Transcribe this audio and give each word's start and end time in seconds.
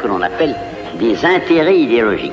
que 0.00 0.06
l'on 0.06 0.22
appelle 0.22 0.54
des 0.98 1.24
intérêts 1.24 1.78
idéologiques. 1.78 2.32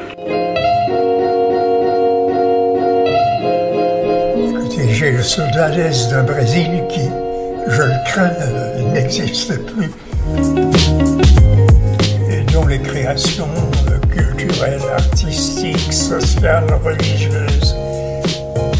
J'ai 5.03 5.11
le 5.11 5.21
soldat 5.21 5.69
d'un 5.69 6.23
Brésil 6.23 6.83
qui, 6.87 7.09
je 7.67 7.81
le 7.81 8.05
crains, 8.05 8.31
n'existe 8.93 9.53
plus. 9.65 9.91
Et 12.29 12.41
dont 12.53 12.65
les 12.67 12.79
créations 12.79 13.49
culturelles, 14.09 14.79
artistiques, 14.95 15.91
sociales, 15.91 16.67
religieuses 16.85 17.75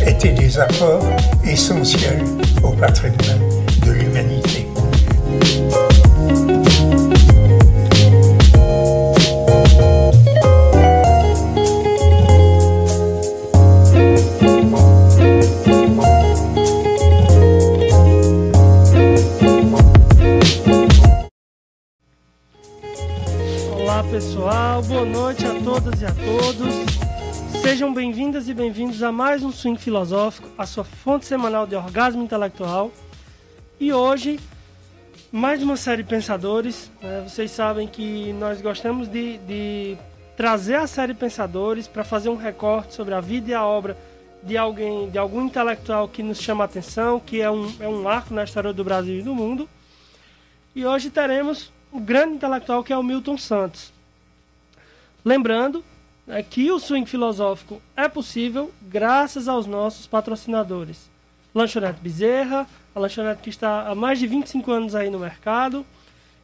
étaient 0.07 0.31
des 0.31 0.57
apports 0.57 1.03
essentiels 1.45 2.23
au 2.63 2.69
patrimoine 2.69 3.49
de 3.85 3.91
l'humanité. 3.91 4.62
Todas 25.73 26.01
e 26.03 26.05
a 26.05 26.11
todos. 26.11 26.75
Sejam 27.63 27.91
bem-vindas 27.91 28.47
e 28.47 28.53
bem-vindos 28.53 29.01
a 29.01 29.11
mais 29.11 29.41
um 29.41 29.51
Swing 29.51 29.79
Filosófico, 29.79 30.47
a 30.55 30.67
sua 30.67 30.83
fonte 30.83 31.25
semanal 31.25 31.65
de 31.65 31.75
orgasmo 31.75 32.21
intelectual. 32.21 32.91
E 33.79 33.91
hoje, 33.91 34.39
mais 35.31 35.63
uma 35.63 35.75
série 35.75 36.03
Pensadores. 36.03 36.91
Né? 37.01 37.25
Vocês 37.27 37.49
sabem 37.49 37.87
que 37.87 38.33
nós 38.33 38.61
gostamos 38.61 39.07
de, 39.07 39.39
de 39.39 39.97
trazer 40.37 40.75
a 40.75 40.85
série 40.85 41.15
Pensadores 41.15 41.87
para 41.87 42.03
fazer 42.03 42.29
um 42.29 42.35
recorte 42.35 42.93
sobre 42.93 43.15
a 43.15 43.19
vida 43.19 43.49
e 43.49 43.53
a 43.55 43.65
obra 43.65 43.97
de 44.43 44.55
alguém, 44.55 45.09
de 45.09 45.17
algum 45.17 45.41
intelectual 45.41 46.07
que 46.07 46.21
nos 46.21 46.39
chama 46.39 46.63
a 46.63 46.65
atenção, 46.65 47.19
que 47.19 47.41
é 47.41 47.49
um, 47.49 47.73
é 47.79 47.87
um 47.87 47.99
marco 48.03 48.31
na 48.31 48.43
história 48.43 48.71
do 48.71 48.83
Brasil 48.83 49.21
e 49.21 49.23
do 49.23 49.33
mundo. 49.33 49.67
E 50.75 50.85
hoje 50.85 51.09
teremos 51.09 51.73
o 51.91 51.99
grande 51.99 52.35
intelectual 52.35 52.83
que 52.83 52.93
é 52.93 52.97
o 52.97 53.01
Milton 53.01 53.39
Santos. 53.39 53.92
Lembrando 55.23 55.83
é, 56.27 56.41
que 56.41 56.71
o 56.71 56.79
swing 56.79 57.09
filosófico 57.09 57.81
é 57.95 58.07
possível 58.07 58.71
graças 58.81 59.47
aos 59.47 59.65
nossos 59.65 60.07
patrocinadores. 60.07 61.09
Lanchonete 61.53 61.99
Bezerra, 62.01 62.67
a 62.95 62.99
lanchonete 62.99 63.41
que 63.41 63.49
está 63.49 63.87
há 63.87 63.95
mais 63.95 64.19
de 64.19 64.27
25 64.27 64.71
anos 64.71 64.95
aí 64.95 65.09
no 65.09 65.19
mercado, 65.19 65.85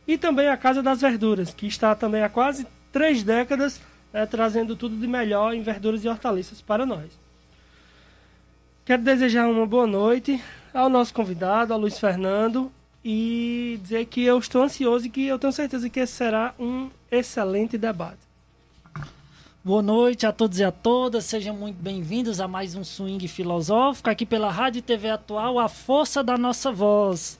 e 0.07 0.17
também 0.17 0.47
a 0.47 0.57
Casa 0.57 0.81
das 0.81 1.01
Verduras, 1.01 1.53
que 1.53 1.67
está 1.67 1.93
também 1.95 2.23
há 2.23 2.29
quase 2.29 2.65
três 2.91 3.23
décadas 3.23 3.81
é, 4.13 4.25
trazendo 4.25 4.75
tudo 4.75 4.95
de 4.95 5.07
melhor 5.07 5.53
em 5.53 5.61
verduras 5.61 6.03
e 6.03 6.09
hortaliças 6.09 6.61
para 6.61 6.85
nós. 6.85 7.11
Quero 8.85 9.03
desejar 9.03 9.47
uma 9.47 9.67
boa 9.67 9.85
noite 9.85 10.41
ao 10.73 10.89
nosso 10.89 11.13
convidado, 11.13 11.73
ao 11.73 11.79
Luiz 11.79 11.99
Fernando, 11.99 12.71
e 13.03 13.79
dizer 13.81 14.05
que 14.05 14.23
eu 14.23 14.37
estou 14.39 14.63
ansioso 14.63 15.05
e 15.05 15.09
que 15.09 15.25
eu 15.25 15.37
tenho 15.37 15.53
certeza 15.53 15.89
que 15.89 15.99
esse 15.99 16.13
será 16.13 16.53
um 16.59 16.89
excelente 17.11 17.77
debate. 17.77 18.28
Boa 19.61 19.81
noite 19.81 20.25
a 20.25 20.31
todos 20.31 20.57
e 20.57 20.63
a 20.63 20.71
todas, 20.71 21.25
sejam 21.25 21.53
muito 21.53 21.75
bem-vindos 21.83 22.39
a 22.39 22.47
mais 22.47 22.75
um 22.75 22.83
Swing 22.85 23.27
Filosófico 23.27 24.09
aqui 24.09 24.25
pela 24.25 24.49
Rádio 24.49 24.79
e 24.79 24.81
TV 24.81 25.09
Atual, 25.09 25.59
a 25.59 25.67
força 25.67 26.23
da 26.23 26.37
nossa 26.37 26.71
voz. 26.71 27.37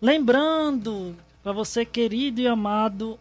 Lembrando, 0.00 1.14
para 1.42 1.52
você 1.52 1.84
querido 1.84 2.40
e 2.40 2.46
amado 2.46 3.18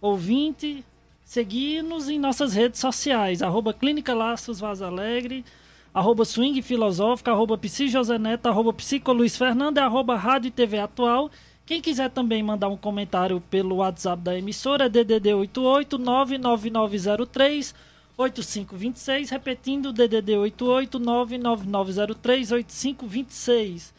ouvinte, 0.00 0.84
seguir-nos 1.24 2.08
em 2.08 2.16
nossas 2.16 2.54
redes 2.54 2.78
sociais, 2.78 3.42
arroba 3.42 3.74
Clínica 3.74 4.14
Laços 4.14 4.60
Vaz 4.60 4.80
Alegre, 4.80 5.44
arroba 5.92 6.24
Swing 6.24 6.62
Filosófica, 6.62 7.32
arroba 7.32 7.58
Psi 7.58 7.88
José 7.88 8.18
Neto, 8.18 8.46
arroba 8.46 8.72
arroba 9.82 10.14
Rádio 10.14 10.46
e 10.46 10.52
TV 10.52 10.78
Atual. 10.78 11.28
Quem 11.66 11.80
quiser 11.80 12.10
também 12.10 12.42
mandar 12.42 12.68
um 12.68 12.76
comentário 12.76 13.40
pelo 13.40 13.76
WhatsApp 13.76 14.22
da 14.22 14.36
emissora, 14.36 14.88
DDD 14.88 15.32
88 15.32 15.98
99903 15.98 17.74
8526, 18.16 19.30
repetindo 19.30 19.92
DDD 19.92 20.36
88 20.36 20.98
99903 20.98 22.52
8526. 22.52 23.94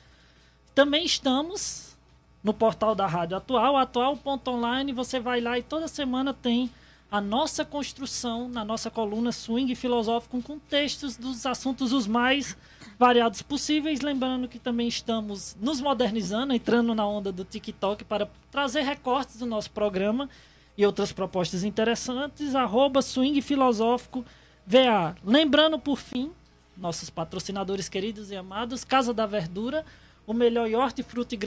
Também 0.75 1.05
estamos 1.05 1.97
no 2.43 2.53
portal 2.53 2.93
da 2.93 3.07
Rádio 3.07 3.37
Atual, 3.37 3.75
atual.online, 3.75 4.93
você 4.93 5.19
vai 5.19 5.41
lá 5.41 5.57
e 5.57 5.63
toda 5.63 5.87
semana 5.87 6.33
tem 6.33 6.69
a 7.11 7.21
nossa 7.21 7.63
construção 7.63 8.49
na 8.49 8.65
nossa 8.65 8.89
coluna 8.89 9.31
Swing 9.31 9.73
Filosófico 9.75 10.41
com 10.41 10.59
textos 10.59 11.15
dos 11.15 11.45
assuntos 11.45 11.93
os 11.93 12.07
mais 12.07 12.57
variados 12.97 13.41
possíveis. 13.41 14.01
Lembrando 14.01 14.47
que 14.47 14.59
também 14.59 14.87
estamos 14.87 15.55
nos 15.61 15.79
modernizando, 15.79 16.53
entrando 16.53 16.93
na 16.95 17.07
onda 17.07 17.31
do 17.31 17.43
TikTok 17.43 18.03
para 18.03 18.27
trazer 18.51 18.81
recortes 18.81 19.37
do 19.37 19.45
nosso 19.45 19.71
programa 19.71 20.29
e 20.77 20.85
outras 20.85 21.11
propostas 21.11 21.63
interessantes. 21.63 22.55
Arroba 22.55 23.01
Swing 23.01 23.41
Filosófico 23.41 24.25
VA. 24.65 25.15
Lembrando, 25.23 25.77
por 25.77 25.97
fim, 25.97 26.31
nossos 26.75 27.09
patrocinadores 27.09 27.87
queridos 27.87 28.31
e 28.31 28.35
amados, 28.35 28.83
Casa 28.83 29.13
da 29.13 29.25
Verdura, 29.25 29.85
o 30.27 30.33
melhor 30.33 30.69
horte, 30.73 31.03
fruta 31.03 31.35
e 31.35 31.39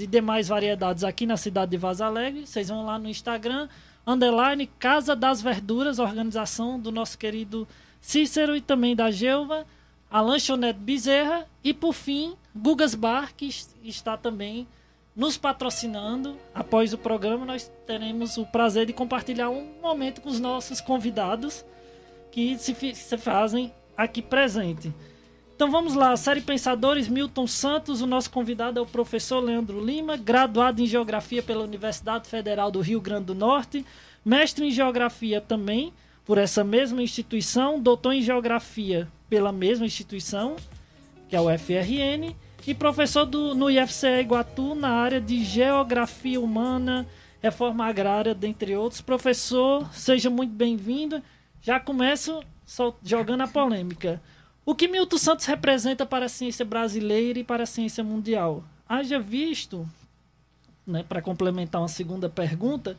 e 0.00 0.06
demais 0.06 0.48
variedades 0.48 1.04
aqui 1.04 1.26
na 1.26 1.36
cidade 1.36 1.70
de 1.70 1.76
Vaz 1.76 2.00
Alegre. 2.00 2.46
Vocês 2.46 2.68
vão 2.68 2.84
lá 2.84 2.98
no 2.98 3.08
Instagram, 3.08 3.68
underline 4.06 4.66
Casa 4.78 5.16
das 5.16 5.42
Verduras, 5.42 5.98
organização 5.98 6.78
do 6.78 6.92
nosso 6.92 7.18
querido 7.18 7.66
Cícero 8.00 8.54
e 8.54 8.60
também 8.60 8.94
da 8.94 9.10
Gelva, 9.10 9.66
a 10.10 10.20
Lanchonete 10.20 10.78
Bezerra 10.78 11.46
e, 11.64 11.74
por 11.74 11.92
fim, 11.92 12.36
Gugas 12.54 12.94
Bar, 12.94 13.34
que 13.34 13.50
está 13.82 14.16
também 14.16 14.66
nos 15.14 15.36
patrocinando. 15.36 16.36
Após 16.54 16.92
o 16.92 16.98
programa, 16.98 17.44
nós 17.44 17.70
teremos 17.86 18.36
o 18.36 18.46
prazer 18.46 18.86
de 18.86 18.92
compartilhar 18.92 19.50
um 19.50 19.66
momento 19.82 20.20
com 20.20 20.28
os 20.28 20.38
nossos 20.38 20.80
convidados 20.80 21.64
que 22.30 22.56
se, 22.58 22.74
se 22.94 23.18
fazem 23.18 23.72
aqui 23.96 24.22
presente. 24.22 24.92
Então 25.56 25.70
vamos 25.70 25.94
lá, 25.94 26.14
série 26.18 26.42
Pensadores, 26.42 27.08
Milton 27.08 27.46
Santos, 27.46 28.02
o 28.02 28.06
nosso 28.06 28.30
convidado 28.30 28.78
é 28.78 28.82
o 28.82 28.86
professor 28.86 29.40
Leandro 29.40 29.82
Lima, 29.82 30.14
graduado 30.14 30.82
em 30.82 30.86
Geografia 30.86 31.42
pela 31.42 31.64
Universidade 31.64 32.28
Federal 32.28 32.70
do 32.70 32.82
Rio 32.82 33.00
Grande 33.00 33.24
do 33.24 33.34
Norte, 33.34 33.82
mestre 34.22 34.66
em 34.66 34.70
Geografia 34.70 35.40
também 35.40 35.94
por 36.26 36.36
essa 36.36 36.62
mesma 36.62 37.02
instituição, 37.02 37.80
doutor 37.80 38.12
em 38.12 38.20
Geografia 38.20 39.08
pela 39.30 39.50
mesma 39.50 39.86
instituição, 39.86 40.56
que 41.26 41.34
é 41.34 41.40
o 41.40 41.48
FRN, 41.58 42.36
e 42.66 42.74
professor 42.74 43.24
do, 43.24 43.54
no 43.54 43.70
IFCE 43.70 44.20
Iguatu 44.20 44.74
na 44.74 44.90
área 44.90 45.22
de 45.22 45.42
Geografia 45.42 46.38
Humana, 46.38 47.06
Reforma 47.40 47.86
Agrária, 47.86 48.34
dentre 48.34 48.76
outros. 48.76 49.00
Professor, 49.00 49.88
seja 49.90 50.28
muito 50.28 50.52
bem-vindo. 50.52 51.22
Já 51.62 51.80
começo 51.80 52.42
jogando 53.02 53.40
a 53.40 53.48
polêmica. 53.48 54.20
O 54.68 54.74
que 54.74 54.88
Milton 54.88 55.16
Santos 55.16 55.46
representa 55.46 56.04
para 56.04 56.26
a 56.26 56.28
ciência 56.28 56.64
brasileira 56.64 57.38
e 57.38 57.44
para 57.44 57.62
a 57.62 57.66
ciência 57.66 58.02
mundial? 58.02 58.64
Haja 58.88 59.16
visto, 59.16 59.88
né, 60.84 61.04
para 61.08 61.22
complementar 61.22 61.80
uma 61.80 61.86
segunda 61.86 62.28
pergunta, 62.28 62.96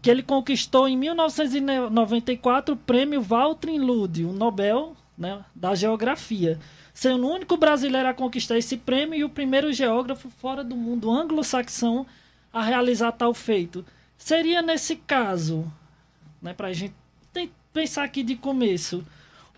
que 0.00 0.10
ele 0.10 0.22
conquistou 0.22 0.88
em 0.88 0.96
1994 0.96 2.74
o 2.74 2.78
prêmio 2.78 3.20
Walter 3.20 3.78
Lude, 3.78 4.24
o 4.24 4.32
Nobel 4.32 4.96
né, 5.16 5.44
da 5.54 5.74
Geografia, 5.74 6.58
sendo 6.94 7.26
o 7.26 7.30
único 7.34 7.58
brasileiro 7.58 8.08
a 8.08 8.14
conquistar 8.14 8.56
esse 8.56 8.78
prêmio 8.78 9.18
e 9.18 9.22
o 9.22 9.28
primeiro 9.28 9.74
geógrafo 9.74 10.30
fora 10.30 10.64
do 10.64 10.74
mundo 10.74 11.10
anglo-saxão 11.10 12.06
a 12.50 12.62
realizar 12.62 13.12
tal 13.12 13.34
feito. 13.34 13.84
Seria 14.16 14.62
nesse 14.62 14.96
caso, 14.96 15.70
né, 16.40 16.54
para 16.54 16.68
a 16.68 16.72
gente 16.72 16.94
pensar 17.74 18.04
aqui 18.04 18.22
de 18.22 18.36
começo, 18.36 19.04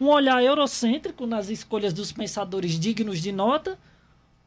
um 0.01 0.09
olhar 0.09 0.43
eurocêntrico 0.43 1.27
nas 1.27 1.49
escolhas 1.49 1.93
dos 1.93 2.13
pensadores 2.13 2.79
dignos 2.79 3.21
de 3.21 3.33
nota? 3.33 3.79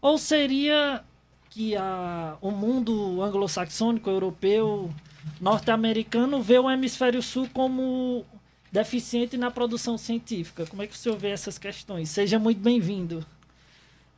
Ou 0.01 0.17
seria 0.17 1.03
que 1.49 1.75
a, 1.75 2.37
o 2.41 2.51
mundo 2.51 3.21
anglo-saxônico, 3.21 4.09
europeu, 4.09 4.91
norte-americano 5.39 6.41
vê 6.41 6.59
o 6.59 6.69
hemisfério 6.69 7.21
sul 7.23 7.47
como 7.53 8.25
deficiente 8.71 9.37
na 9.37 9.49
produção 9.49 9.97
científica? 9.97 10.65
Como 10.65 10.81
é 10.81 10.87
que 10.87 10.93
o 10.93 10.97
senhor 10.97 11.17
vê 11.17 11.29
essas 11.29 11.57
questões? 11.57 12.09
Seja 12.09 12.37
muito 12.37 12.59
bem-vindo. 12.59 13.25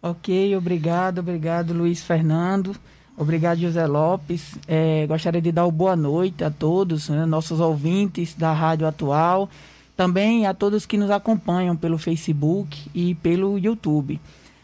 Ok, 0.02 0.56
obrigado, 0.56 1.20
obrigado 1.20 1.74
Luiz 1.74 2.04
Fernando. 2.04 2.76
Obrigado, 3.16 3.60
José 3.60 3.86
Lopes. 3.88 4.56
É, 4.68 5.08
gostaria 5.08 5.42
de 5.42 5.52
dar 5.52 5.70
boa 5.72 5.96
noite 5.96 6.44
a 6.44 6.52
todos, 6.52 7.10
né, 7.10 7.26
nossos 7.26 7.60
ouvintes 7.60 8.36
da 8.36 8.54
Rádio 8.54 8.86
Atual 8.86 9.50
também 9.98 10.46
a 10.46 10.54
todos 10.54 10.86
que 10.86 10.96
nos 10.96 11.10
acompanham 11.10 11.76
pelo 11.76 11.98
Facebook 11.98 12.90
e 12.94 13.16
pelo 13.16 13.58
YouTube. 13.58 14.22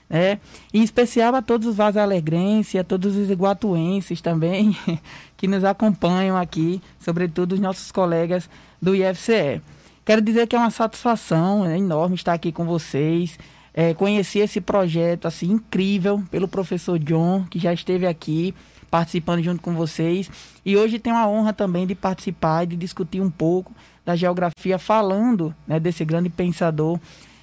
né? 0.08 0.40
Em 0.72 0.84
especial 0.84 1.34
a 1.34 1.42
todos 1.42 1.68
os 1.68 1.76
vazalegrenses, 1.76 2.80
a 2.80 2.84
todos 2.84 3.16
os 3.16 3.32
iguatuenses 3.32 4.22
também, 4.22 4.78
que 5.36 5.48
nos 5.48 5.64
acompanham 5.64 6.38
aqui, 6.38 6.80
sobretudo 7.00 7.54
os 7.54 7.60
nossos 7.60 7.92
colegas 7.92 8.48
do 8.80 8.96
IFCE. 8.96 9.60
Quero 10.06 10.22
dizer 10.22 10.48
que 10.48 10.56
é 10.56 10.60
uma 10.60 10.70
satisfação 10.70 11.66
é 11.66 11.78
enorme 11.78 12.16
estar 12.16 12.34
aqui 12.34 12.52
com 12.52 12.66
vocês, 12.66 13.40
é, 13.74 13.94
conhecer 13.94 14.40
esse 14.40 14.62
projeto 14.62 15.28
assim 15.28 15.50
incrível 15.52 16.22
pelo 16.30 16.48
professor 16.48 17.00
John, 17.00 17.46
que 17.50 17.58
já 17.58 17.74
esteve 17.74 18.06
aqui 18.06 18.54
participando 18.92 19.42
junto 19.42 19.64
com 19.64 19.74
vocês. 19.74 20.30
E 20.64 20.78
hoje 20.78 21.00
tem 21.00 21.12
a 21.12 21.28
honra 21.28 21.54
também 21.54 21.88
de 21.88 21.96
participar 21.96 22.66
e 22.66 22.68
de 22.68 22.76
discutir 22.76 23.20
um 23.20 23.32
pouco 23.32 23.74
da 24.06 24.16
geografia, 24.16 24.78
falando 24.78 25.56
né, 25.68 25.80
desse 25.80 26.04
grande 26.04 26.30
pensador 26.30 27.00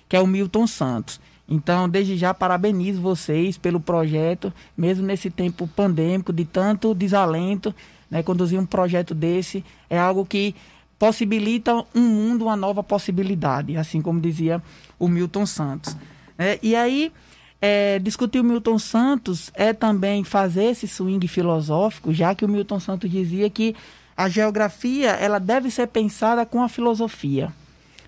que 0.08 0.16
é 0.16 0.20
o 0.20 0.26
Milton 0.26 0.66
Santos. 0.66 1.20
Então, 1.48 1.88
desde 1.88 2.16
já, 2.16 2.34
parabenizo 2.34 3.00
vocês 3.00 3.56
pelo 3.56 3.80
projeto, 3.80 4.52
mesmo 4.76 5.06
nesse 5.06 5.30
tempo 5.30 5.68
pandêmico, 5.68 6.32
de 6.32 6.44
tanto 6.44 6.94
desalento, 6.94 7.74
né, 8.10 8.22
conduzir 8.22 8.58
um 8.58 8.66
projeto 8.66 9.14
desse 9.14 9.64
é 9.88 9.98
algo 9.98 10.26
que 10.26 10.54
possibilita 10.98 11.74
um 11.94 12.00
mundo, 12.00 12.44
uma 12.44 12.56
nova 12.56 12.82
possibilidade, 12.82 13.76
assim 13.76 14.02
como 14.02 14.20
dizia 14.20 14.60
o 14.98 15.08
Milton 15.08 15.46
Santos. 15.46 15.96
É, 16.36 16.58
e 16.62 16.74
aí, 16.74 17.12
é, 17.60 17.98
discutir 17.98 18.40
o 18.40 18.44
Milton 18.44 18.78
Santos 18.78 19.50
é 19.54 19.72
também 19.72 20.24
fazer 20.24 20.64
esse 20.64 20.88
swing 20.88 21.26
filosófico, 21.28 22.12
já 22.12 22.34
que 22.34 22.44
o 22.44 22.48
Milton 22.48 22.80
Santos 22.80 23.10
dizia 23.10 23.48
que 23.48 23.74
a 24.20 24.28
geografia 24.28 25.12
ela 25.12 25.40
deve 25.40 25.70
ser 25.70 25.86
pensada 25.86 26.44
com 26.44 26.62
a 26.62 26.68
filosofia. 26.68 27.50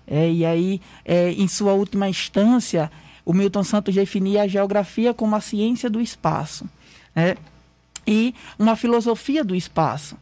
É, 0.05 0.31
e 0.31 0.45
aí, 0.45 0.79
é, 1.03 1.31
em 1.31 1.47
sua 1.47 1.73
última 1.73 2.07
instância, 2.07 2.91
o 3.25 3.33
Milton 3.33 3.63
Santos 3.63 3.95
definia 3.95 4.43
a 4.43 4.47
geografia 4.47 5.11
como 5.11 5.35
a 5.35 5.41
ciência 5.41 5.89
do 5.89 5.99
espaço 5.99 6.69
né? 7.15 7.35
e 8.05 8.35
uma 8.59 8.75
filosofia 8.75 9.43
do 9.43 9.55
espaço. 9.55 10.15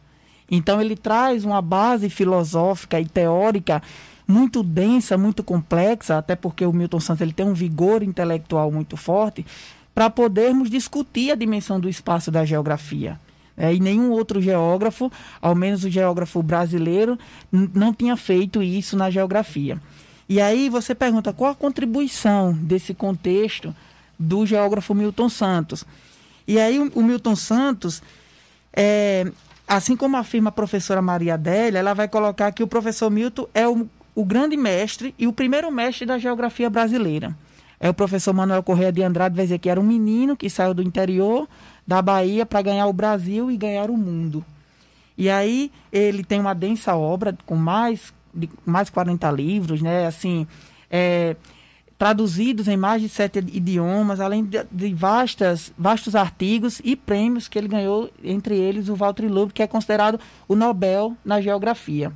Então 0.50 0.80
ele 0.80 0.96
traz 0.96 1.44
uma 1.44 1.60
base 1.60 2.08
filosófica 2.08 2.98
e 2.98 3.04
teórica 3.04 3.82
muito 4.26 4.62
densa, 4.62 5.18
muito 5.18 5.44
complexa, 5.44 6.16
até 6.16 6.34
porque 6.34 6.64
o 6.64 6.72
Milton 6.72 7.00
Santos 7.00 7.20
ele 7.20 7.34
tem 7.34 7.44
um 7.44 7.52
vigor 7.52 8.02
intelectual 8.02 8.72
muito 8.72 8.96
forte, 8.96 9.44
para 9.94 10.08
podermos 10.08 10.70
discutir 10.70 11.32
a 11.32 11.34
dimensão 11.34 11.78
do 11.78 11.86
espaço 11.86 12.30
da 12.30 12.46
geografia. 12.46 13.20
É, 13.56 13.74
e 13.74 13.80
nenhum 13.80 14.10
outro 14.10 14.40
geógrafo, 14.40 15.12
ao 15.40 15.54
menos 15.54 15.84
o 15.84 15.90
geógrafo 15.90 16.42
brasileiro, 16.42 17.18
não 17.50 17.92
tinha 17.92 18.16
feito 18.16 18.62
isso 18.62 18.96
na 18.96 19.10
geografia. 19.10 19.80
E 20.28 20.40
aí 20.40 20.68
você 20.68 20.94
pergunta 20.94 21.32
qual 21.32 21.50
a 21.50 21.54
contribuição 21.54 22.52
desse 22.52 22.94
contexto 22.94 23.74
do 24.18 24.46
geógrafo 24.46 24.94
Milton 24.94 25.28
Santos. 25.28 25.84
E 26.46 26.58
aí 26.58 26.78
o, 26.78 26.90
o 26.94 27.02
Milton 27.02 27.36
Santos, 27.36 28.02
é, 28.72 29.30
assim 29.66 29.96
como 29.96 30.16
afirma 30.16 30.48
a 30.48 30.52
professora 30.52 31.02
Maria 31.02 31.34
Adélia, 31.34 31.78
ela 31.78 31.94
vai 31.94 32.08
colocar 32.08 32.50
que 32.52 32.62
o 32.62 32.66
professor 32.66 33.10
Milton 33.10 33.46
é 33.52 33.68
o, 33.68 33.86
o 34.14 34.24
grande 34.24 34.56
mestre 34.56 35.14
e 35.18 35.26
o 35.26 35.32
primeiro 35.32 35.70
mestre 35.70 36.06
da 36.06 36.18
geografia 36.18 36.70
brasileira. 36.70 37.36
É 37.78 37.90
o 37.90 37.94
professor 37.94 38.32
Manuel 38.32 38.62
Correia 38.62 38.92
de 38.92 39.02
Andrade 39.02 39.34
vai 39.34 39.44
dizer 39.44 39.58
que 39.58 39.68
era 39.68 39.80
um 39.80 39.84
menino 39.84 40.36
que 40.36 40.48
saiu 40.48 40.72
do 40.72 40.82
interior 40.82 41.48
da 41.86 42.00
Bahia 42.00 42.46
para 42.46 42.62
ganhar 42.62 42.86
o 42.86 42.92
Brasil 42.92 43.50
e 43.50 43.56
ganhar 43.56 43.90
o 43.90 43.96
mundo. 43.96 44.44
E 45.16 45.28
aí 45.28 45.70
ele 45.92 46.24
tem 46.24 46.40
uma 46.40 46.54
densa 46.54 46.94
obra 46.96 47.36
com 47.44 47.56
mais 47.56 48.12
de 48.34 48.48
mais 48.64 48.88
40 48.88 49.30
livros, 49.30 49.82
né? 49.82 50.06
Assim, 50.06 50.46
é, 50.90 51.36
traduzidos 51.98 52.66
em 52.66 52.76
mais 52.76 53.02
de 53.02 53.08
sete 53.08 53.38
idiomas, 53.38 54.20
além 54.20 54.44
de, 54.44 54.64
de, 54.70 54.94
vastas, 54.94 55.72
vastos 55.76 56.16
artigos 56.16 56.80
e 56.82 56.96
prêmios 56.96 57.46
que 57.46 57.58
ele 57.58 57.68
ganhou, 57.68 58.10
entre 58.24 58.56
eles 58.56 58.88
o 58.88 58.96
Walter 58.96 59.30
Lobo, 59.30 59.52
que 59.52 59.62
é 59.62 59.66
considerado 59.66 60.18
o 60.48 60.56
Nobel 60.56 61.16
na 61.24 61.40
geografia. 61.40 62.12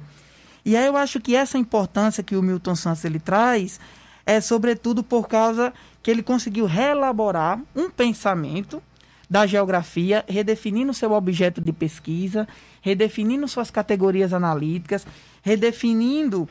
E 0.64 0.76
aí 0.76 0.86
eu 0.86 0.96
acho 0.96 1.20
que 1.20 1.36
essa 1.36 1.58
importância 1.58 2.22
que 2.22 2.34
o 2.34 2.42
Milton 2.42 2.74
Santos 2.74 3.04
ele 3.04 3.20
traz 3.20 3.78
é 4.24 4.40
sobretudo 4.40 5.04
por 5.04 5.28
causa 5.28 5.72
que 6.02 6.10
ele 6.10 6.22
conseguiu 6.22 6.66
reelaborar 6.66 7.60
um 7.74 7.88
pensamento 7.88 8.82
da 9.28 9.46
geografia, 9.46 10.24
redefinindo 10.28 10.94
seu 10.94 11.12
objeto 11.12 11.60
de 11.60 11.72
pesquisa, 11.72 12.46
redefinindo 12.80 13.46
suas 13.48 13.70
categorias 13.70 14.32
analíticas, 14.32 15.06
redefinindo 15.42 16.48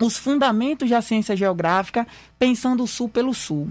os 0.00 0.16
fundamentos 0.16 0.90
da 0.90 1.00
ciência 1.00 1.36
geográfica, 1.36 2.06
pensando 2.38 2.82
o 2.82 2.86
Sul 2.86 3.08
pelo 3.08 3.32
Sul. 3.32 3.68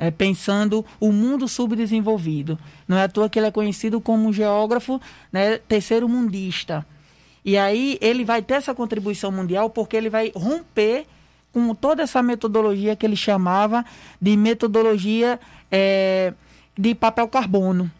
É, 0.00 0.12
pensando 0.12 0.86
o 1.00 1.10
mundo 1.10 1.48
subdesenvolvido. 1.48 2.56
Não 2.86 2.96
é 2.96 3.02
à 3.02 3.08
toa 3.08 3.28
que 3.28 3.36
ele 3.36 3.48
é 3.48 3.50
conhecido 3.50 4.00
como 4.00 4.28
um 4.28 4.32
geógrafo 4.32 5.00
né, 5.32 5.58
terceiro 5.58 6.08
mundista. 6.08 6.86
E 7.44 7.58
aí 7.58 7.98
ele 8.00 8.24
vai 8.24 8.40
ter 8.40 8.54
essa 8.54 8.72
contribuição 8.72 9.32
mundial 9.32 9.68
porque 9.70 9.96
ele 9.96 10.08
vai 10.08 10.30
romper 10.36 11.04
com 11.52 11.74
toda 11.74 12.04
essa 12.04 12.22
metodologia 12.22 12.94
que 12.94 13.04
ele 13.04 13.16
chamava 13.16 13.84
de 14.22 14.36
metodologia 14.36 15.40
é, 15.68 16.32
de 16.78 16.94
papel 16.94 17.26
carbono, 17.26 17.90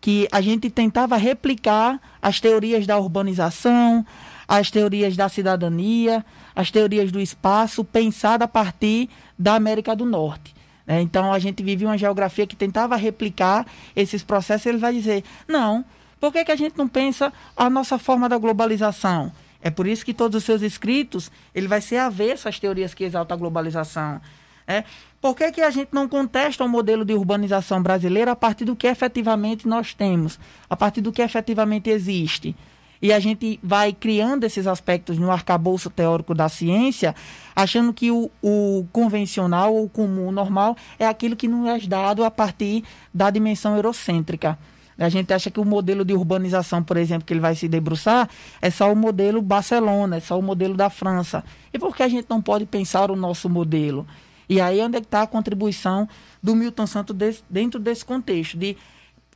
que 0.00 0.28
a 0.30 0.40
gente 0.42 0.68
tentava 0.68 1.16
replicar 1.16 1.98
as 2.20 2.38
teorias 2.38 2.86
da 2.86 2.98
urbanização, 2.98 4.04
as 4.46 4.70
teorias 4.70 5.16
da 5.16 5.28
cidadania, 5.28 6.24
as 6.54 6.70
teorias 6.70 7.10
do 7.10 7.18
espaço, 7.18 7.82
pensada 7.82 8.44
a 8.44 8.48
partir 8.48 9.08
da 9.38 9.54
América 9.54 9.96
do 9.96 10.04
Norte. 10.04 10.54
Né? 10.86 11.00
Então 11.00 11.32
a 11.32 11.38
gente 11.38 11.62
vivia 11.62 11.88
uma 11.88 11.98
geografia 11.98 12.46
que 12.46 12.54
tentava 12.54 12.96
replicar 12.96 13.66
esses 13.96 14.22
processos. 14.22 14.66
Ele 14.66 14.78
vai 14.78 14.92
dizer: 14.92 15.24
não, 15.46 15.84
por 16.20 16.32
que, 16.32 16.44
que 16.44 16.52
a 16.52 16.56
gente 16.56 16.76
não 16.76 16.86
pensa 16.86 17.32
a 17.56 17.70
nossa 17.70 17.98
forma 17.98 18.28
da 18.28 18.36
globalização? 18.36 19.32
É 19.60 19.70
por 19.70 19.86
isso 19.86 20.04
que 20.04 20.14
todos 20.14 20.36
os 20.36 20.44
seus 20.44 20.62
escritos 20.62 21.32
ele 21.54 21.66
vai 21.66 21.80
ser 21.80 21.96
avesso 21.96 22.48
às 22.48 22.58
teorias 22.58 22.94
que 22.94 23.04
exaltam 23.04 23.34
a 23.34 23.38
globalização. 23.38 24.20
É, 24.66 24.84
por 25.20 25.34
que, 25.34 25.50
que 25.50 25.60
a 25.60 25.70
gente 25.70 25.88
não 25.92 26.08
contesta 26.08 26.64
o 26.64 26.68
modelo 26.68 27.04
de 27.04 27.12
urbanização 27.12 27.82
brasileiro 27.82 28.30
a 28.30 28.36
partir 28.36 28.64
do 28.64 28.76
que 28.76 28.86
efetivamente 28.86 29.66
nós 29.66 29.92
temos, 29.92 30.38
a 30.70 30.76
partir 30.76 31.00
do 31.00 31.12
que 31.12 31.22
efetivamente 31.22 31.90
existe? 31.90 32.54
E 33.00 33.12
a 33.12 33.18
gente 33.20 33.58
vai 33.62 33.92
criando 33.92 34.44
esses 34.44 34.66
aspectos 34.66 35.18
no 35.18 35.30
arcabouço 35.30 35.88
teórico 35.88 36.34
da 36.34 36.48
ciência, 36.48 37.14
achando 37.54 37.92
que 37.92 38.10
o, 38.10 38.30
o 38.42 38.86
convencional, 38.92 39.76
o 39.76 39.88
comum, 39.88 40.28
o 40.28 40.32
normal, 40.32 40.76
é 40.98 41.06
aquilo 41.06 41.36
que 41.36 41.46
nos 41.46 41.68
é 41.68 41.86
dado 41.86 42.24
a 42.24 42.30
partir 42.30 42.84
da 43.14 43.30
dimensão 43.30 43.76
eurocêntrica. 43.76 44.58
A 44.98 45.08
gente 45.08 45.32
acha 45.32 45.48
que 45.48 45.60
o 45.60 45.64
modelo 45.64 46.04
de 46.04 46.12
urbanização, 46.12 46.82
por 46.82 46.96
exemplo, 46.96 47.24
que 47.24 47.32
ele 47.32 47.40
vai 47.40 47.54
se 47.54 47.68
debruçar, 47.68 48.28
é 48.60 48.68
só 48.68 48.92
o 48.92 48.96
modelo 48.96 49.40
Barcelona, 49.40 50.16
é 50.16 50.20
só 50.20 50.36
o 50.36 50.42
modelo 50.42 50.74
da 50.74 50.90
França. 50.90 51.44
E 51.72 51.78
por 51.78 51.94
que 51.94 52.02
a 52.02 52.08
gente 52.08 52.26
não 52.28 52.42
pode 52.42 52.66
pensar 52.66 53.08
o 53.08 53.14
nosso 53.14 53.48
modelo? 53.48 54.04
E 54.48 54.60
aí 54.60 54.80
onde 54.80 54.96
é 54.96 55.00
está 55.00 55.22
a 55.22 55.26
contribuição 55.26 56.08
do 56.42 56.54
Milton 56.54 56.86
Santos 56.86 57.14
desse, 57.14 57.42
dentro 57.50 57.78
desse 57.78 58.04
contexto, 58.04 58.56
de 58.56 58.76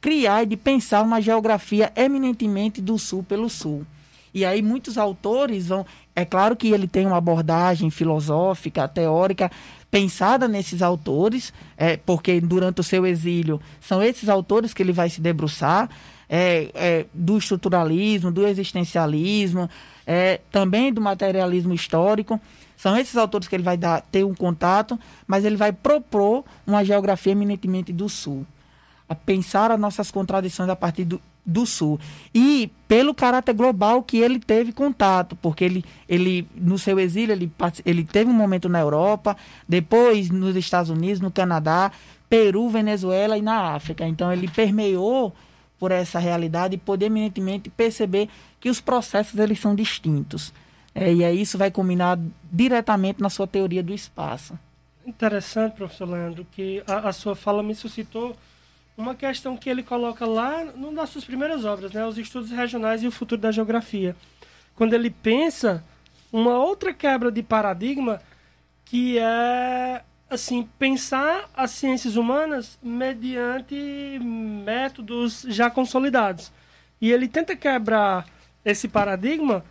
criar 0.00 0.42
e 0.42 0.46
de 0.46 0.56
pensar 0.56 1.02
uma 1.02 1.20
geografia 1.20 1.92
eminentemente 1.94 2.80
do 2.80 2.98
sul 2.98 3.22
pelo 3.22 3.48
sul. 3.48 3.86
E 4.34 4.44
aí 4.44 4.62
muitos 4.62 4.96
autores 4.96 5.68
vão. 5.68 5.84
É 6.16 6.24
claro 6.24 6.56
que 6.56 6.68
ele 6.68 6.88
tem 6.88 7.06
uma 7.06 7.18
abordagem 7.18 7.90
filosófica, 7.90 8.88
teórica, 8.88 9.50
pensada 9.90 10.48
nesses 10.48 10.80
autores, 10.80 11.52
é, 11.76 11.98
porque 11.98 12.40
durante 12.40 12.80
o 12.80 12.82
seu 12.82 13.06
exílio 13.06 13.60
são 13.80 14.02
esses 14.02 14.28
autores 14.28 14.72
que 14.72 14.82
ele 14.82 14.92
vai 14.92 15.10
se 15.10 15.20
debruçar, 15.20 15.90
é, 16.28 16.70
é, 16.74 17.06
do 17.12 17.36
estruturalismo, 17.36 18.32
do 18.32 18.46
existencialismo, 18.46 19.68
é, 20.06 20.40
também 20.50 20.90
do 20.90 21.00
materialismo 21.00 21.74
histórico. 21.74 22.40
São 22.82 22.96
esses 22.96 23.16
autores 23.16 23.46
que 23.46 23.54
ele 23.54 23.62
vai 23.62 23.76
dar, 23.76 24.00
ter 24.10 24.24
um 24.24 24.34
contato, 24.34 24.98
mas 25.24 25.44
ele 25.44 25.54
vai 25.54 25.72
propor 25.72 26.44
uma 26.66 26.84
geografia 26.84 27.30
eminentemente 27.30 27.92
do 27.92 28.08
Sul. 28.08 28.44
A 29.08 29.14
pensar 29.14 29.70
as 29.70 29.78
nossas 29.78 30.10
contradições 30.10 30.68
a 30.68 30.74
partir 30.74 31.04
do, 31.04 31.22
do 31.46 31.64
Sul. 31.64 32.00
E 32.34 32.72
pelo 32.88 33.14
caráter 33.14 33.52
global 33.52 34.02
que 34.02 34.16
ele 34.16 34.40
teve 34.40 34.72
contato, 34.72 35.36
porque 35.36 35.62
ele, 35.62 35.84
ele 36.08 36.48
no 36.56 36.76
seu 36.76 36.98
exílio, 36.98 37.32
ele, 37.32 37.52
ele 37.86 38.02
teve 38.02 38.28
um 38.28 38.34
momento 38.34 38.68
na 38.68 38.80
Europa, 38.80 39.36
depois 39.68 40.28
nos 40.28 40.56
Estados 40.56 40.90
Unidos, 40.90 41.20
no 41.20 41.30
Canadá, 41.30 41.92
Peru, 42.28 42.68
Venezuela 42.68 43.38
e 43.38 43.42
na 43.42 43.76
África. 43.76 44.04
Então 44.08 44.32
ele 44.32 44.48
permeou 44.48 45.32
por 45.78 45.92
essa 45.92 46.18
realidade 46.18 46.74
e 46.74 46.78
poder 46.78 47.06
eminentemente 47.06 47.70
perceber 47.70 48.28
que 48.58 48.68
os 48.68 48.80
processos 48.80 49.38
eles 49.38 49.60
são 49.60 49.72
distintos. 49.72 50.52
É, 50.94 51.12
e 51.12 51.24
aí 51.24 51.40
isso 51.40 51.56
vai 51.56 51.70
culminar 51.70 52.18
diretamente 52.50 53.20
na 53.22 53.30
sua 53.30 53.46
teoria 53.46 53.82
do 53.82 53.94
espaço. 53.94 54.58
Interessante, 55.06 55.74
professor 55.74 56.08
Leandro, 56.08 56.46
que 56.52 56.82
a, 56.86 57.08
a 57.08 57.12
sua 57.12 57.34
fala 57.34 57.62
me 57.62 57.74
suscitou 57.74 58.36
uma 58.96 59.14
questão 59.14 59.56
que 59.56 59.70
ele 59.70 59.82
coloca 59.82 60.26
lá 60.26 60.64
numa 60.64 60.92
das 60.92 61.10
suas 61.10 61.24
primeiras 61.24 61.64
obras, 61.64 61.92
né, 61.92 62.06
os 62.06 62.18
estudos 62.18 62.50
regionais 62.50 63.02
e 63.02 63.06
o 63.06 63.12
futuro 63.12 63.40
da 63.40 63.50
geografia. 63.50 64.14
Quando 64.76 64.92
ele 64.92 65.10
pensa 65.10 65.82
uma 66.32 66.58
outra 66.58 66.92
quebra 66.92 67.30
de 67.30 67.42
paradigma 67.42 68.20
que 68.84 69.18
é 69.18 70.02
assim, 70.28 70.68
pensar 70.78 71.50
as 71.54 71.72
ciências 71.72 72.16
humanas 72.16 72.78
mediante 72.82 74.18
métodos 74.64 75.44
já 75.48 75.70
consolidados. 75.70 76.50
E 77.00 77.12
ele 77.12 77.28
tenta 77.28 77.54
quebrar 77.54 78.26
esse 78.64 78.88
paradigma 78.88 79.64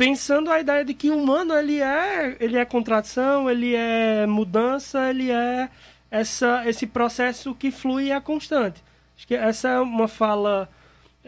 pensando 0.00 0.50
a 0.50 0.58
ideia 0.58 0.82
de 0.82 0.94
que 0.94 1.10
o 1.10 1.18
humano 1.18 1.52
ele 1.52 1.78
é, 1.78 2.34
ele 2.40 2.56
é 2.56 2.64
contradição, 2.64 3.50
ele 3.50 3.74
é 3.74 4.26
mudança, 4.26 5.10
ele 5.10 5.30
é 5.30 5.68
essa, 6.10 6.66
esse 6.66 6.86
processo 6.86 7.54
que 7.54 7.70
flui 7.70 8.04
e 8.04 8.10
é 8.10 8.18
constante. 8.18 8.82
Acho 9.14 9.26
que 9.26 9.34
essa 9.34 9.68
é 9.68 9.78
uma 9.78 10.08
fala, 10.08 10.70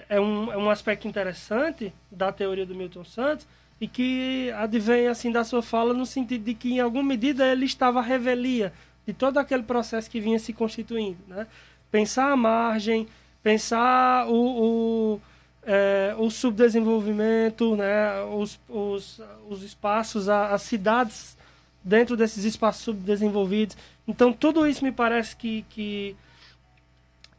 é 0.09 0.19
um, 0.19 0.51
é 0.51 0.57
um 0.57 0.71
aspecto 0.71 1.07
interessante 1.07 1.93
da 2.11 2.33
teoria 2.33 2.65
do 2.65 2.75
Milton 2.75 3.05
Santos, 3.05 3.47
e 3.79 3.87
que 3.87 4.51
advém 4.57 5.07
assim 5.07 5.31
da 5.31 5.45
sua 5.45 5.61
fala 5.61 5.93
no 5.93 6.07
sentido 6.07 6.43
de 6.43 6.55
que 6.55 6.73
em 6.73 6.81
alguma 6.81 7.05
medida 7.05 7.47
ele 7.53 7.67
estava 7.67 7.99
à 7.99 8.03
revelia 8.03 8.73
de 9.07 9.13
todo 9.13 9.37
aquele 9.37 9.65
processo 9.65 10.09
que 10.09 10.19
vinha 10.19 10.39
se 10.39 10.55
constituindo, 10.55 11.19
né? 11.29 11.47
Pensar 11.91 12.33
a 12.33 12.37
margem, 12.37 13.07
pensar 13.43 14.27
o, 14.29 14.33
o, 14.33 15.21
é, 15.65 16.15
o 16.19 16.31
subdesenvolvimento, 16.31 17.77
né? 17.77 18.23
os, 18.23 18.59
os, 18.69 19.21
os 19.49 19.63
espaços, 19.63 20.29
as 20.29 20.63
cidades 20.63 21.37
dentro 21.85 22.17
desses 22.17 22.45
espaços 22.45 22.83
subdesenvolvidos. 22.83 23.77
Então 24.07 24.33
tudo 24.33 24.67
isso 24.67 24.85
me 24.85 24.93
parece 24.93 25.37
que, 25.37 25.65
que 25.69 26.17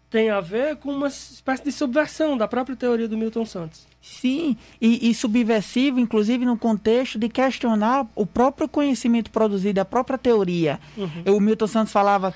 tem 0.10 0.30
a 0.30 0.40
ver 0.40 0.76
com 0.78 0.92
uma 0.92 1.08
espécie 1.08 1.64
de 1.64 1.72
subversão 1.72 2.38
da 2.38 2.48
própria 2.48 2.76
teoria 2.76 3.08
do 3.08 3.18
Milton 3.18 3.46
Santos. 3.46 3.88
Sim, 4.00 4.58
e, 4.80 5.10
e, 5.10 5.14
subversivo, 5.16 6.00
inclusive 6.00 6.46
no 6.46 6.58
contexto 6.58 7.18
de 7.18 7.30
questionar 7.30 8.06
o 8.14 8.26
próprio 8.26 8.68
conhecimento 8.68 9.32
produzido, 9.32 9.80
a 9.80 9.86
própria 9.86 10.18
teoria. 10.18 10.80
Uhum. 10.98 11.38
O 11.38 11.40
Milton 11.40 11.68
Santos 11.68 11.94
falava, 11.94 12.34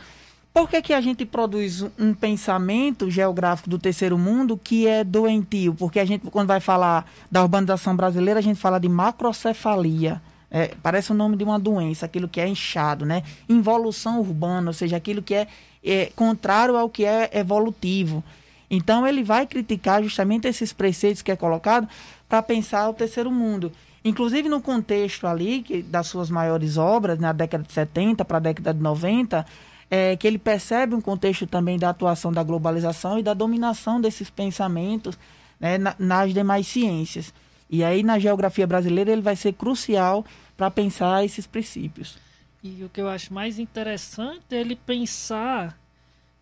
por 0.58 0.68
que, 0.68 0.82
que 0.82 0.94
a 0.96 1.00
gente 1.00 1.24
produz 1.24 1.86
um 2.00 2.16
pensamento 2.16 3.12
geográfico 3.12 3.70
do 3.70 3.78
terceiro 3.78 4.18
mundo 4.18 4.58
que 4.58 4.88
é 4.88 5.04
doentio? 5.04 5.76
Porque 5.76 6.00
a 6.00 6.06
gente, 6.06 6.32
quando 6.32 6.48
vai 6.48 6.60
falar 6.60 7.08
da 7.30 7.44
urbanização 7.44 7.96
brasileira, 7.96 8.40
a 8.40 8.42
gente 8.42 8.60
fala 8.60 8.80
de 8.80 8.90
macrocefalia. 8.90 10.20
É, 10.50 10.74
parece 10.82 11.12
o 11.12 11.14
nome 11.14 11.38
de 11.38 11.44
uma 11.44 11.60
doença, 11.60 12.08
aquilo 12.08 12.28
que 12.28 12.42
é 12.42 12.48
inchado, 12.48 13.06
né? 13.06 13.22
Involução 13.48 14.20
urbana, 14.20 14.72
ou 14.72 14.74
seja, 14.74 14.98
aquilo 14.98 15.22
que 15.22 15.36
é, 15.36 15.48
é 15.84 16.12
contrário 16.16 16.76
ao 16.76 16.90
que 16.90 17.06
é 17.06 17.30
evolutivo. 17.34 18.24
Então 18.68 19.06
ele 19.06 19.24
vai 19.24 19.46
criticar 19.46 20.02
justamente 20.02 20.48
esses 20.48 20.74
preceitos 20.74 21.22
que 21.22 21.32
é 21.32 21.36
colocado 21.36 21.88
para 22.28 22.42
pensar 22.42 22.90
o 22.90 22.96
terceiro 22.96 23.30
mundo. 23.30 23.72
Inclusive 24.04 24.50
no 24.50 24.60
contexto 24.60 25.28
ali 25.28 25.62
que, 25.62 25.84
das 25.84 26.08
suas 26.08 26.32
maiores 26.32 26.78
obras, 26.78 27.20
na 27.20 27.32
década 27.32 27.64
de 27.64 27.72
70 27.72 28.26
para 28.26 28.38
a 28.38 28.40
década 28.40 28.74
de 28.74 28.82
90, 28.82 29.46
é, 29.90 30.16
que 30.18 30.28
ele 30.28 30.38
percebe 30.38 30.96
um 30.96 31.02
contexto 31.02 31.48
também 31.48 31.78
da 31.78 31.90
atuação 31.90 32.32
da 32.32 32.44
globalização 32.44 33.18
e 33.18 33.24
da 33.24 33.34
dominação 33.34 34.02
desses 34.02 34.30
pensamentos 34.30 35.18
né, 35.60 35.78
na, 35.78 35.96
nas 35.98 36.34
demais 36.34 36.68
ciências. 36.68 37.34
E 37.70 37.84
aí 37.84 38.04
na 38.04 38.20
geografia 38.20 38.68
brasileira 38.68 39.12
ele 39.12 39.22
vai 39.22 39.36
ser 39.36 39.54
crucial 39.54 40.26
para 40.56 40.72
pensar 40.72 41.24
esses 41.24 41.46
princípios. 41.46 42.18
E 42.64 42.84
o 42.84 42.90
que 42.90 43.00
eu 43.00 43.08
acho 43.08 43.34
mais 43.34 43.60
interessante 43.60 44.44
é 44.52 44.60
ele 44.60 44.76
pensar 44.76 45.78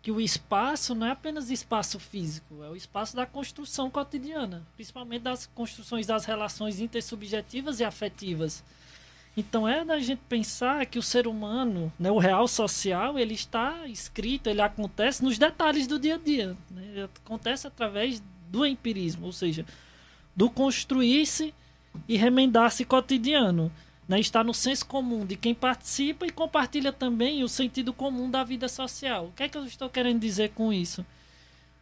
que 0.02 0.12
o 0.12 0.20
espaço 0.20 0.94
não 0.94 1.06
é 1.06 1.10
apenas 1.10 1.50
espaço 1.50 1.98
físico, 1.98 2.62
é 2.62 2.68
o 2.68 2.76
espaço 2.76 3.16
da 3.16 3.26
construção 3.26 3.90
cotidiana, 3.90 4.64
principalmente 4.76 5.22
das 5.22 5.46
construções 5.46 6.06
das 6.06 6.24
relações 6.24 6.78
intersubjetivas 6.78 7.80
e 7.80 7.84
afetivas. 7.84 8.62
Então 9.36 9.68
é 9.68 9.84
da 9.84 9.98
gente 9.98 10.22
pensar 10.28 10.86
que 10.86 10.98
o 10.98 11.02
ser 11.02 11.26
humano, 11.26 11.92
né, 11.98 12.10
o 12.10 12.18
real 12.18 12.48
social, 12.48 13.18
ele 13.18 13.34
está 13.34 13.86
escrito, 13.86 14.48
ele 14.48 14.62
acontece 14.62 15.22
nos 15.22 15.36
detalhes 15.36 15.86
do 15.86 15.98
dia 15.98 16.14
a 16.14 16.18
dia. 16.18 16.56
Né? 16.70 17.08
Acontece 17.24 17.66
através 17.66 18.22
do 18.48 18.64
empirismo, 18.64 19.26
ou 19.26 19.32
seja, 19.32 19.66
do 20.34 20.48
construir-se 20.48 21.52
e 22.08 22.16
remendar-se 22.16 22.84
cotidiano 22.84 23.70
né, 24.08 24.20
está 24.20 24.44
no 24.44 24.54
senso 24.54 24.86
comum 24.86 25.26
de 25.26 25.36
quem 25.36 25.54
participa 25.54 26.26
e 26.26 26.30
compartilha 26.30 26.92
também 26.92 27.42
o 27.42 27.48
sentido 27.48 27.92
comum 27.92 28.30
da 28.30 28.44
vida 28.44 28.68
social. 28.68 29.26
O 29.26 29.32
que 29.32 29.42
é 29.42 29.48
que 29.48 29.58
eu 29.58 29.64
estou 29.64 29.90
querendo 29.90 30.20
dizer 30.20 30.50
com 30.50 30.72
isso? 30.72 31.04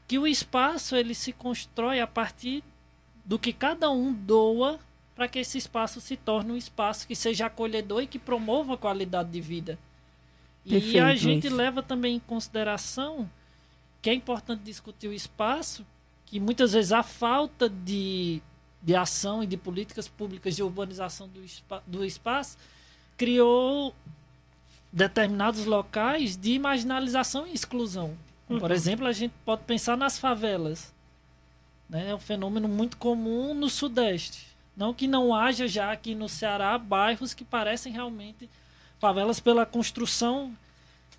Que 0.09 0.19
o 0.19 0.27
espaço 0.27 0.97
ele 0.97 1.15
se 1.15 1.33
constrói 1.33 2.01
a 2.01 2.07
partir 2.07 2.65
do 3.25 3.39
que 3.39 3.53
cada 3.53 3.91
um 3.91 4.13
doa 4.13 4.79
para 5.15 5.29
que 5.29 5.39
esse 5.39 5.59
espaço 5.59 6.01
se 6.01 6.17
torne 6.17 6.53
um 6.53 6.57
espaço 6.57 7.07
que 7.07 7.15
seja 7.15 7.47
acolhedor 7.47 8.03
e 8.03 8.07
que 8.07 8.19
promova 8.19 8.75
a 8.75 8.77
qualidade 8.77 9.31
de 9.31 9.41
vida. 9.41 9.79
Perfeito, 10.69 10.97
e 10.97 11.01
a 11.01 11.15
gente 11.15 11.47
isso. 11.47 11.57
leva 11.57 11.83
também 11.83 12.17
em 12.17 12.21
consideração 12.21 13.31
que 14.01 14.11
é 14.11 14.15
importante 14.15 14.63
discutir 14.63 15.09
o 15.09 15.13
espaço, 15.13 15.85
que 16.27 16.41
muitas 16.41 16.73
vezes 16.73 16.93
a 16.93 17.03
falta 17.03 17.69
de 17.69 18.43
de 18.85 18.95
ação 18.95 19.43
e 19.43 19.47
de 19.47 19.57
políticas 19.57 20.07
públicas 20.07 20.55
de 20.55 20.63
urbanização 20.63 21.27
do, 21.27 21.43
espa 21.43 21.83
do 21.87 22.05
espaço 22.05 22.59
criou 23.17 23.95
determinados 24.93 25.65
locais 25.65 26.37
de 26.37 26.59
marginalização 26.59 27.47
e 27.47 27.55
exclusão. 27.55 28.15
Uhum. 28.49 28.61
Por 28.61 28.71
exemplo, 28.71 29.07
a 29.07 29.13
gente 29.13 29.33
pode 29.43 29.63
pensar 29.63 29.97
nas 29.97 30.19
favelas. 30.19 30.93
Né? 31.89 32.11
É 32.11 32.15
um 32.15 32.19
fenômeno 32.19 32.69
muito 32.69 32.99
comum 32.99 33.55
no 33.55 33.71
Sudeste. 33.71 34.54
Não 34.77 34.93
que 34.93 35.07
não 35.07 35.35
haja 35.35 35.69
já 35.69 35.93
aqui 35.93 36.15
no 36.15 36.29
Ceará 36.29 36.77
bairros 36.77 37.33
que 37.33 37.45
parecem 37.45 37.93
realmente 37.93 38.49
favelas 38.99 39.39
pela 39.39 39.65
construção 39.65 40.53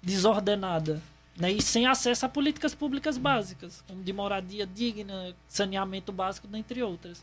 desordenada. 0.01 1.01
Né? 1.37 1.51
E 1.51 1.61
sem 1.61 1.85
acesso 1.85 2.25
a 2.25 2.29
políticas 2.29 2.73
públicas 2.73 3.17
básicas, 3.17 3.83
como 3.87 4.03
de 4.03 4.13
moradia 4.13 4.65
digna, 4.65 5.33
saneamento 5.47 6.11
básico, 6.11 6.47
dentre 6.47 6.81
outras. 6.81 7.21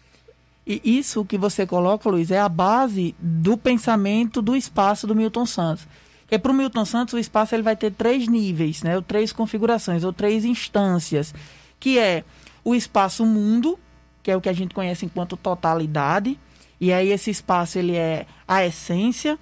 E 0.66 0.80
isso 0.84 1.24
que 1.24 1.38
você 1.38 1.66
coloca, 1.66 2.08
Luiz, 2.08 2.30
é 2.30 2.38
a 2.38 2.48
base 2.48 3.14
do 3.18 3.56
pensamento 3.56 4.40
do 4.40 4.54
espaço 4.54 5.06
do 5.06 5.14
Milton 5.14 5.46
Santos. 5.46 5.86
Que 6.28 6.38
para 6.38 6.52
o 6.52 6.54
Milton 6.54 6.84
Santos 6.84 7.14
o 7.14 7.18
espaço 7.18 7.54
ele 7.54 7.62
vai 7.62 7.76
ter 7.76 7.90
três 7.92 8.28
níveis, 8.28 8.82
né? 8.82 8.96
ou 8.96 9.02
três 9.02 9.32
configurações, 9.32 10.04
ou 10.04 10.12
três 10.12 10.44
instâncias, 10.44 11.34
que 11.80 11.98
é 11.98 12.24
o 12.64 12.74
espaço 12.74 13.26
mundo, 13.26 13.78
que 14.22 14.30
é 14.30 14.36
o 14.36 14.40
que 14.40 14.48
a 14.48 14.52
gente 14.52 14.74
conhece 14.74 15.04
enquanto 15.04 15.36
totalidade, 15.36 16.38
e 16.80 16.92
aí 16.92 17.10
esse 17.10 17.30
espaço 17.30 17.78
ele 17.78 17.96
é 17.96 18.26
a 18.46 18.64
essência. 18.64 19.38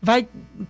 Vai, 0.00 0.26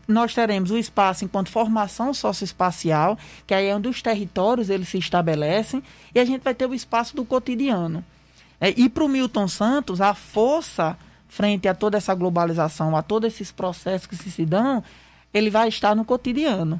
nós 0.06 0.34
teremos 0.34 0.70
o 0.70 0.76
espaço 0.76 1.24
enquanto 1.24 1.48
formação 1.48 2.12
socioespacial, 2.12 3.18
que 3.46 3.54
aí 3.54 3.66
é 3.66 3.74
onde 3.74 3.88
os 3.88 4.02
territórios 4.02 4.68
eles 4.68 4.88
se 4.88 4.98
estabelecem, 4.98 5.82
e 6.14 6.20
a 6.20 6.24
gente 6.24 6.42
vai 6.42 6.54
ter 6.54 6.68
o 6.68 6.74
espaço 6.74 7.16
do 7.16 7.24
cotidiano, 7.24 8.04
é, 8.60 8.70
e 8.76 8.88
para 8.88 9.02
o 9.02 9.08
Milton 9.08 9.48
Santos, 9.48 10.00
a 10.00 10.14
força 10.14 10.96
frente 11.28 11.66
a 11.66 11.74
toda 11.74 11.96
essa 11.96 12.14
globalização, 12.14 12.94
a 12.94 13.02
todos 13.02 13.32
esses 13.32 13.50
processos 13.50 14.06
que 14.06 14.14
se 14.14 14.44
dão, 14.44 14.84
ele 15.32 15.50
vai 15.50 15.68
estar 15.68 15.96
no 15.96 16.04
cotidiano. 16.04 16.78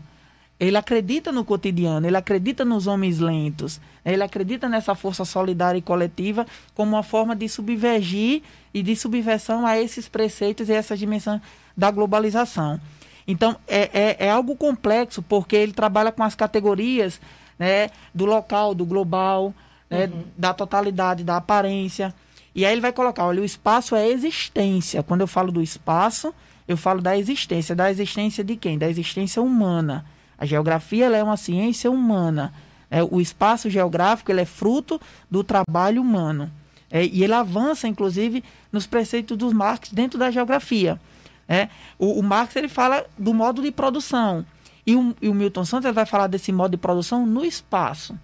Ele 0.63 0.77
acredita 0.77 1.33
no 1.33 1.45
cotidiano, 1.45 2.07
ele 2.07 2.17
acredita 2.17 2.65
nos 2.65 2.87
homens 2.87 3.19
lentos, 3.19 3.81
ele 4.05 4.23
acredita 4.23 4.69
nessa 4.69 4.95
força 4.95 5.25
solidária 5.25 5.77
e 5.77 5.83
coletiva 5.83 6.47
como 6.73 6.93
uma 6.93 7.03
forma 7.03 7.35
de 7.35 7.49
subvergir 7.49 8.43
e 8.73 8.81
de 8.81 8.95
subversão 8.95 9.67
a 9.67 9.77
esses 9.77 10.07
preceitos 10.07 10.69
e 10.69 10.73
essa 10.73 10.97
dimensão 10.97 11.43
da 11.77 11.91
globalização. 11.91 12.81
Então, 13.27 13.57
é, 13.67 13.91
é, 13.93 14.27
é 14.27 14.31
algo 14.31 14.55
complexo, 14.55 15.21
porque 15.21 15.57
ele 15.57 15.73
trabalha 15.73 16.13
com 16.13 16.23
as 16.23 16.37
categorias 16.37 17.21
né, 17.59 17.91
do 18.15 18.25
local, 18.25 18.73
do 18.73 18.87
global, 18.87 19.53
né, 19.91 20.07
uhum. 20.07 20.23
da 20.39 20.55
totalidade, 20.55 21.25
da 21.25 21.39
aparência. 21.39 22.15
E 22.55 22.65
aí 22.65 22.71
ele 22.71 22.81
vai 22.81 22.93
colocar, 22.93 23.27
olha, 23.27 23.43
o 23.43 23.45
espaço 23.45 23.97
é 23.97 24.09
existência. 24.09 25.03
Quando 25.03 25.23
eu 25.23 25.27
falo 25.27 25.51
do 25.51 25.61
espaço, 25.61 26.33
eu 26.69 26.77
falo 26.77 27.01
da 27.01 27.19
existência. 27.19 27.75
Da 27.75 27.91
existência 27.91 28.45
de 28.45 28.55
quem? 28.55 28.79
Da 28.79 28.89
existência 28.89 29.43
humana. 29.43 30.07
A 30.43 30.45
geografia 30.45 31.07
é 31.07 31.23
uma 31.23 31.37
ciência 31.37 31.89
humana. 31.89 32.53
É, 32.91 33.01
o 33.01 33.21
espaço 33.21 33.71
geográfico 33.71 34.29
ele 34.33 34.41
é 34.41 34.45
fruto 34.45 35.01
do 35.31 35.45
trabalho 35.45 36.03
humano. 36.03 36.51
É, 36.91 37.05
e 37.05 37.23
ele 37.23 37.33
avança, 37.33 37.87
inclusive, 37.87 38.43
nos 38.73 38.85
preceitos 38.85 39.37
dos 39.37 39.53
Marx 39.53 39.91
dentro 39.91 40.19
da 40.19 40.33
geografia. 40.33 41.01
É, 41.49 41.69
o, 41.97 42.19
o, 42.19 42.25
Marx 42.25 42.57
ele 42.57 42.67
fala 42.67 43.07
do 43.17 43.33
modo 43.33 43.63
de 43.63 43.71
produção. 43.71 44.45
E 44.85 44.97
o, 44.97 45.15
e 45.23 45.29
o 45.29 45.35
Milton 45.35 45.65
Santos 45.65 45.95
vai 45.95 46.05
falar 46.05 46.27
desse 46.27 46.51
modo 46.51 46.73
de 46.73 46.77
produção 46.77 47.25
no 47.25 47.45
espaço. 47.45 48.19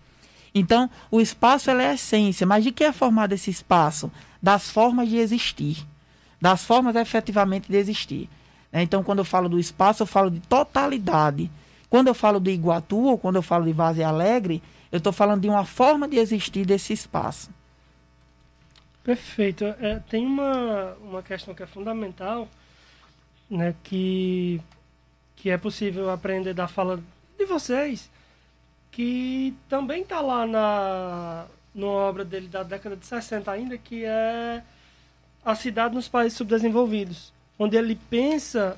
Então, 0.52 0.90
o 1.12 1.20
espaço 1.20 1.70
é 1.70 1.86
a 1.90 1.94
essência, 1.94 2.44
mas 2.44 2.64
de 2.64 2.72
que 2.72 2.82
é 2.82 2.90
formado 2.90 3.32
esse 3.32 3.48
espaço? 3.48 4.10
Das 4.42 4.68
formas 4.68 5.08
de 5.08 5.18
existir, 5.18 5.86
das 6.40 6.64
formas 6.64 6.96
efetivamente 6.96 7.70
de 7.70 7.76
existir. 7.76 8.28
Né? 8.72 8.82
Então, 8.82 9.04
quando 9.04 9.20
eu 9.20 9.24
falo 9.24 9.48
do 9.48 9.60
espaço, 9.60 10.02
eu 10.02 10.06
falo 10.08 10.32
de 10.32 10.40
totalidade. 10.40 11.48
Quando 11.90 12.08
eu 12.08 12.14
falo 12.14 12.38
de 12.38 12.50
Iguatu 12.50 12.98
ou 13.04 13.18
quando 13.18 13.36
eu 13.36 13.42
falo 13.42 13.64
de 13.64 13.72
Vaze 13.72 14.02
Alegre, 14.02 14.62
eu 14.92 14.98
estou 14.98 15.12
falando 15.12 15.42
de 15.42 15.48
uma 15.48 15.64
forma 15.64 16.06
de 16.06 16.18
existir 16.18 16.66
desse 16.66 16.92
espaço. 16.92 17.50
Perfeito. 19.02 19.64
É, 19.64 20.00
tem 20.08 20.26
uma, 20.26 20.94
uma 21.00 21.22
questão 21.22 21.54
que 21.54 21.62
é 21.62 21.66
fundamental, 21.66 22.48
né, 23.50 23.74
que 23.82 24.60
que 25.36 25.50
é 25.50 25.56
possível 25.56 26.10
aprender 26.10 26.52
da 26.52 26.66
fala 26.66 27.00
de 27.38 27.44
vocês, 27.46 28.10
que 28.90 29.54
também 29.68 30.02
está 30.02 30.20
lá 30.20 30.44
na 30.44 31.46
numa 31.72 31.92
obra 31.92 32.24
dele 32.24 32.48
da 32.48 32.64
década 32.64 32.96
de 32.96 33.06
60 33.06 33.50
ainda, 33.50 33.78
que 33.78 34.04
é 34.04 34.62
A 35.44 35.54
Cidade 35.54 35.94
nos 35.94 36.08
Países 36.08 36.36
Subdesenvolvidos, 36.36 37.32
onde 37.56 37.76
ele 37.76 37.94
pensa 38.10 38.76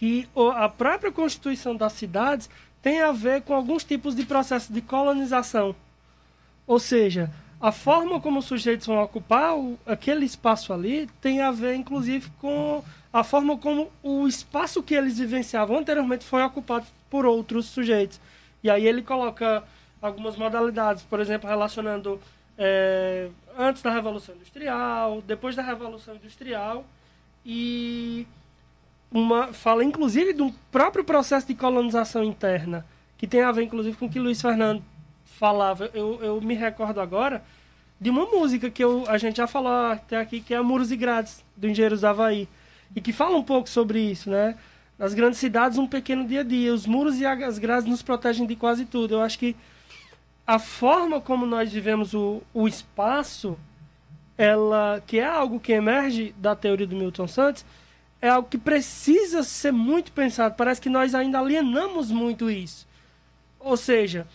que 0.00 0.26
a 0.56 0.66
própria 0.66 1.12
constituição 1.12 1.76
das 1.76 1.92
cidades 1.92 2.48
tem 2.80 3.02
a 3.02 3.12
ver 3.12 3.42
com 3.42 3.52
alguns 3.52 3.84
tipos 3.84 4.14
de 4.14 4.24
processos 4.24 4.74
de 4.74 4.80
colonização. 4.80 5.76
Ou 6.66 6.78
seja, 6.78 7.30
a 7.60 7.70
forma 7.70 8.18
como 8.18 8.38
os 8.38 8.46
sujeitos 8.46 8.86
vão 8.86 9.02
ocupar 9.02 9.58
o, 9.58 9.78
aquele 9.84 10.24
espaço 10.24 10.72
ali 10.72 11.06
tem 11.20 11.42
a 11.42 11.50
ver, 11.50 11.74
inclusive, 11.74 12.30
com 12.40 12.82
a 13.12 13.22
forma 13.22 13.58
como 13.58 13.92
o 14.02 14.26
espaço 14.26 14.82
que 14.82 14.94
eles 14.94 15.18
vivenciavam 15.18 15.76
anteriormente 15.76 16.24
foi 16.24 16.42
ocupado 16.42 16.86
por 17.10 17.26
outros 17.26 17.66
sujeitos. 17.66 18.18
E 18.64 18.70
aí 18.70 18.86
ele 18.86 19.02
coloca 19.02 19.62
algumas 20.00 20.34
modalidades, 20.34 21.02
por 21.02 21.20
exemplo, 21.20 21.46
relacionando 21.46 22.18
é, 22.56 23.28
antes 23.58 23.82
da 23.82 23.90
Revolução 23.90 24.34
Industrial, 24.34 25.22
depois 25.26 25.54
da 25.54 25.62
Revolução 25.62 26.14
Industrial 26.14 26.86
e 27.44 28.26
uma 29.10 29.52
fala 29.52 29.84
inclusive 29.84 30.32
do 30.32 30.52
próprio 30.70 31.04
processo 31.04 31.46
de 31.46 31.54
colonização 31.54 32.22
interna, 32.22 32.86
que 33.18 33.26
tem 33.26 33.42
a 33.42 33.52
ver 33.52 33.64
inclusive 33.64 33.96
com 33.96 34.06
o 34.06 34.10
que 34.10 34.18
Luiz 34.18 34.40
Fernando 34.40 34.82
falava. 35.24 35.90
Eu, 35.92 36.18
eu 36.22 36.40
me 36.40 36.54
recordo 36.54 37.00
agora 37.00 37.42
de 38.00 38.08
uma 38.08 38.24
música 38.26 38.70
que 38.70 38.82
eu, 38.82 39.04
a 39.08 39.18
gente 39.18 39.36
já 39.36 39.46
falou 39.46 39.72
até 39.72 40.16
aqui, 40.16 40.40
que 40.40 40.54
é 40.54 40.60
Muros 40.60 40.90
e 40.90 40.96
Grades, 40.96 41.44
do 41.56 41.68
Engenheiros 41.68 42.00
da 42.00 42.10
Havaí, 42.10 42.48
e 42.96 43.00
que 43.00 43.12
fala 43.12 43.36
um 43.36 43.42
pouco 43.42 43.68
sobre 43.68 44.00
isso, 44.00 44.30
né? 44.30 44.56
Nas 44.98 45.12
grandes 45.14 45.38
cidades, 45.38 45.78
um 45.78 45.86
pequeno 45.86 46.26
dia 46.26 46.40
a 46.40 46.44
dia. 46.44 46.74
Os 46.74 46.86
muros 46.86 47.18
e 47.18 47.26
as 47.26 47.58
grades 47.58 47.88
nos 47.88 48.02
protegem 48.02 48.46
de 48.46 48.54
quase 48.54 48.84
tudo. 48.84 49.14
Eu 49.14 49.22
acho 49.22 49.38
que 49.38 49.56
a 50.46 50.58
forma 50.58 51.20
como 51.20 51.46
nós 51.46 51.72
vivemos 51.72 52.12
o, 52.12 52.42
o 52.52 52.66
espaço, 52.66 53.56
ela 54.36 55.02
que 55.06 55.18
é 55.18 55.24
algo 55.24 55.60
que 55.60 55.72
emerge 55.72 56.34
da 56.36 56.54
teoria 56.56 56.86
do 56.86 56.96
Milton 56.96 57.28
Santos, 57.28 57.64
é 58.20 58.28
algo 58.28 58.48
que 58.48 58.58
precisa 58.58 59.42
ser 59.42 59.72
muito 59.72 60.12
pensado. 60.12 60.54
Parece 60.54 60.80
que 60.80 60.88
nós 60.88 61.14
ainda 61.14 61.38
alienamos 61.38 62.10
muito 62.10 62.50
isso. 62.50 62.86
Ou 63.58 63.76
seja, 63.76 64.26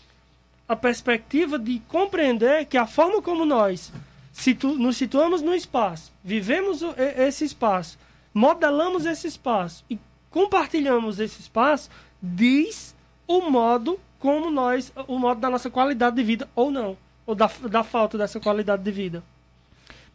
a 0.67 0.75
perspectiva 0.75 1.59
de 1.59 1.79
compreender 1.87 2.65
que 2.65 2.77
a 2.77 2.87
forma 2.87 3.21
como 3.21 3.45
nós 3.45 3.91
situ 4.31 4.73
nos 4.73 4.97
situamos 4.97 5.41
no 5.41 5.55
espaço, 5.55 6.11
vivemos 6.23 6.81
esse 7.17 7.45
espaço, 7.45 7.97
modelamos 8.33 9.05
esse 9.05 9.27
espaço 9.27 9.85
e 9.89 9.97
compartilhamos 10.29 11.19
esse 11.19 11.39
espaço, 11.39 11.89
diz 12.21 12.93
o 13.27 13.49
modo 13.49 13.99
como 14.19 14.51
nós, 14.51 14.91
o 15.07 15.17
modo 15.17 15.39
da 15.39 15.49
nossa 15.49 15.69
qualidade 15.69 16.15
de 16.15 16.23
vida 16.23 16.49
ou 16.55 16.69
não, 16.69 16.97
ou 17.25 17.33
da, 17.33 17.49
da 17.69 17.83
falta 17.83 18.17
dessa 18.17 18.39
qualidade 18.39 18.83
de 18.83 18.91
vida. 18.91 19.23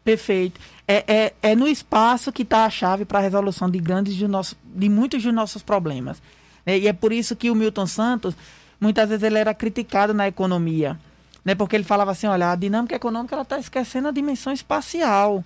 Perfeito. 0.04 0.60
É, 0.90 1.04
é, 1.06 1.50
é 1.52 1.54
no 1.54 1.68
espaço 1.68 2.32
que 2.32 2.42
está 2.42 2.64
a 2.64 2.70
chave 2.70 3.04
para 3.04 3.20
a 3.20 3.22
resolução 3.22 3.70
de 3.70 3.78
grandes 3.78 4.16
de, 4.16 4.26
nosso, 4.26 4.56
de 4.64 4.88
muitos 4.88 5.22
dos 5.22 5.32
nossos 5.32 5.62
problemas. 5.62 6.20
É, 6.66 6.76
e 6.76 6.88
é 6.88 6.92
por 6.92 7.12
isso 7.12 7.36
que 7.36 7.48
o 7.48 7.54
Milton 7.54 7.86
Santos, 7.86 8.34
muitas 8.80 9.08
vezes 9.08 9.22
ele 9.22 9.38
era 9.38 9.54
criticado 9.54 10.12
na 10.12 10.26
economia. 10.26 10.98
Né, 11.44 11.54
porque 11.54 11.76
ele 11.76 11.84
falava 11.84 12.10
assim, 12.10 12.26
olha, 12.26 12.50
a 12.50 12.56
dinâmica 12.56 12.96
econômica 12.96 13.40
está 13.40 13.56
esquecendo 13.56 14.08
a 14.08 14.10
dimensão 14.10 14.52
espacial. 14.52 15.44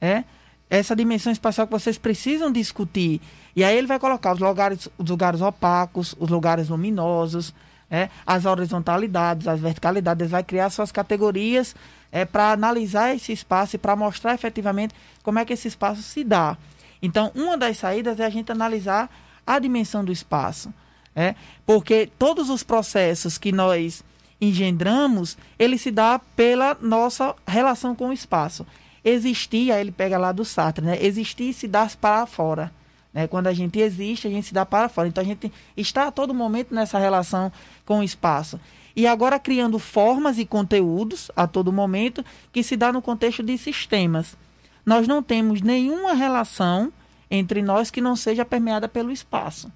É? 0.00 0.22
Essa 0.70 0.94
dimensão 0.94 1.32
espacial 1.32 1.66
que 1.66 1.72
vocês 1.72 1.98
precisam 1.98 2.52
discutir. 2.52 3.20
E 3.56 3.64
aí 3.64 3.76
ele 3.76 3.88
vai 3.88 3.98
colocar 3.98 4.32
os 4.32 4.38
lugares, 4.38 4.88
os 4.96 5.10
lugares 5.10 5.40
opacos, 5.40 6.14
os 6.20 6.30
lugares 6.30 6.68
luminosos, 6.68 7.52
é, 7.90 8.08
as 8.26 8.44
horizontalidades, 8.44 9.46
as 9.46 9.60
verticalidades, 9.60 10.30
vai 10.30 10.42
criar 10.42 10.70
suas 10.70 10.90
categorias 10.90 11.74
é, 12.10 12.24
para 12.24 12.52
analisar 12.52 13.14
esse 13.14 13.32
espaço 13.32 13.76
e 13.76 13.78
para 13.78 13.96
mostrar 13.96 14.34
efetivamente 14.34 14.94
como 15.22 15.38
é 15.38 15.44
que 15.44 15.52
esse 15.52 15.68
espaço 15.68 16.02
se 16.02 16.24
dá. 16.24 16.56
Então, 17.02 17.30
uma 17.34 17.56
das 17.56 17.78
saídas 17.78 18.18
é 18.20 18.24
a 18.24 18.30
gente 18.30 18.50
analisar 18.50 19.10
a 19.46 19.58
dimensão 19.58 20.04
do 20.04 20.12
espaço. 20.12 20.72
É, 21.16 21.34
porque 21.64 22.10
todos 22.18 22.50
os 22.50 22.64
processos 22.64 23.38
que 23.38 23.52
nós 23.52 24.02
engendramos, 24.40 25.38
ele 25.58 25.78
se 25.78 25.90
dá 25.90 26.20
pela 26.34 26.76
nossa 26.80 27.34
relação 27.46 27.94
com 27.94 28.08
o 28.08 28.12
espaço. 28.12 28.66
Existir, 29.04 29.70
aí 29.70 29.80
ele 29.80 29.92
pega 29.92 30.18
lá 30.18 30.32
do 30.32 30.44
Sartre, 30.44 30.84
né? 30.84 30.98
Existir 31.00 31.52
se 31.52 31.68
dá 31.68 31.88
para 32.00 32.26
fora. 32.26 32.72
Né? 33.14 33.28
Quando 33.28 33.46
a 33.46 33.52
gente 33.52 33.78
existe, 33.78 34.26
a 34.26 34.30
gente 34.30 34.48
se 34.48 34.52
dá 34.52 34.66
para 34.66 34.88
fora. 34.88 35.08
Então 35.08 35.22
a 35.22 35.26
gente 35.26 35.50
está 35.76 36.08
a 36.08 36.10
todo 36.10 36.34
momento 36.34 36.74
nessa 36.74 36.98
relação 36.98 37.50
com 37.86 38.00
o 38.00 38.02
espaço 38.02 38.60
e 38.96 39.06
agora 39.06 39.38
criando 39.38 39.78
formas 39.78 40.38
e 40.38 40.44
conteúdos 40.44 41.30
a 41.34 41.46
todo 41.46 41.72
momento 41.72 42.24
que 42.52 42.62
se 42.62 42.76
dá 42.76 42.92
no 42.92 43.02
contexto 43.02 43.42
de 43.42 43.56
sistemas. 43.58 44.36
Nós 44.84 45.08
não 45.08 45.22
temos 45.22 45.60
nenhuma 45.60 46.12
relação 46.14 46.92
entre 47.30 47.62
nós 47.62 47.90
que 47.90 48.00
não 48.00 48.14
seja 48.14 48.44
permeada 48.44 48.88
pelo 48.88 49.10
espaço. 49.10 49.72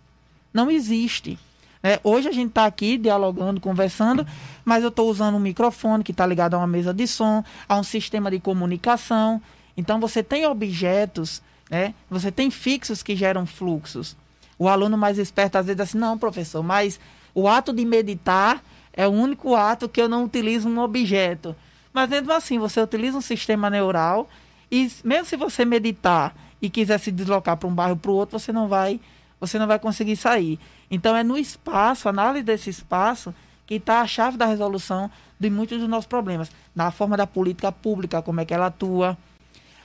Não 0.52 0.70
existe. 0.70 1.38
É, 1.82 2.00
hoje 2.02 2.28
a 2.28 2.32
gente 2.32 2.50
está 2.50 2.66
aqui 2.66 2.98
dialogando, 2.98 3.60
conversando, 3.60 4.26
mas 4.64 4.82
eu 4.82 4.88
estou 4.88 5.08
usando 5.08 5.36
um 5.36 5.40
microfone 5.40 6.04
que 6.04 6.12
está 6.12 6.26
ligado 6.26 6.54
a 6.54 6.58
uma 6.58 6.66
mesa 6.66 6.92
de 6.92 7.06
som, 7.06 7.42
a 7.68 7.76
um 7.76 7.82
sistema 7.82 8.30
de 8.30 8.38
comunicação. 8.38 9.40
Então 9.76 9.98
você 10.00 10.22
tem 10.22 10.46
objetos, 10.46 11.42
né? 11.70 11.94
você 12.08 12.30
tem 12.30 12.50
fixos 12.50 13.02
que 13.02 13.14
geram 13.16 13.46
fluxos. 13.46 14.16
O 14.58 14.68
aluno 14.68 14.96
mais 14.96 15.18
esperto 15.18 15.56
às 15.56 15.66
vezes 15.66 15.76
diz 15.76 15.90
assim, 15.90 15.98
não, 15.98 16.18
professor, 16.18 16.62
mas 16.62 16.98
o 17.34 17.46
ato 17.46 17.72
de 17.72 17.84
meditar 17.84 18.62
é 18.92 19.06
o 19.06 19.10
único 19.10 19.54
ato 19.54 19.88
que 19.88 20.00
eu 20.00 20.08
não 20.08 20.24
utilizo 20.24 20.68
um 20.68 20.78
objeto. 20.80 21.54
Mas 21.92 22.08
mesmo 22.08 22.32
assim, 22.32 22.58
você 22.58 22.80
utiliza 22.80 23.16
um 23.16 23.20
sistema 23.20 23.70
neural 23.70 24.28
e 24.70 24.90
mesmo 25.04 25.24
se 25.24 25.36
você 25.36 25.64
meditar 25.64 26.34
e 26.60 26.68
quiser 26.68 26.98
se 26.98 27.12
deslocar 27.12 27.56
para 27.56 27.68
um 27.68 27.74
bairro 27.74 27.96
para 27.96 28.10
o 28.10 28.14
outro, 28.14 28.38
você 28.38 28.52
não 28.52 28.68
vai, 28.68 29.00
você 29.40 29.58
não 29.58 29.66
vai 29.66 29.78
conseguir 29.78 30.16
sair. 30.16 30.58
Então 30.90 31.16
é 31.16 31.22
no 31.22 31.38
espaço, 31.38 32.08
análise 32.08 32.44
desse 32.44 32.70
espaço, 32.70 33.34
que 33.66 33.74
está 33.74 34.00
a 34.00 34.06
chave 34.06 34.36
da 34.36 34.46
resolução 34.46 35.10
de 35.38 35.50
muitos 35.50 35.78
dos 35.78 35.88
nossos 35.88 36.06
problemas. 36.06 36.50
Na 36.74 36.90
forma 36.90 37.16
da 37.16 37.26
política 37.26 37.70
pública, 37.70 38.22
como 38.22 38.40
é 38.40 38.44
que 38.44 38.54
ela 38.54 38.66
atua. 38.66 39.16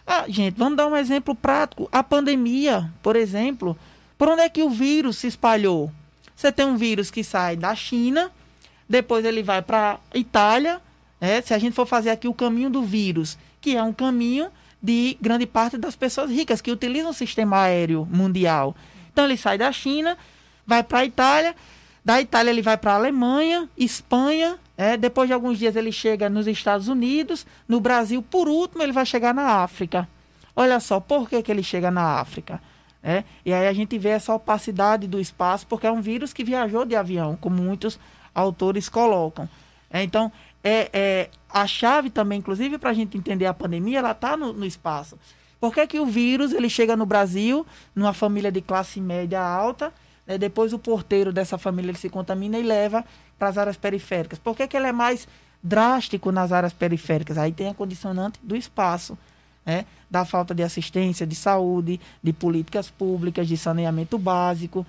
Ah, 0.06 0.26
gente, 0.28 0.56
vamos 0.58 0.78
dar 0.78 0.88
um 0.88 0.96
exemplo 0.96 1.34
prático. 1.34 1.88
A 1.92 2.04
pandemia, 2.04 2.92
por 3.02 3.16
exemplo, 3.16 3.78
por 4.18 4.28
onde 4.28 4.42
é 4.42 4.50
que 4.50 4.64
o 4.64 4.70
vírus 4.70 5.18
se 5.18 5.28
espalhou? 5.28 5.92
Você 6.36 6.52
tem 6.52 6.66
um 6.66 6.78
vírus 6.78 7.10
que 7.10 7.24
sai 7.24 7.56
da 7.56 7.74
China, 7.76 8.32
depois 8.88 9.24
ele 9.24 9.42
vai 9.42 9.62
para 9.62 10.00
Itália. 10.14 10.82
Né? 11.20 11.42
Se 11.42 11.54
a 11.54 11.58
gente 11.58 11.74
for 11.74 11.86
fazer 11.86 12.10
aqui 12.10 12.28
o 12.28 12.34
caminho 12.34 12.70
do 12.70 12.84
vírus, 12.84 13.38
que 13.62 13.76
é 13.76 13.84
um 13.84 13.94
caminho 13.94 14.50
de 14.82 15.18
grande 15.22 15.46
parte 15.46 15.78
das 15.78 15.96
pessoas 15.96 16.30
ricas 16.30 16.60
que 16.60 16.72
utilizam 16.72 17.12
o 17.12 17.14
sistema 17.14 17.62
aéreo 17.62 18.06
mundial. 18.12 18.76
Então 19.12 19.24
ele 19.24 19.38
sai 19.38 19.58
da 19.58 19.72
China, 19.72 20.18
vai 20.68 20.84
para 20.84 21.00
a 21.00 21.06
Itália, 21.06 21.56
da 22.04 22.20
Itália 22.20 22.52
ele 22.52 22.62
vai 22.62 22.78
para 22.78 22.92
a 22.92 22.96
Alemanha, 22.96 23.70
Espanha, 23.78 24.60
é, 24.78 24.98
depois 24.98 25.28
de 25.28 25.34
alguns 25.34 25.60
dias 25.60 25.76
ele 25.76 25.92
chega 25.92 26.30
nos 26.30 26.48
Estados 26.48 26.88
Unidos, 26.88 27.46
no 27.68 27.80
Brasil, 27.80 28.22
por 28.22 28.48
último 28.48 28.82
ele 28.82 28.92
vai 28.92 29.06
chegar 29.06 29.34
na 29.34 29.64
África. 29.64 30.08
Olha 30.56 30.80
só, 30.80 31.00
por 31.00 31.30
que, 31.30 31.42
que 31.42 31.52
ele 31.52 31.64
chega 31.64 31.92
na 31.92 32.20
África? 32.20 32.62
É, 33.04 33.24
e 33.46 33.54
aí 33.54 33.68
a 33.68 33.74
gente 33.74 33.98
vê 33.98 34.10
essa 34.10 34.34
opacidade 34.34 35.08
do 35.08 35.20
espaço, 35.20 35.68
porque 35.68 35.86
é 35.86 35.92
um 35.92 36.02
vírus 36.02 36.32
que 36.32 36.44
viajou 36.44 36.86
de 36.86 36.96
avião, 36.96 37.36
como 37.36 37.62
muitos 37.62 38.00
autores 38.34 38.88
colocam. 38.88 39.48
É, 39.92 40.02
então, 40.02 40.32
é, 40.64 40.90
é, 40.94 41.30
a 41.50 41.68
chave 41.68 42.10
também, 42.10 42.40
inclusive, 42.40 42.78
para 42.78 42.92
a 42.92 42.94
gente 42.94 43.18
entender 43.18 43.46
a 43.46 43.54
pandemia, 43.54 44.00
ela 44.00 44.12
está 44.12 44.38
no, 44.38 44.54
no, 44.54 44.66
espaço. 44.66 45.20
Por 45.60 45.74
que, 45.74 45.86
que 45.86 46.00
o 46.00 46.06
vírus 46.06 46.54
ele 46.54 46.70
chega 46.70 46.96
no 46.96 47.06
Brasil, 47.06 47.66
numa 47.94 48.14
família 48.14 48.52
de 48.52 48.62
classe 48.62 49.02
média 49.02 49.42
alta, 49.42 49.94
né, 50.26 50.38
depois 50.38 50.72
o 50.72 50.80
porteiro 50.80 51.34
dessa 51.34 51.58
família 51.58 51.92
ele 51.92 51.98
se 51.98 52.10
contamina 52.10 52.58
e 52.58 52.64
leva 52.64 53.04
para 53.44 53.50
as 53.50 53.58
áreas 53.58 53.76
periféricas? 53.76 54.40
Por 54.40 54.56
que, 54.56 54.66
que 54.66 54.78
ele 54.78 54.88
é 54.88 54.94
mais 54.94 55.28
drástico 55.62 56.32
nas 56.32 56.54
áreas 56.54 56.72
periféricas? 56.72 57.38
Aí 57.38 57.52
tem 57.52 57.68
a 57.68 57.74
condicionante 57.74 58.40
do 58.42 58.56
espaço. 58.56 59.18
Né, 59.66 59.86
da 60.12 60.26
falta 60.26 60.54
de 60.54 60.62
assistência, 60.62 61.26
de 61.26 61.36
saúde, 61.36 61.98
de 62.22 62.34
políticas 62.34 62.90
públicas, 62.90 63.48
de 63.48 63.56
saneamento 63.56 64.18
básico. 64.18 64.86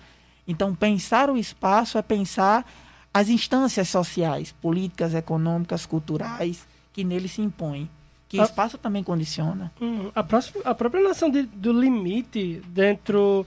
Então, 0.48 0.74
pensar 0.74 1.30
o 1.30 1.36
espaço 1.36 1.96
é 1.96 2.02
pensar 2.02 2.68
as 3.12 3.28
instâncias 3.28 3.88
sociais, 3.88 4.50
políticas, 4.60 5.14
econômicas, 5.14 5.86
culturais, 5.86 6.66
que 6.92 7.04
nele 7.04 7.28
se 7.28 7.40
impõem. 7.40 7.88
Que 8.28 8.40
o 8.40 8.42
espaço 8.42 8.76
também 8.76 9.04
condiciona. 9.04 9.70
Hum, 9.80 10.10
a, 10.12 10.24
próxima, 10.24 10.60
a 10.64 10.74
própria 10.74 11.04
noção 11.04 11.30
de, 11.30 11.42
do 11.42 11.72
limite 11.72 12.60
dentro 12.66 13.46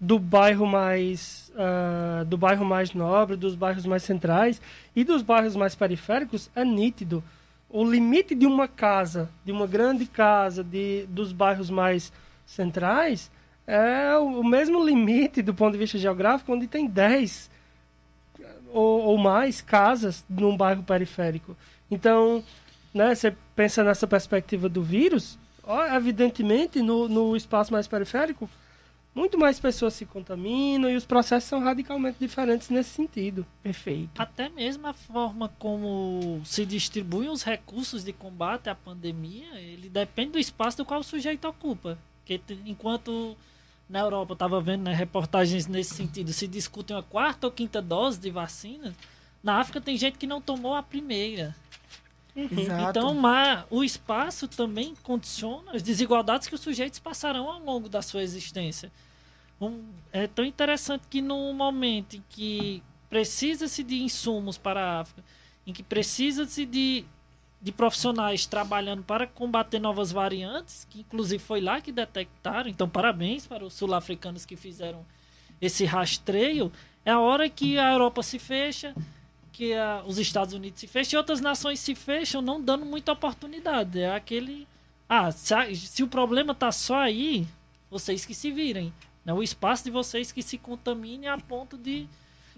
do 0.00 0.18
bairro 0.18 0.66
mais 0.66 1.50
uh, 1.54 2.24
do 2.24 2.36
bairro 2.36 2.64
mais 2.64 2.92
nobre, 2.94 3.36
dos 3.36 3.54
bairros 3.54 3.84
mais 3.84 4.02
centrais 4.02 4.60
e 4.94 5.02
dos 5.02 5.22
bairros 5.22 5.56
mais 5.56 5.74
periféricos 5.74 6.50
é 6.54 6.64
nítido. 6.64 7.22
O 7.68 7.84
limite 7.84 8.34
de 8.34 8.46
uma 8.46 8.68
casa, 8.68 9.28
de 9.44 9.52
uma 9.52 9.66
grande 9.66 10.06
casa, 10.06 10.62
de 10.62 11.04
dos 11.08 11.32
bairros 11.32 11.68
mais 11.68 12.12
centrais, 12.46 13.30
é 13.66 14.16
o 14.16 14.42
mesmo 14.42 14.82
limite 14.82 15.42
do 15.42 15.52
ponto 15.52 15.72
de 15.72 15.78
vista 15.78 15.98
geográfico, 15.98 16.52
onde 16.52 16.66
tem 16.66 16.86
10 16.86 17.50
ou, 18.72 19.02
ou 19.02 19.18
mais 19.18 19.60
casas 19.60 20.24
num 20.28 20.56
bairro 20.56 20.82
periférico. 20.82 21.56
Então, 21.90 22.42
né, 22.94 23.14
você 23.14 23.34
pensa 23.54 23.84
nessa 23.84 24.06
perspectiva 24.06 24.68
do 24.68 24.82
vírus, 24.82 25.38
evidentemente, 25.94 26.80
no, 26.80 27.08
no 27.08 27.36
espaço 27.36 27.72
mais 27.72 27.86
periférico, 27.86 28.48
muito 29.14 29.36
mais 29.36 29.58
pessoas 29.58 29.94
se 29.94 30.06
contaminam 30.06 30.88
e 30.88 30.96
os 30.96 31.04
processos 31.04 31.48
são 31.48 31.60
radicalmente 31.60 32.18
diferentes 32.20 32.70
nesse 32.70 32.90
sentido. 32.90 33.44
Perfeito. 33.62 34.20
Até 34.20 34.48
mesmo 34.48 34.86
a 34.86 34.92
forma 34.92 35.48
como 35.58 36.40
se 36.44 36.64
distribuem 36.64 37.28
os 37.28 37.42
recursos 37.42 38.04
de 38.04 38.12
combate 38.12 38.68
à 38.68 38.74
pandemia, 38.74 39.58
ele 39.58 39.88
depende 39.88 40.32
do 40.32 40.38
espaço 40.38 40.76
do 40.78 40.84
qual 40.84 41.00
o 41.00 41.04
sujeito 41.04 41.48
ocupa. 41.48 41.98
Porque 42.24 42.40
enquanto 42.64 43.36
na 43.88 44.00
Europa, 44.00 44.32
eu 44.32 44.34
estava 44.34 44.60
vendo 44.60 44.82
né, 44.82 44.92
reportagens 44.92 45.66
nesse 45.66 45.94
sentido, 45.94 46.32
se 46.32 46.46
discutem 46.46 46.94
uma 46.94 47.02
quarta 47.02 47.46
ou 47.46 47.52
quinta 47.52 47.80
dose 47.80 48.20
de 48.20 48.30
vacina, 48.30 48.94
na 49.42 49.60
África 49.60 49.80
tem 49.80 49.96
gente 49.96 50.18
que 50.18 50.26
não 50.26 50.40
tomou 50.40 50.74
a 50.74 50.82
primeira. 50.82 51.56
Uhum. 52.38 52.88
Então, 52.88 53.14
mas, 53.14 53.64
o 53.68 53.82
espaço 53.82 54.46
também 54.46 54.94
condiciona 55.02 55.72
as 55.72 55.82
desigualdades 55.82 56.46
que 56.46 56.54
os 56.54 56.60
sujeitos 56.60 57.00
passarão 57.00 57.50
ao 57.50 57.58
longo 57.58 57.88
da 57.88 58.00
sua 58.00 58.22
existência. 58.22 58.92
Um, 59.60 59.82
é 60.12 60.28
tão 60.28 60.44
interessante 60.44 61.02
que 61.10 61.20
no 61.20 61.52
momento 61.52 62.16
em 62.16 62.22
que 62.28 62.80
precisa-se 63.10 63.82
de 63.82 64.00
insumos 64.00 64.56
para 64.56 64.80
a 64.80 65.00
África, 65.00 65.24
em 65.66 65.72
que 65.72 65.82
precisa-se 65.82 66.64
de, 66.64 67.04
de 67.60 67.72
profissionais 67.72 68.46
trabalhando 68.46 69.02
para 69.02 69.26
combater 69.26 69.80
novas 69.80 70.12
variantes, 70.12 70.86
que 70.88 71.00
inclusive 71.00 71.42
foi 71.42 71.60
lá 71.60 71.80
que 71.80 71.90
detectaram, 71.90 72.70
então 72.70 72.88
parabéns 72.88 73.48
para 73.48 73.64
os 73.64 73.74
sul-africanos 73.74 74.44
que 74.44 74.54
fizeram 74.54 75.04
esse 75.60 75.84
rastreio, 75.84 76.70
é 77.04 77.10
a 77.10 77.18
hora 77.18 77.48
que 77.50 77.78
a 77.78 77.90
Europa 77.90 78.22
se 78.22 78.38
fecha, 78.38 78.94
que 79.58 79.74
a, 79.74 80.04
os 80.06 80.18
Estados 80.18 80.54
Unidos 80.54 80.78
se 80.78 80.86
fecham 80.86 81.16
e 81.16 81.18
outras 81.18 81.40
nações 81.40 81.80
se 81.80 81.92
fecham, 81.92 82.40
não 82.40 82.62
dando 82.62 82.86
muita 82.86 83.10
oportunidade. 83.10 83.98
É 83.98 84.14
aquele. 84.14 84.68
Ah, 85.08 85.32
se, 85.32 85.74
se 85.74 86.02
o 86.04 86.06
problema 86.06 86.52
está 86.52 86.70
só 86.70 87.00
aí, 87.00 87.44
vocês 87.90 88.24
que 88.24 88.34
se 88.34 88.52
virem. 88.52 88.92
Né? 89.24 89.32
O 89.32 89.42
espaço 89.42 89.82
de 89.82 89.90
vocês 89.90 90.30
que 90.30 90.44
se 90.44 90.58
contamine 90.58 91.26
a 91.26 91.36
ponto 91.36 91.76
de 91.76 92.06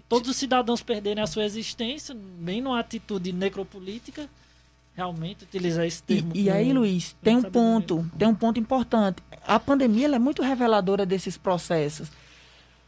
todos 0.07 0.29
os 0.29 0.37
cidadãos 0.37 0.83
perderem 0.83 1.23
a 1.23 1.25
sua 1.25 1.43
existência, 1.43 2.15
bem 2.15 2.61
numa 2.61 2.79
atitude 2.79 3.33
necropolítica, 3.33 4.29
realmente 4.93 5.43
utilizar 5.43 5.87
esse 5.87 6.03
termo. 6.03 6.31
E, 6.35 6.43
e 6.43 6.49
aí, 6.51 6.71
Luiz, 6.71 7.15
tem 7.23 7.35
um 7.35 7.41
ponto, 7.41 8.05
tem 8.15 8.27
um 8.27 8.35
ponto 8.35 8.59
importante. 8.59 9.23
A 9.47 9.59
pandemia 9.59 10.07
é 10.07 10.19
muito 10.19 10.43
reveladora 10.43 11.03
desses 11.03 11.35
processos. 11.35 12.11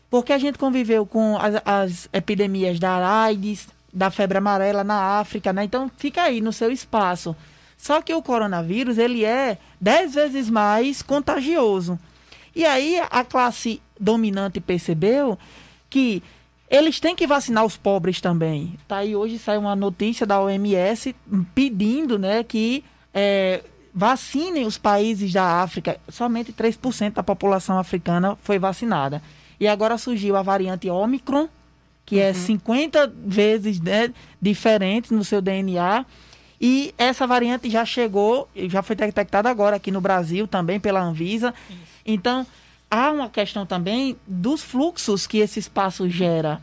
Porque 0.07 0.31
a 0.31 0.37
gente 0.37 0.59
conviveu 0.59 1.03
com 1.03 1.35
as, 1.39 1.55
as 1.65 2.09
epidemias 2.13 2.77
da 2.79 3.23
AIDS, 3.23 3.67
da 3.93 4.09
febre 4.09 4.37
amarela 4.37 4.83
na 4.83 5.19
África, 5.19 5.53
né? 5.53 5.63
Então 5.63 5.89
fica 5.97 6.23
aí 6.23 6.41
no 6.41 6.51
seu 6.51 6.71
espaço. 6.71 7.35
Só 7.77 8.01
que 8.01 8.13
o 8.13 8.21
coronavírus, 8.21 8.97
ele 8.97 9.23
é 9.25 9.57
dez 9.79 10.13
vezes 10.15 10.49
mais 10.49 11.01
contagioso. 11.01 11.99
E 12.55 12.65
aí 12.65 13.01
a 13.09 13.23
classe 13.23 13.81
dominante 13.99 14.59
percebeu 14.59 15.37
que 15.89 16.23
eles 16.69 16.99
têm 16.99 17.15
que 17.15 17.27
vacinar 17.27 17.65
os 17.65 17.77
pobres 17.77 18.19
também. 18.19 18.77
Tá 18.87 18.97
aí 18.97 19.15
hoje 19.15 19.37
sai 19.37 19.57
uma 19.57 19.75
notícia 19.75 20.25
da 20.25 20.41
OMS 20.41 21.15
pedindo, 21.53 22.17
né, 22.17 22.43
que 22.43 22.83
é, 23.13 23.63
vacinem 23.93 24.65
os 24.65 24.77
países 24.77 25.31
da 25.31 25.61
África. 25.61 25.99
Somente 26.09 26.51
3% 26.51 27.13
da 27.13 27.23
população 27.23 27.77
africana 27.77 28.35
foi 28.41 28.57
vacinada. 28.57 29.21
E 29.59 29.67
agora 29.67 29.97
surgiu 29.97 30.35
a 30.35 30.41
variante 30.41 30.89
Omicron, 30.89 31.47
que 32.05 32.19
é 32.19 32.25
uhum. 32.25 32.29
é 32.29 32.33
50 32.33 33.13
vezes 33.25 33.79
né, 33.79 34.13
diferente 34.41 35.13
no 35.13 35.23
seu 35.23 35.41
DNA. 35.41 36.05
E 36.59 36.93
essa 36.97 37.27
variante 37.27 37.69
já 37.69 37.83
chegou, 37.83 38.47
já 38.55 38.81
foi 38.81 38.95
detectada 38.95 39.49
agora 39.49 39.75
aqui 39.75 39.91
no 39.91 39.99
Brasil 39.99 40.47
também 40.47 40.79
pela 40.79 41.01
Anvisa. 41.01 41.53
Isso. 41.69 41.79
Então, 42.05 42.45
há 42.89 43.11
uma 43.11 43.29
questão 43.29 43.65
também 43.65 44.15
dos 44.25 44.61
fluxos 44.61 45.27
que 45.27 45.39
esse 45.39 45.59
espaço 45.59 46.09
gera. 46.09 46.61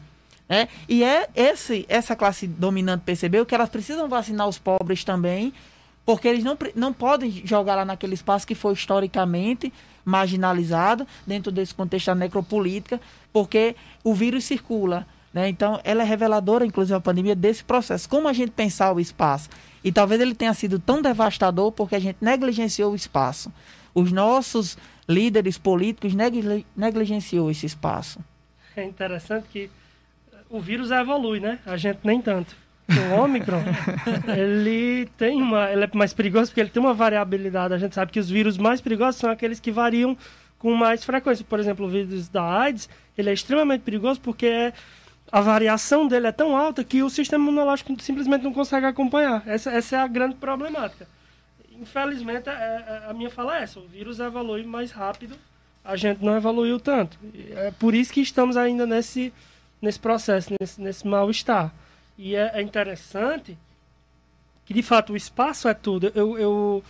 Né? 0.49 0.69
E 0.89 1.05
é 1.05 1.29
esse, 1.35 1.85
essa 1.89 2.17
classe 2.17 2.47
dominante 2.47 3.03
percebeu 3.05 3.47
que 3.47 3.55
elas 3.55 3.69
precisam 3.69 4.09
vacinar 4.09 4.49
os 4.49 4.59
pobres 4.59 5.05
também, 5.05 5.53
porque 6.05 6.27
eles 6.27 6.43
não, 6.43 6.57
não 6.75 6.93
podem 6.93 7.31
jogar 7.45 7.77
lá 7.77 7.85
naquele 7.85 8.15
espaço 8.15 8.47
que 8.47 8.55
foi 8.55 8.73
historicamente 8.73 9.73
marginalizado, 10.05 11.07
dentro 11.27 11.53
desse 11.53 11.75
contexto 11.75 12.07
da 12.07 12.15
necropolítica, 12.15 13.01
porque 13.33 13.77
o 14.03 14.15
vírus 14.15 14.45
circula. 14.45 15.07
Né? 15.33 15.49
Então, 15.49 15.81
ela 15.85 16.03
é 16.03 16.05
reveladora, 16.05 16.67
inclusive, 16.67 16.97
a 16.97 17.01
pandemia, 17.01 17.37
desse 17.37 17.63
processo. 17.63 18.09
Como 18.09 18.27
a 18.27 18.33
gente 18.33 18.51
pensar 18.51 18.93
o 18.93 19.01
espaço? 19.01 19.49
E 19.83 19.93
talvez 19.93 20.21
ele 20.21 20.35
tenha 20.35 20.53
sido 20.53 20.79
tão 20.79 21.01
devastador 21.01 21.73
porque 21.73 21.95
a 21.95 22.01
gente 22.01 22.19
negligenciou 22.21 22.93
o 22.93 22.97
espaço. 22.97 23.53
Os 23.95 24.13
nossos 24.13 24.77
líderes 25.09 25.59
políticos 25.59 26.15
negli 26.15 26.67
negligenciou 26.77 27.51
esse 27.51 27.67
espaço. 27.67 28.21
É 28.77 28.85
interessante 28.85 29.47
que 29.51 29.71
o 30.49 30.61
vírus 30.61 30.91
evolui, 30.91 31.41
né? 31.41 31.59
A 31.65 31.77
gente 31.77 32.01
nem 32.05 32.21
tanto. 32.21 32.55
O 32.89 33.21
Ômicron, 33.21 33.63
ele 34.37 35.09
tem 35.17 35.41
uma. 35.41 35.71
Ele 35.71 35.85
é 35.85 35.91
mais 35.95 36.13
perigoso 36.13 36.51
porque 36.51 36.61
ele 36.61 36.71
tem 36.71 36.83
uma 36.83 36.95
variabilidade. 36.95 37.73
A 37.73 37.79
gente 37.79 37.95
sabe 37.95 38.11
que 38.11 38.19
os 38.19 38.29
vírus 38.29 38.59
mais 38.59 38.81
perigosos 38.81 39.21
são 39.21 39.31
aqueles 39.31 39.61
que 39.61 39.71
variam 39.71 40.17
com 40.59 40.75
mais 40.75 41.05
frequência. 41.05 41.45
Por 41.49 41.61
exemplo, 41.61 41.87
o 41.87 41.89
vírus 41.89 42.29
da 42.29 42.43
AIDS, 42.43 42.89
ele 43.17 43.31
é 43.31 43.33
extremamente 43.33 43.83
perigoso 43.83 44.21
porque 44.21 44.47
é 44.47 44.73
a 45.33 45.41
variação 45.41 46.09
dele 46.09 46.27
é 46.27 46.33
tão 46.33 46.57
alta 46.57 46.83
que 46.83 47.03
o 47.03 47.11
sistema 47.11 47.45
imunológico 47.45 48.01
simplesmente 48.03 48.43
não 48.43 48.53
consegue 48.53 48.87
acompanhar. 48.87 49.43
Essa, 49.47 49.71
essa 49.71 49.97
é 49.97 49.99
a 50.01 50.07
grande 50.07 50.35
problemática. 50.35 51.07
Infelizmente, 51.71 52.49
é, 52.49 52.53
é, 52.53 53.03
a 53.09 53.15
minha 53.15 53.31
fala 53.31 53.59
é 53.59 53.63
essa: 53.63 53.79
o 53.79 53.87
vírus 53.87 54.19
evolui 54.19 54.65
mais 54.65 54.91
rápido, 54.91 55.37
a 55.85 55.97
gente 55.97 56.23
não 56.23 56.37
evoluiu 56.37 56.81
tanto. 56.81 57.17
É 57.53 57.71
por 57.71 57.95
isso 57.95 58.13
que 58.13 58.21
estamos 58.21 58.57
ainda 58.57 58.87
nesse, 58.87 59.33
nesse 59.81 60.01
processo, 60.01 60.53
nesse, 60.61 60.81
nesse 60.81 61.07
mal-estar. 61.07 61.73
E 62.19 62.35
é, 62.35 62.51
é, 62.55 62.61
interessante 62.61 63.57
que, 64.67 64.75
de 64.75 64.83
fato, 64.83 65.13
o 65.13 65.17
espaço 65.17 65.69
é 65.69 65.75
tudo. 65.75 66.11
Eu, 66.15 66.37
eu 66.39 66.85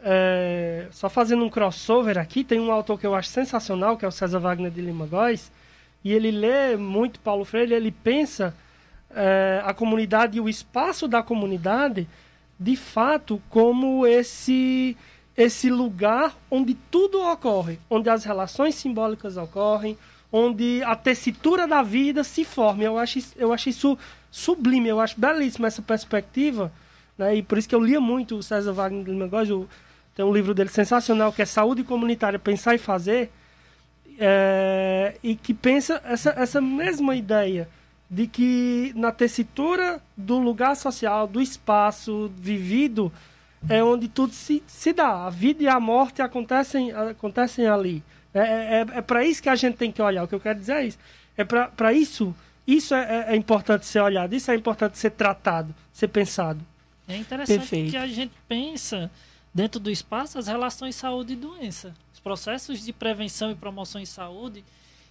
é, 0.00 0.88
só 0.90 1.08
fazendo 1.08 1.44
um 1.44 1.48
crossover 1.48 2.18
aqui, 2.18 2.42
tem 2.42 2.58
um 2.58 2.72
autor 2.72 2.98
que 2.98 3.06
eu 3.06 3.14
acho 3.14 3.28
sensacional, 3.28 3.96
que 3.96 4.04
é 4.04 4.08
o 4.08 4.12
César 4.12 4.40
Wagner 4.40 4.72
de 4.72 4.80
Lima 4.80 5.06
Góes 5.06 5.50
e 6.04 6.12
ele 6.12 6.30
lê 6.30 6.76
muito 6.76 7.18
Paulo 7.18 7.44
Freire, 7.44 7.72
ele 7.72 7.90
pensa 7.90 8.54
é, 9.10 9.62
a 9.64 9.72
comunidade 9.72 10.36
e 10.36 10.40
o 10.40 10.48
espaço 10.48 11.08
da 11.08 11.22
comunidade, 11.22 12.06
de 12.60 12.76
fato, 12.76 13.40
como 13.48 14.06
esse 14.06 14.96
esse 15.36 15.68
lugar 15.68 16.36
onde 16.48 16.74
tudo 16.74 17.20
ocorre, 17.20 17.80
onde 17.90 18.08
as 18.08 18.22
relações 18.22 18.76
simbólicas 18.76 19.36
ocorrem, 19.36 19.98
onde 20.30 20.80
a 20.84 20.94
tessitura 20.94 21.66
da 21.66 21.82
vida 21.82 22.22
se 22.22 22.44
forma. 22.44 22.84
Eu 22.84 22.96
acho, 22.96 23.18
eu 23.36 23.52
acho 23.52 23.68
isso 23.68 23.98
sublime, 24.30 24.88
eu 24.88 25.00
acho 25.00 25.18
belíssima 25.18 25.66
essa 25.66 25.82
perspectiva, 25.82 26.72
né? 27.18 27.36
e 27.36 27.42
por 27.42 27.58
isso 27.58 27.68
que 27.68 27.74
eu 27.74 27.80
lia 27.80 28.00
muito 28.00 28.36
o 28.36 28.42
César 28.42 28.72
Wagner 28.72 29.04
de 29.04 29.10
Lima 29.10 29.28
tem 30.14 30.24
um 30.24 30.32
livro 30.32 30.54
dele 30.54 30.70
sensacional 30.70 31.32
que 31.32 31.42
é 31.42 31.44
Saúde 31.44 31.82
Comunitária, 31.82 32.38
Pensar 32.38 32.74
e 32.74 32.78
Fazer, 32.78 33.32
é, 34.18 35.16
e 35.22 35.34
que 35.34 35.52
pensa 35.52 36.00
essa, 36.04 36.30
essa 36.30 36.60
mesma 36.60 37.16
ideia 37.16 37.68
de 38.08 38.26
que 38.26 38.92
na 38.94 39.10
tessitura 39.10 40.00
do 40.16 40.38
lugar 40.38 40.76
social, 40.76 41.26
do 41.26 41.40
espaço 41.40 42.30
vivido, 42.36 43.12
é 43.68 43.82
onde 43.82 44.08
tudo 44.08 44.32
se, 44.32 44.62
se 44.66 44.92
dá. 44.92 45.26
A 45.26 45.30
vida 45.30 45.62
e 45.62 45.68
a 45.68 45.80
morte 45.80 46.22
acontecem, 46.22 46.92
acontecem 46.92 47.66
ali. 47.66 48.02
É, 48.32 48.40
é, 48.40 48.86
é 48.98 49.02
para 49.02 49.24
isso 49.24 49.42
que 49.42 49.48
a 49.48 49.56
gente 49.56 49.76
tem 49.76 49.90
que 49.90 50.02
olhar. 50.02 50.24
O 50.24 50.28
que 50.28 50.34
eu 50.34 50.40
quero 50.40 50.58
dizer 50.58 50.74
é 50.74 50.86
isso. 50.86 50.98
É 51.36 51.44
para 51.44 51.92
isso. 51.92 52.34
Isso 52.66 52.94
é, 52.94 53.26
é, 53.28 53.32
é, 53.32 53.36
importante 53.36 53.86
ser 53.86 54.00
olhado. 54.00 54.34
Isso 54.34 54.50
é 54.50 54.54
importante 54.54 54.98
ser 54.98 55.10
tratado, 55.10 55.74
ser 55.92 56.08
pensado. 56.08 56.64
É 57.08 57.16
interessante 57.16 57.58
Perfeito. 57.58 57.90
que 57.90 57.96
a 57.96 58.06
gente 58.06 58.32
pensa 58.48 59.10
dentro 59.52 59.78
do 59.78 59.90
espaço 59.90 60.38
as 60.38 60.46
relações 60.46 60.94
saúde 60.94 61.34
e 61.34 61.36
doença 61.36 61.94
processos 62.24 62.82
de 62.82 62.92
prevenção 62.92 63.50
e 63.50 63.54
promoção 63.54 64.00
em 64.00 64.06
saúde 64.06 64.64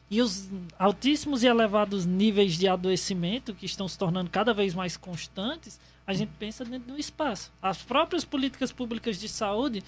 e 0.10 0.22
os 0.22 0.50
altíssimos 0.78 1.44
e 1.44 1.48
elevados 1.48 2.06
níveis 2.06 2.58
de 2.58 2.68
adoecimento 2.68 3.54
que 3.54 3.66
estão 3.66 3.88
se 3.88 3.98
tornando 3.98 4.30
cada 4.30 4.54
vez 4.54 4.74
mais 4.74 4.98
constantes, 4.98 5.80
a 6.06 6.14
gente 6.14 6.32
pensa 6.38 6.66
dentro 6.66 6.94
do 6.94 7.00
espaço. 7.00 7.52
As 7.62 7.78
próprias 7.78 8.26
políticas 8.26 8.72
públicas 8.72 9.20
de 9.20 9.30
saúde 9.30 9.84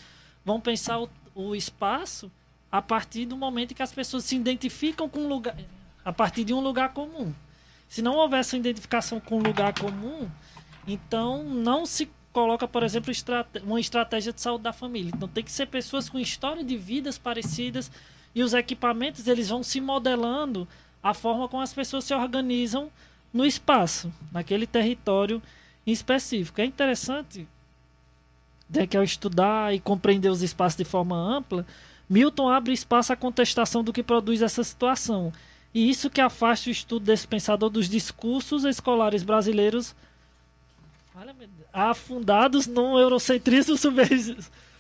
vão 0.46 0.62
pensar 0.62 1.02
o, 1.02 1.10
o 1.34 1.56
espaço 1.56 2.32
a 2.72 2.82
partir 2.82 3.26
do 3.26 3.36
momento 3.36 3.76
que 3.76 3.84
as 3.84 3.92
pessoas 3.92 4.24
se 4.24 4.36
identificam 4.36 5.10
com 5.10 5.20
um 5.22 5.28
lugar, 5.28 5.58
a 6.04 6.14
partir 6.14 6.44
de 6.44 6.54
um 6.54 6.60
lugar 6.60 6.94
comum. 6.94 7.34
Se 7.88 8.02
não 8.02 8.16
houver 8.16 8.40
essa 8.40 8.58
identificação 8.58 9.20
com 9.20 9.38
um 9.38 9.44
lugar 9.44 9.78
comum, 9.78 10.30
então 10.88 11.44
não 11.44 11.86
se 11.86 12.10
coloca, 12.36 12.68
por 12.68 12.84
exemplo, 12.84 13.14
uma 13.64 13.80
estratégia 13.80 14.34
de 14.34 14.42
saúde 14.42 14.66
da 14.66 14.74
família. 14.74 15.10
Então 15.16 15.26
tem 15.26 15.42
que 15.42 15.52
ser 15.54 15.68
pessoas 15.68 16.10
com 16.10 16.20
história 16.20 16.66
de 16.66 16.76
vidas 16.76 17.18
parecidas, 17.18 17.90
e 18.36 18.44
os 18.44 18.54
equipamentos 18.54 19.26
eles 19.26 19.48
vão 19.48 19.64
se 19.64 19.80
modelando 19.80 20.68
a 21.02 21.14
forma 21.14 21.48
como 21.48 21.64
as 21.64 21.74
pessoas 21.74 22.04
se 22.04 22.14
organizam 22.14 22.92
no 23.34 23.46
espaço, 23.46 24.12
naquele 24.34 24.68
território 24.68 25.42
em 25.88 25.94
específico. 25.94 26.60
É 26.60 26.66
interessante 26.66 27.48
né, 28.70 28.86
que 28.86 28.98
ao 28.98 29.04
estudar 29.06 29.74
e 29.74 29.80
compreender 29.80 30.28
os 30.28 30.42
espaços 30.42 30.76
de 30.76 30.84
forma 30.84 31.16
ampla, 31.16 31.66
Milton 32.10 32.50
abre 32.50 32.74
espaço 32.74 33.14
à 33.14 33.16
contestação 33.16 33.82
do 33.82 33.94
que 33.94 34.04
produz 34.04 34.42
essa 34.42 34.62
situação. 34.62 35.32
E 35.74 35.90
isso 35.90 36.10
que 36.10 36.20
afasta 36.20 36.68
o 36.68 36.72
estudo 36.72 37.06
desse 37.06 37.26
pensador 37.26 37.70
dos 37.70 37.88
discursos 37.88 38.66
escolares 38.66 39.24
brasileiros 39.24 39.96
afundados 41.76 42.66
num 42.68 42.98
eurocentrismo 42.98 43.76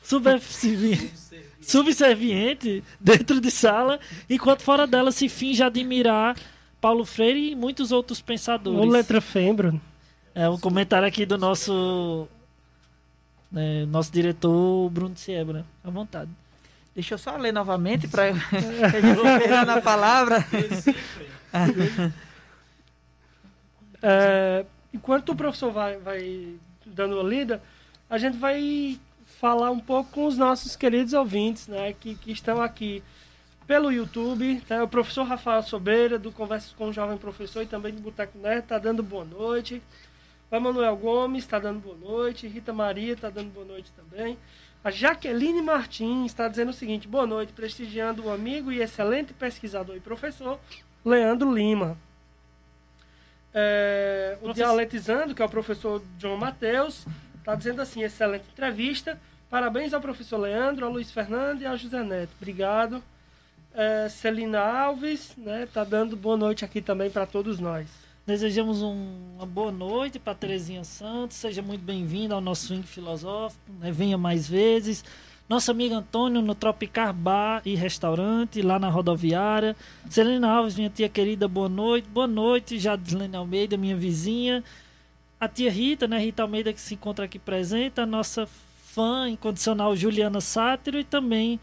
subserviente, 0.01 1.13
subserviente 1.61 2.81
dentro 2.99 3.41
de 3.41 3.51
sala, 3.51 3.99
enquanto 4.29 4.61
fora 4.61 4.87
dela 4.87 5.11
se 5.11 5.27
finge 5.27 5.61
admirar 5.61 6.37
Paulo 6.79 7.03
Freire 7.05 7.51
e 7.51 7.55
muitos 7.55 7.91
outros 7.91 8.21
pensadores. 8.21 8.79
O 8.79 8.85
letra 8.85 9.19
Fembro. 9.19 9.81
É 10.33 10.47
um 10.47 10.57
comentário 10.57 11.07
aqui 11.07 11.25
do 11.25 11.37
nosso 11.37 12.27
né, 13.51 13.85
nosso 13.85 14.11
diretor 14.11 14.89
Bruno 14.89 15.17
Siebra. 15.17 15.65
À 15.83 15.89
vontade. 15.89 16.29
Deixa 16.93 17.15
eu 17.15 17.17
só 17.17 17.35
ler 17.35 17.51
novamente 17.51 18.07
para 18.07 18.31
que 18.31 18.37
a 18.97 19.01
gente 19.01 19.15
vou 19.15 19.25
pegando 19.39 19.69
a 19.71 19.81
palavra. 19.81 20.45
é, 24.01 24.65
enquanto 24.93 25.29
o 25.29 25.35
professor 25.35 25.71
vai, 25.71 25.97
vai 25.97 26.55
dando 26.85 27.19
a 27.19 27.23
lida, 27.23 27.61
a 28.09 28.17
gente 28.17 28.37
vai 28.37 28.99
falar 29.25 29.71
um 29.71 29.79
pouco 29.79 30.11
com 30.11 30.25
os 30.25 30.37
nossos 30.37 30.75
queridos 30.75 31.13
ouvintes, 31.13 31.67
né, 31.67 31.93
que, 31.93 32.15
que 32.15 32.31
estão 32.31 32.61
aqui 32.61 33.03
pelo 33.67 33.91
YouTube. 33.91 34.61
Tá? 34.67 34.83
O 34.83 34.87
professor 34.87 35.23
Rafael 35.23 35.63
Sobeira, 35.63 36.17
do 36.17 36.31
Conversas 36.31 36.73
com 36.73 36.89
o 36.89 36.93
Jovem 36.93 37.17
Professor 37.17 37.61
e 37.61 37.65
também 37.65 37.93
do 37.93 38.01
Boteco 38.01 38.37
Nerd, 38.37 38.59
está 38.59 38.77
dando 38.77 39.03
boa 39.03 39.25
noite. 39.25 39.81
O 40.51 40.59
Manuel 40.59 40.95
Gomes 40.95 41.43
está 41.43 41.59
dando 41.59 41.79
boa 41.79 41.97
noite. 41.97 42.47
Rita 42.47 42.71
Maria 42.71 43.13
está 43.13 43.29
dando 43.29 43.51
boa 43.51 43.65
noite 43.65 43.91
também. 43.91 44.37
A 44.83 44.91
Jaqueline 44.91 45.61
Martins 45.61 46.27
está 46.27 46.47
dizendo 46.47 46.69
o 46.69 46.73
seguinte: 46.73 47.07
boa 47.07 47.25
noite, 47.25 47.51
prestigiando 47.51 48.25
o 48.25 48.31
amigo 48.31 48.71
e 48.71 48.81
excelente 48.81 49.33
pesquisador 49.33 49.95
e 49.95 49.99
professor 49.99 50.59
Leandro 51.03 51.51
Lima. 51.53 51.97
É, 53.57 54.37
o 54.41 54.51
Dialetizando, 54.51 55.33
que 55.33 55.41
é 55.41 55.45
o 55.45 55.49
professor 55.49 56.03
João 56.19 56.35
Matheus, 56.35 57.05
está 57.37 57.55
dizendo 57.55 57.81
assim: 57.81 58.03
excelente 58.03 58.43
entrevista. 58.51 59.17
Parabéns 59.49 59.93
ao 59.93 60.01
professor 60.01 60.37
Leandro, 60.37 60.85
ao 60.85 60.91
Luiz 60.91 61.09
Fernando 61.09 61.61
e 61.61 61.65
ao 61.65 61.77
José 61.77 62.03
Neto. 62.03 62.31
Obrigado. 62.35 63.01
É, 63.73 64.09
Celina 64.09 64.59
Alves 64.59 65.33
né, 65.37 65.67
tá 65.73 65.85
dando 65.85 66.17
boa 66.17 66.35
noite 66.35 66.65
aqui 66.65 66.81
também 66.81 67.09
para 67.09 67.25
todos 67.25 67.59
nós. 67.59 67.87
Desejamos 68.27 68.81
um, 68.81 69.35
uma 69.35 69.45
boa 69.45 69.71
noite 69.71 70.19
para 70.19 70.35
Terezinha 70.35 70.83
Santos. 70.83 71.37
Seja 71.37 71.61
muito 71.61 71.83
bem-vinda 71.83 72.35
ao 72.35 72.41
nosso 72.41 72.65
swing 72.65 72.85
filosófico. 72.85 73.71
Né? 73.79 73.89
Venha 73.91 74.17
mais 74.17 74.49
vezes. 74.49 75.05
Nosso 75.47 75.69
amigo 75.69 75.93
Antônio 75.93 76.41
no 76.41 76.55
Tropicar 76.55 77.13
Bar 77.13 77.61
e 77.63 77.75
Restaurante, 77.75 78.63
lá 78.63 78.79
na 78.79 78.89
rodoviária. 78.89 79.75
Selena 80.09 80.49
Alves, 80.49 80.75
minha 80.75 80.89
tia 80.89 81.07
querida, 81.07 81.47
boa 81.47 81.69
noite. 81.69 82.09
Boa 82.09 82.25
noite, 82.25 82.79
Jadislene 82.79 83.35
Almeida, 83.35 83.77
minha 83.77 83.95
vizinha. 83.95 84.63
A 85.39 85.47
tia 85.47 85.71
Rita, 85.71 86.07
né? 86.07 86.17
Rita 86.17 86.41
Almeida, 86.41 86.73
que 86.73 86.81
se 86.81 86.95
encontra 86.95 87.25
aqui 87.25 87.37
presente. 87.37 88.01
A 88.01 88.07
nossa 88.07 88.47
fã 88.87 89.29
incondicional 89.29 89.95
Juliana 89.95 90.41
Sátiro 90.41 90.97
e 90.97 91.03
também 91.03 91.59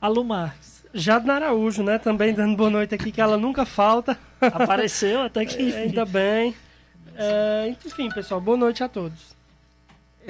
a 0.00 0.08
Lu 0.08 0.24
Marques. 0.24 0.86
Jadna 0.94 1.34
Araújo, 1.34 1.82
né? 1.82 1.98
Também 1.98 2.32
dando 2.32 2.56
boa 2.56 2.70
noite 2.70 2.94
aqui, 2.94 3.12
que 3.12 3.20
ela 3.20 3.36
nunca 3.36 3.66
falta. 3.66 4.18
Apareceu 4.40 5.20
até 5.20 5.44
que. 5.44 5.60
Ainda 5.76 6.06
bem. 6.06 6.54
É, 7.14 7.76
enfim, 7.84 8.08
pessoal, 8.08 8.40
boa 8.40 8.56
noite 8.56 8.82
a 8.82 8.88
todos. 8.88 9.36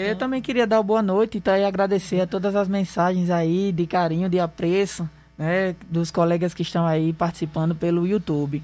Eu 0.00 0.14
também 0.14 0.40
queria 0.40 0.64
dar 0.64 0.80
boa 0.80 1.02
noite 1.02 1.40
tá, 1.40 1.58
e 1.58 1.64
agradecer 1.64 2.20
a 2.20 2.26
todas 2.26 2.54
as 2.54 2.68
mensagens 2.68 3.30
aí 3.30 3.72
de 3.72 3.84
carinho, 3.84 4.28
de 4.28 4.38
apreço, 4.38 5.10
né, 5.36 5.74
dos 5.90 6.08
colegas 6.08 6.54
que 6.54 6.62
estão 6.62 6.86
aí 6.86 7.12
participando 7.12 7.74
pelo 7.74 8.06
YouTube. 8.06 8.62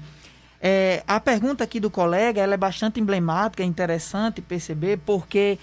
É, 0.61 1.03
a 1.05 1.19
pergunta 1.19 1.61
aqui 1.61 1.77
do 1.77 1.89
colega 1.89 2.39
ela 2.39 2.53
é 2.53 2.57
bastante 2.57 3.01
emblemática, 3.01 3.61
é 3.61 3.65
interessante 3.65 4.41
perceber, 4.41 4.97
porque 5.05 5.59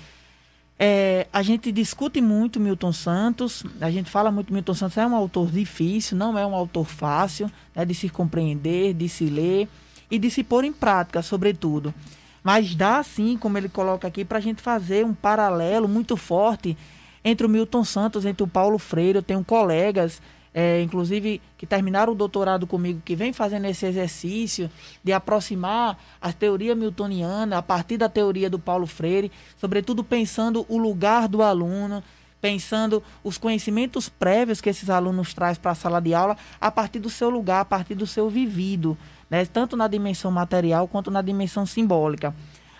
é, 0.79 1.27
a 1.33 1.43
gente 1.43 1.73
discute 1.73 2.21
muito 2.21 2.61
Milton 2.61 2.93
Santos, 2.93 3.65
a 3.81 3.91
gente 3.91 4.11
fala 4.11 4.31
muito 4.31 4.53
Milton 4.53 4.75
Santos, 4.75 4.99
é 4.99 5.07
um 5.07 5.17
autor 5.17 5.51
difícil, 5.51 6.19
não 6.19 6.37
é 6.37 6.47
um 6.47 6.55
autor 6.55 6.85
fácil 6.85 7.51
né, 7.75 7.83
de 7.87 7.95
se 7.95 8.11
compreender, 8.11 8.93
de 8.93 9.09
se 9.09 9.25
ler 9.25 9.67
e 10.11 10.19
de 10.19 10.31
se 10.31 10.45
pôr 10.45 10.65
em 10.65 10.73
prática, 10.73 11.23
sobretudo. 11.23 11.95
Mas 12.43 12.75
dá 12.75 13.03
sim, 13.03 13.37
como 13.37 13.57
ele 13.57 13.69
coloca 13.69 14.09
aqui, 14.09 14.25
para 14.25 14.39
a 14.39 14.41
gente 14.41 14.61
fazer 14.61 15.05
um 15.05 15.15
paralelo 15.15 15.89
muito 15.89 16.17
forte 16.17 16.77
entre 17.25 17.47
o 17.47 17.49
Milton 17.49 17.85
Santos, 17.85 18.25
entre 18.25 18.43
o 18.43 18.49
Paulo 18.49 18.79
Freire. 18.79 19.19
Eu 19.19 19.23
tenho 19.23 19.45
colegas 19.45 20.21
é, 20.55 20.83
inclusive 20.83 21.41
que 21.57 21.67
terminaram 21.67 22.13
o 22.13 22.17
doutorado 22.17 22.67
comigo, 22.67 23.01
que 23.05 23.17
vem 23.17 23.33
fazendo 23.33 23.67
esse 23.67 23.87
exercício 23.87 24.71
de 25.03 25.13
aproximar 25.13 25.99
a 26.21 26.33
teoria 26.33 26.75
miltoniana 26.75 27.59
a 27.59 27.63
partir 27.63 27.97
da 27.97 28.09
teoria 28.09 28.51
do 28.51 28.59
Paulo 28.59 28.87
Freire, 28.87 29.33
sobretudo 29.57 30.05
pensando 30.05 30.67
o 30.69 30.77
lugar 30.77 31.27
do 31.27 31.43
aluno, 31.43 32.03
pensando 32.41 33.03
os 33.23 33.39
conhecimentos 33.39 34.09
prévios 34.09 34.61
que 34.61 34.69
esses 34.69 34.91
alunos 34.91 35.33
trazem 35.33 35.63
para 35.63 35.71
a 35.71 35.77
sala 35.77 36.01
de 36.01 36.13
aula 36.13 36.37
a 36.61 36.71
partir 36.71 36.99
do 36.99 37.09
seu 37.09 37.31
lugar, 37.31 37.61
a 37.61 37.65
partir 37.65 37.95
do 37.95 38.07
seu 38.07 38.29
vivido, 38.29 38.99
né? 39.33 39.47
tanto 39.47 39.79
na 39.79 39.89
dimensão 39.89 40.31
material 40.31 40.87
quanto 40.87 41.11
na 41.11 41.23
dimensão 41.23 41.65
simbólica. 41.65 42.35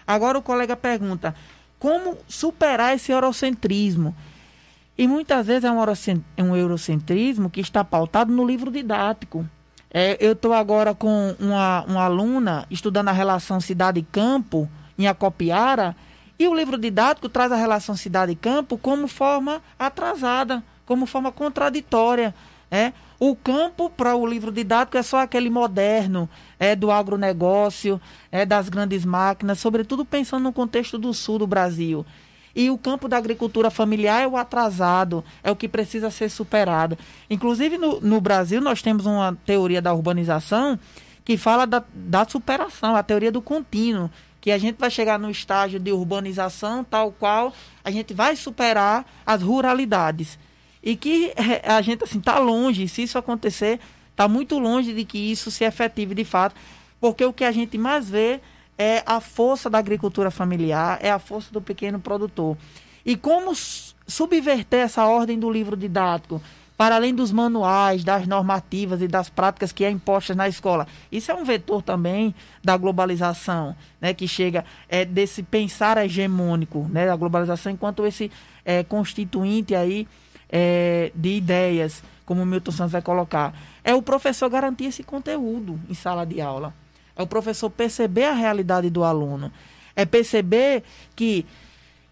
Agora 0.07 0.39
o 0.39 0.43
colega 0.43 0.77
pergunta: 0.77 1.35
como 1.79 2.19
superar 2.29 2.95
esse 2.95 3.11
eurocentrismo? 3.11 4.15
E 4.99 5.09
muitas 5.09 5.47
vezes 5.47 5.65
é 5.65 6.43
um 6.43 6.55
eurocentrismo 6.55 7.49
que 7.49 7.63
está 7.63 7.83
pautado 7.83 8.31
no 8.31 8.47
livro 8.47 8.71
didático. 8.71 9.49
É, 9.91 10.19
eu 10.21 10.33
estou 10.33 10.53
agora 10.53 10.95
com 10.95 11.35
uma, 11.41 11.85
uma 11.85 12.05
aluna 12.05 12.67
estudando 12.71 13.09
a 13.09 13.13
relação 13.13 13.59
cidade-campo 13.59 14.69
em 14.99 15.07
Acopiara, 15.07 15.97
e 16.39 16.47
o 16.47 16.55
livro 16.55 16.77
didático 16.77 17.29
traz 17.29 17.51
a 17.53 17.57
relação 17.57 17.97
cidade-campo 17.97 18.77
como 18.77 19.09
forma 19.09 19.63
atrasada, 19.79 20.63
como 20.85 21.07
forma 21.07 21.33
contraditória. 21.33 22.35
É? 22.71 22.93
O 23.25 23.37
campo 23.37 23.89
para 23.89 24.17
o 24.17 24.27
livro 24.27 24.51
didático 24.51 24.99
é 24.99 25.03
só 25.05 25.19
aquele 25.21 25.49
moderno, 25.49 26.29
é 26.59 26.75
do 26.75 26.91
agronegócio, 26.91 28.01
é 28.33 28.45
das 28.45 28.69
grandes 28.69 29.05
máquinas, 29.05 29.61
sobretudo 29.61 30.05
pensando 30.05 30.43
no 30.43 30.53
contexto 30.53 30.99
do 30.99 31.15
sul 31.15 31.39
do 31.39 31.47
Brasil. 31.47 32.05
E 32.53 32.69
o 32.69 32.77
campo 32.77 33.07
da 33.07 33.17
agricultura 33.17 33.71
familiar 33.71 34.25
é 34.25 34.27
o 34.27 34.37
atrasado, 34.37 35.25
é 35.41 35.53
o 35.53 35.55
que 35.55 35.69
precisa 35.69 36.11
ser 36.11 36.31
superado. 36.31 36.99
Inclusive, 37.31 37.79
no, 37.79 38.01
no 38.01 38.21
Brasil, 38.21 38.61
nós 38.61 38.83
temos 38.83 39.07
uma 39.07 39.39
teoria 39.47 39.81
da 39.81 39.95
urbanização 39.95 40.77
que 41.25 41.37
fala 41.37 41.65
da, 41.65 41.85
da 41.95 42.27
superação, 42.29 42.97
a 42.97 43.05
teoria 43.05 43.31
do 43.31 43.41
contínuo, 43.41 44.11
que 44.41 44.51
a 44.51 44.59
gente 44.59 44.81
vai 44.81 44.91
chegar 44.91 45.17
no 45.17 45.31
estágio 45.31 45.79
de 45.79 45.93
urbanização 45.93 46.83
tal 46.83 47.13
qual 47.13 47.53
a 47.85 47.91
gente 47.93 48.13
vai 48.13 48.35
superar 48.35 49.07
as 49.25 49.43
ruralidades. 49.43 50.41
E 50.83 50.97
que 50.97 51.33
a 51.65 51.81
gente 51.81 52.03
assim 52.05 52.19
está 52.19 52.39
longe, 52.39 52.89
se 52.89 53.03
isso 53.03 53.17
acontecer, 53.17 53.79
está 54.11 54.27
muito 54.27 54.59
longe 54.59 54.93
de 54.93 55.05
que 55.05 55.19
isso 55.19 55.51
se 55.51 55.65
efetive 55.65 56.15
de 56.15 56.25
fato, 56.25 56.57
porque 57.01 57.25
o 57.25 57.33
que 57.33 57.45
a 57.45 57.53
gente 57.53 57.79
mais 57.79 58.09
vê 58.09 58.41
é 58.77 59.03
a 59.07 59.21
força 59.21 59.71
da 59.71 59.79
agricultura 59.79 60.31
familiar, 60.31 60.99
é 61.01 61.11
a 61.11 61.19
força 61.19 61.53
do 61.53 61.61
pequeno 61.61 62.01
produtor. 62.01 62.57
E 63.05 63.17
como 63.17 63.53
subverter 64.07 64.81
essa 64.81 65.07
ordem 65.07 65.39
do 65.39 65.51
livro 65.51 65.77
didático 65.77 66.41
para 66.77 66.97
além 66.97 67.15
dos 67.15 67.31
manuais, 67.31 68.03
das 68.03 68.27
normativas 68.27 69.01
e 69.03 69.07
das 69.07 69.29
práticas 69.29 69.71
que 69.71 69.85
é 69.85 69.91
impostas 69.91 70.37
na 70.37 70.49
escola. 70.49 70.89
Isso 71.13 71.31
é 71.31 71.35
um 71.35 71.45
vetor 71.45 71.81
também 71.81 72.35
da 72.65 72.77
globalização, 72.77 73.77
né, 74.01 74.13
que 74.13 74.27
chega 74.27 74.65
é, 74.89 75.05
desse 75.05 75.45
pensar 75.45 75.97
hegemônico, 75.99 76.89
né, 76.91 77.07
da 77.07 77.15
globalização 77.15 77.71
enquanto 77.71 78.05
esse 78.05 78.33
é, 78.65 78.83
constituinte 78.83 79.75
aí 79.77 80.09
é, 80.53 81.11
de 81.15 81.31
ideias, 81.31 82.05
como 82.27 82.43
o 82.43 82.47
Milton 82.47 82.71
Santos 82.71 82.93
vai 82.93 83.03
colocar. 83.03 83.55
É 83.83 83.95
o 83.95 84.03
professor 84.03 84.51
garantir 84.51 84.85
esse 84.85 85.03
conteúdo 85.03 85.81
em 85.89 85.95
sala 85.95 86.27
de 86.27 86.41
aula. 86.41 86.75
É 87.17 87.23
o 87.23 87.27
professor 87.27 87.71
perceber 87.71 88.25
a 88.25 88.35
realidade 88.35 88.91
do 88.91 89.03
aluno. 89.03 89.51
É 89.97 90.05
perceber 90.05 90.85
que 91.17 91.47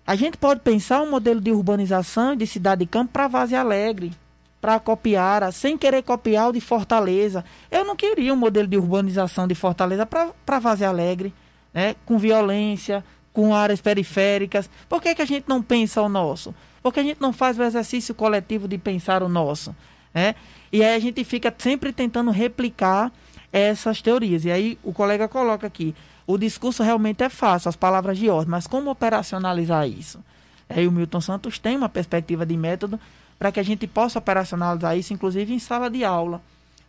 a 0.07 0.17
gente 0.17 0.37
pode 0.37 0.61
pensar 0.61 1.03
um 1.03 1.11
modelo 1.11 1.41
de 1.41 1.53
urbanização 1.53 2.35
de 2.35 2.47
cidade 2.47 2.81
de 2.81 2.87
campo 2.87 3.13
para 3.13 3.29
Vaze 3.29 3.55
Alegre, 3.55 4.13
para 4.61 4.81
Copiara, 4.81 5.53
sem 5.53 5.79
querer 5.79 6.03
copiar 6.03 6.49
o 6.49 6.53
de 6.53 6.61
Fortaleza. 6.61 7.45
Eu 7.71 7.85
não 7.85 7.95
queria 7.95 8.33
um 8.33 8.37
modelo 8.37 8.67
de 8.67 8.77
urbanização 8.77 9.47
de 9.47 9.55
Fortaleza 9.55 10.05
para 10.07 10.59
Vaze 10.59 10.85
Alegre, 10.85 11.33
né? 11.73 11.95
com 12.05 12.19
violência, 12.19 13.05
com 13.33 13.55
áreas 13.55 13.81
periféricas. 13.81 14.69
Por 14.89 15.01
que, 15.01 15.15
que 15.15 15.23
a 15.23 15.27
gente 15.27 15.45
não 15.47 15.63
pensa 15.63 16.03
o 16.03 16.09
nosso? 16.09 16.55
Por 16.83 16.93
que 16.93 17.01
a 17.01 17.03
gente 17.03 17.21
não 17.21 17.33
faz 17.33 17.59
o 17.59 17.63
exercício 17.63 18.15
coletivo 18.15 18.67
de 18.67 18.79
pensar 18.79 19.23
o 19.23 19.29
nosso? 19.29 19.75
né? 20.15 20.35
E 20.73 20.83
aí 20.83 20.95
a 20.95 20.99
gente 20.99 21.23
fica 21.25 21.55
sempre 21.57 21.93
tentando 21.93 22.31
replicar 22.31 23.13
essas 23.53 24.03
teorias. 24.03 24.45
E 24.45 24.51
aí 24.51 24.79
o 24.83 24.93
colega 24.93 25.29
coloca 25.29 25.67
aqui, 25.67 25.95
o 26.27 26.39
discurso 26.39 26.83
realmente 26.83 27.23
é 27.23 27.29
fácil, 27.29 27.69
as 27.69 27.77
palavras 27.77 28.19
de 28.19 28.29
ordem, 28.29 28.51
mas 28.51 28.67
como 28.67 28.91
operacionalizar 28.91 29.89
isso? 29.89 30.23
Aí 30.69 30.87
o 30.87 30.93
Milton 30.93 31.21
Santos 31.21 31.59
tem 31.59 31.77
uma 31.77 31.89
perspectiva 31.89 32.47
de 32.47 32.57
método 32.57 33.01
para 33.39 33.51
que 33.51 33.59
a 33.59 33.63
gente 33.63 33.87
possa 33.87 34.19
operacionalizar 34.19 34.97
isso, 34.97 35.13
inclusive 35.13 35.53
em 35.53 35.59
sala 35.59 35.91
de 35.91 36.05
aula. 36.05 36.41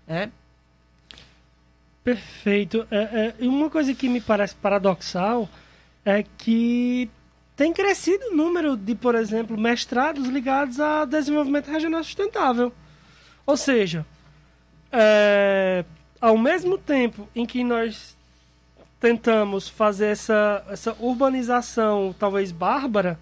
Né? 0.06 0.32
Perfeito. 2.04 2.86
É, 2.92 3.34
é, 3.40 3.48
uma 3.48 3.70
coisa 3.70 3.94
que 3.96 4.08
me 4.08 4.22
parece 4.22 4.54
paradoxal 4.56 5.50
é 6.06 6.24
que 6.38 7.10
tem 7.62 7.72
crescido 7.72 8.30
o 8.32 8.36
número 8.36 8.76
de, 8.76 8.96
por 8.96 9.14
exemplo, 9.14 9.56
mestrados 9.56 10.28
ligados 10.28 10.80
a 10.80 11.06
desenvolvimento 11.06 11.70
regional 11.70 12.04
sustentável. 12.04 12.74
Ou 13.46 13.56
seja, 13.56 14.04
é, 14.92 15.86
ao 16.20 16.40
mesmo 16.40 16.76
tempo 16.76 17.30
em 17.36 17.46
que 17.46 17.64
nós 17.64 18.18
tentamos 19.00 19.70
fazer 19.70 20.08
essa, 20.08 20.66
essa 20.72 20.98
urbanização 21.00 22.16
talvez 22.18 22.52
bárbara, 22.52 23.20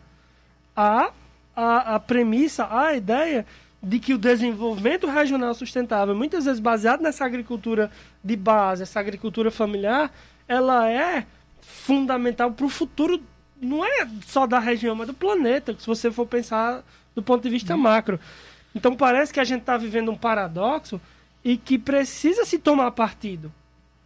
há 0.74 1.12
a, 1.54 1.96
a 1.96 2.00
premissa, 2.00 2.66
a 2.72 2.96
ideia 2.96 3.46
de 3.84 4.00
que 4.00 4.14
o 4.14 4.18
desenvolvimento 4.18 5.06
regional 5.06 5.54
sustentável, 5.54 6.16
muitas 6.16 6.46
vezes 6.46 6.62
baseado 6.62 7.02
nessa 7.02 7.26
agricultura 7.26 7.92
de 8.24 8.38
base, 8.38 8.84
essa 8.84 9.02
agricultura 9.02 9.52
familiar, 9.52 10.10
ela 10.48 10.90
é 10.90 11.26
fundamental 11.60 12.54
para 12.54 12.66
o 12.66 12.70
futuro, 12.70 13.22
não 13.62 13.84
é 13.84 14.08
só 14.26 14.48
da 14.48 14.60
região, 14.60 14.96
mas 14.96 15.08
do 15.08 15.14
planeta, 15.14 15.76
se 15.78 15.86
você 15.86 16.12
for 16.12 16.26
pensar 16.26 16.84
do 17.16 17.22
ponto 17.22 17.44
de 17.44 17.50
vista 17.50 17.76
macro. 17.76 18.20
Então 18.74 18.96
parece 18.96 19.34
que 19.34 19.40
a 19.40 19.44
gente 19.44 19.62
está 19.62 19.78
vivendo 19.78 20.12
um 20.12 20.18
paradoxo 20.18 21.02
e 21.44 21.58
que 21.58 21.78
precisa 21.78 22.46
se 22.46 22.60
tomar 22.60 22.92
partido. 22.92 23.52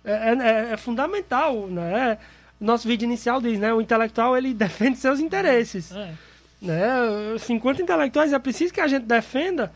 É, 0.04 0.12
é, 0.12 0.38
é, 0.38 0.74
é 0.74 0.78
fundamental, 0.78 1.68
né? 1.68 2.18
Nosso 2.60 2.88
vídeo 2.88 3.06
inicial 3.06 3.42
diz, 3.42 3.60
né? 3.60 3.74
O 3.74 3.82
intelectual 3.82 4.38
ele 4.38 4.54
defende 4.56 4.98
seus 4.98 5.20
interesses. 5.20 5.92
É. 5.92 6.14
Né? 6.62 7.38
50 7.40 7.82
intelectuais 7.82 8.32
é 8.32 8.40
preciso 8.40 8.74
que 8.74 8.80
a 8.80 8.88
gente 8.88 9.06
defenda 9.06 9.72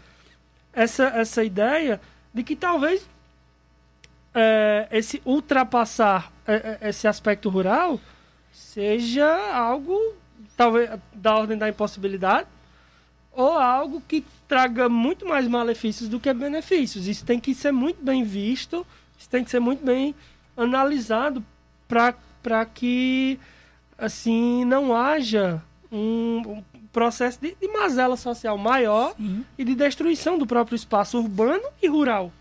essa, 0.71 1.07
essa 1.07 1.43
ideia 1.43 1.99
de 2.33 2.43
que 2.43 2.55
talvez 2.55 3.07
é, 4.33 4.87
esse 4.91 5.21
ultrapassar 5.25 6.31
é, 6.47 6.77
é, 6.81 6.89
esse 6.89 7.07
aspecto 7.07 7.49
rural 7.49 7.99
seja 8.77 9.25
algo 9.55 9.99
talvez 10.55 10.87
da 11.11 11.35
ordem 11.35 11.57
da 11.57 11.67
impossibilidade 11.67 12.47
ou 13.31 13.53
algo 13.53 13.99
que 14.07 14.23
traga 14.47 14.87
muito 14.87 15.25
mais 15.25 15.47
malefícios 15.47 16.07
do 16.07 16.19
que 16.19 16.31
benefícios. 16.31 17.07
Isso 17.07 17.25
tem 17.25 17.39
que 17.39 17.55
ser 17.55 17.71
muito 17.71 18.03
bem 18.03 18.23
visto, 18.23 18.85
isso 19.17 19.27
tem 19.27 19.43
que 19.43 19.49
ser 19.49 19.59
muito 19.59 19.83
bem 19.83 20.13
analisado 20.55 21.43
para 21.87 22.65
que 22.65 23.39
assim 23.97 24.63
não 24.63 24.95
haja 24.95 25.59
um, 25.91 26.43
um 26.45 26.63
processo 26.93 27.41
de, 27.41 27.57
de, 27.59 27.67
mazela 27.69 28.15
social 28.15 28.59
maior 28.59 29.15
Sim. 29.17 29.43
e 29.57 29.63
de 29.63 29.73
destruição 29.73 30.37
do 30.37 30.45
próprio 30.45 30.75
espaço 30.75 31.17
urbano 31.17 31.63
e 31.81 31.87
rural. 31.87 32.31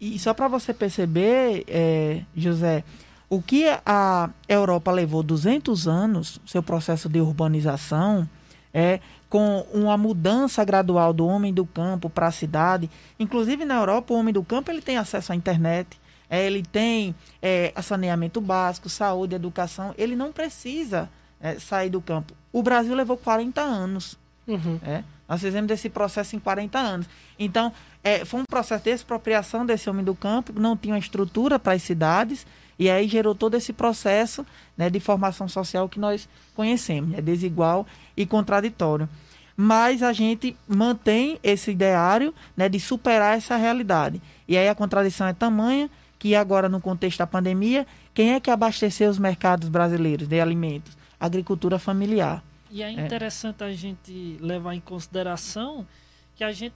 E 0.00 0.18
só 0.18 0.32
para 0.32 0.48
você 0.48 0.72
perceber, 0.72 1.64
é, 1.68 2.22
José, 2.34 2.82
o 3.28 3.42
que 3.42 3.64
a 3.84 4.30
Europa 4.48 4.90
levou 4.92 5.22
200 5.22 5.88
anos, 5.88 6.40
seu 6.46 6.62
processo 6.62 7.08
de 7.08 7.20
urbanização, 7.20 8.28
é 8.72 9.00
com 9.28 9.66
uma 9.72 9.96
mudança 9.96 10.64
gradual 10.64 11.12
do 11.12 11.26
homem 11.26 11.52
do 11.52 11.66
campo 11.66 12.08
para 12.08 12.28
a 12.28 12.30
cidade. 12.30 12.88
Inclusive 13.18 13.64
na 13.64 13.76
Europa, 13.76 14.14
o 14.14 14.16
homem 14.16 14.32
do 14.32 14.44
campo 14.44 14.70
ele 14.70 14.82
tem 14.82 14.96
acesso 14.96 15.32
à 15.32 15.36
internet, 15.36 15.98
é, 16.28 16.46
ele 16.46 16.62
tem 16.62 17.14
é, 17.40 17.72
saneamento 17.82 18.40
básico, 18.40 18.88
saúde, 18.88 19.34
educação. 19.34 19.94
Ele 19.96 20.14
não 20.14 20.32
precisa 20.32 21.08
é, 21.40 21.58
sair 21.58 21.90
do 21.90 22.00
campo. 22.00 22.34
O 22.52 22.62
Brasil 22.62 22.94
levou 22.94 23.16
40 23.16 23.60
anos. 23.60 24.18
Uhum. 24.46 24.78
É, 24.84 25.02
nós 25.28 25.40
fizemos 25.40 25.70
esse 25.70 25.88
processo 25.88 26.36
em 26.36 26.38
40 26.38 26.78
anos. 26.78 27.08
Então, 27.38 27.72
é, 28.02 28.24
foi 28.24 28.40
um 28.40 28.44
processo 28.44 28.84
de 28.84 28.90
expropriação 28.90 29.66
desse 29.66 29.90
homem 29.90 30.04
do 30.04 30.14
campo, 30.14 30.52
não 30.58 30.76
tinha 30.76 30.96
estrutura 30.96 31.58
para 31.58 31.72
as 31.72 31.82
cidades, 31.82 32.46
e 32.78 32.90
aí 32.90 33.08
gerou 33.08 33.34
todo 33.34 33.54
esse 33.54 33.72
processo 33.72 34.44
né, 34.76 34.90
de 34.90 35.00
formação 35.00 35.48
social 35.48 35.88
que 35.88 35.98
nós 35.98 36.28
conhecemos, 36.54 37.16
é 37.16 37.22
desigual 37.22 37.86
e 38.16 38.26
contraditório. 38.26 39.08
Mas 39.56 40.02
a 40.02 40.12
gente 40.12 40.54
mantém 40.68 41.38
esse 41.42 41.70
ideário 41.70 42.34
né, 42.54 42.68
de 42.68 42.78
superar 42.78 43.38
essa 43.38 43.56
realidade. 43.56 44.20
E 44.46 44.56
aí 44.56 44.68
a 44.68 44.74
contradição 44.74 45.26
é 45.26 45.32
tamanha 45.32 45.90
que 46.18 46.34
agora, 46.34 46.68
no 46.68 46.80
contexto 46.80 47.18
da 47.18 47.26
pandemia, 47.26 47.86
quem 48.12 48.34
é 48.34 48.40
que 48.40 48.50
abasteceu 48.50 49.10
os 49.10 49.18
mercados 49.18 49.68
brasileiros 49.68 50.28
de 50.28 50.40
alimentos? 50.40 50.96
Agricultura 51.18 51.78
familiar. 51.78 52.42
E 52.70 52.82
é, 52.82 52.88
é. 52.88 52.92
interessante 52.92 53.62
é. 53.62 53.66
a 53.66 53.72
gente 53.72 54.36
levar 54.40 54.74
em 54.74 54.80
consideração 54.80 55.86
que 56.34 56.44
a 56.44 56.52
gente 56.52 56.74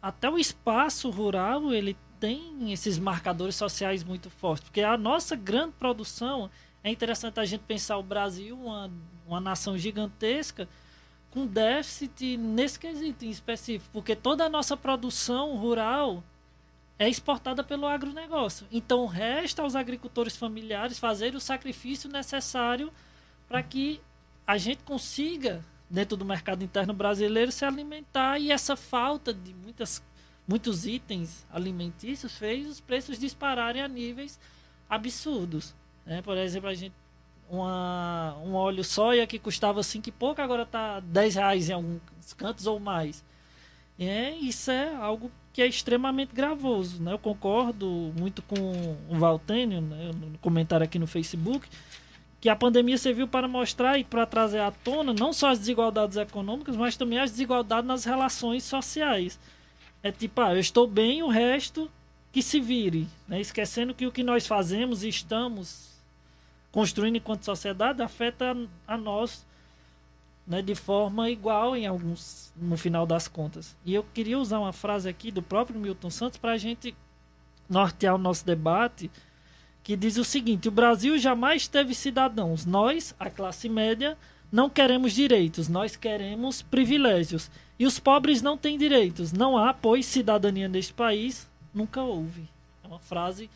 até 0.00 0.30
o 0.30 0.38
espaço 0.38 1.10
rural 1.10 1.72
ele 1.72 1.96
tem 2.20 2.72
esses 2.72 2.98
marcadores 2.98 3.56
sociais 3.56 4.02
muito 4.04 4.30
fortes, 4.30 4.64
porque 4.64 4.82
a 4.82 4.96
nossa 4.96 5.36
grande 5.36 5.72
produção 5.78 6.50
é 6.82 6.90
interessante 6.90 7.40
a 7.40 7.44
gente 7.44 7.62
pensar 7.62 7.98
o 7.98 8.02
Brasil 8.02 8.56
uma, 8.56 8.90
uma 9.26 9.40
nação 9.40 9.76
gigantesca 9.76 10.68
com 11.30 11.46
déficit 11.46 12.36
nesse 12.36 12.78
quesito 12.78 13.24
em 13.24 13.30
específico, 13.30 13.90
porque 13.92 14.16
toda 14.16 14.44
a 14.44 14.48
nossa 14.48 14.76
produção 14.76 15.56
rural 15.56 16.22
é 16.98 17.08
exportada 17.08 17.62
pelo 17.62 17.86
agronegócio. 17.86 18.66
Então 18.72 19.06
resta 19.06 19.62
aos 19.62 19.76
agricultores 19.76 20.36
familiares 20.36 20.98
fazer 20.98 21.34
o 21.34 21.40
sacrifício 21.40 22.10
necessário 22.10 22.92
para 23.46 23.62
que 23.62 24.00
a 24.46 24.56
gente 24.58 24.82
consiga, 24.82 25.64
dentro 25.88 26.16
do 26.16 26.24
mercado 26.24 26.64
interno 26.64 26.92
brasileiro, 26.92 27.52
se 27.52 27.64
alimentar 27.64 28.38
e 28.38 28.50
essa 28.50 28.76
falta 28.76 29.32
de 29.32 29.54
muitas, 29.54 30.02
muitos 30.48 30.86
itens 30.86 31.46
alimentícios 31.52 32.36
fez 32.36 32.66
os 32.66 32.80
preços 32.80 33.18
dispararem 33.18 33.82
a 33.82 33.86
níveis 33.86 34.40
absurdos. 34.88 35.74
Né? 36.06 36.22
Por 36.22 36.36
exemplo, 36.38 36.68
a 36.68 36.74
gente 36.74 36.94
uma, 37.50 38.36
um 38.44 38.54
óleo 38.54 38.84
soia 38.84 39.26
que 39.26 39.38
custava 39.38 39.82
5 39.82 40.08
e 40.08 40.12
pouco, 40.12 40.40
agora 40.40 40.62
está 40.62 41.00
10 41.00 41.34
reais 41.34 41.70
em 41.70 41.72
alguns 41.72 42.00
cantos 42.36 42.66
ou 42.66 42.78
mais. 42.78 43.24
É, 43.98 44.30
isso 44.32 44.70
é 44.70 44.94
algo 44.94 45.30
que 45.52 45.62
é 45.62 45.66
extremamente 45.66 46.34
gravoso. 46.34 47.02
Né? 47.02 47.12
Eu 47.12 47.18
concordo 47.18 48.12
muito 48.16 48.42
com 48.42 48.96
o 49.08 49.16
Valtênio, 49.16 49.80
né, 49.80 50.10
no 50.14 50.38
comentário 50.38 50.84
aqui 50.84 50.98
no 50.98 51.06
Facebook, 51.06 51.68
que 52.40 52.48
a 52.48 52.54
pandemia 52.54 52.96
serviu 52.96 53.26
para 53.26 53.48
mostrar 53.48 53.98
e 53.98 54.04
para 54.04 54.24
trazer 54.24 54.60
à 54.60 54.70
tona 54.70 55.12
não 55.12 55.32
só 55.32 55.50
as 55.50 55.58
desigualdades 55.58 56.16
econômicas, 56.16 56.76
mas 56.76 56.96
também 56.96 57.18
as 57.18 57.32
desigualdades 57.32 57.88
nas 57.88 58.04
relações 58.04 58.62
sociais. 58.62 59.40
É 60.02 60.12
tipo, 60.12 60.40
ah, 60.40 60.54
eu 60.54 60.60
estou 60.60 60.86
bem, 60.86 61.22
o 61.22 61.28
resto 61.28 61.90
que 62.30 62.42
se 62.42 62.60
vire, 62.60 63.08
né? 63.26 63.40
esquecendo 63.40 63.94
que 63.94 64.06
o 64.06 64.12
que 64.12 64.22
nós 64.22 64.46
fazemos 64.46 65.02
e 65.02 65.08
estamos 65.08 65.98
construindo 66.70 67.16
enquanto 67.16 67.44
sociedade 67.44 68.02
afeta 68.02 68.56
a 68.86 68.96
nós 68.96 69.46
né, 70.46 70.62
de 70.62 70.74
forma 70.74 71.28
igual 71.30 71.76
em 71.76 71.86
alguns 71.86 72.52
no 72.56 72.76
final 72.76 73.06
das 73.06 73.28
contas. 73.28 73.76
E 73.84 73.94
eu 73.94 74.04
queria 74.14 74.38
usar 74.38 74.58
uma 74.58 74.72
frase 74.72 75.08
aqui 75.08 75.30
do 75.30 75.42
próprio 75.42 75.78
Milton 75.78 76.10
Santos 76.10 76.38
para 76.38 76.52
a 76.52 76.58
gente 76.58 76.94
nortear 77.68 78.14
o 78.14 78.18
nosso 78.18 78.46
debate 78.46 79.10
que 79.82 79.96
diz 79.96 80.16
o 80.16 80.24
seguinte: 80.24 80.68
o 80.68 80.70
Brasil 80.70 81.18
jamais 81.18 81.68
teve 81.68 81.94
cidadãos. 81.94 82.64
Nós, 82.64 83.14
a 83.18 83.30
classe 83.30 83.68
média, 83.68 84.16
não 84.50 84.70
queremos 84.70 85.12
direitos, 85.12 85.68
nós 85.68 85.94
queremos 85.94 86.62
privilégios. 86.62 87.50
E 87.78 87.86
os 87.86 87.98
pobres 87.98 88.42
não 88.42 88.56
têm 88.56 88.78
direitos. 88.78 89.32
Não 89.32 89.56
há, 89.56 89.72
pois, 89.72 90.06
cidadania 90.06 90.68
neste 90.68 90.92
país. 90.92 91.46
Nunca 91.72 92.02
houve. 92.02 92.48
É 92.82 92.88
uma 92.88 92.98
frase 92.98 93.48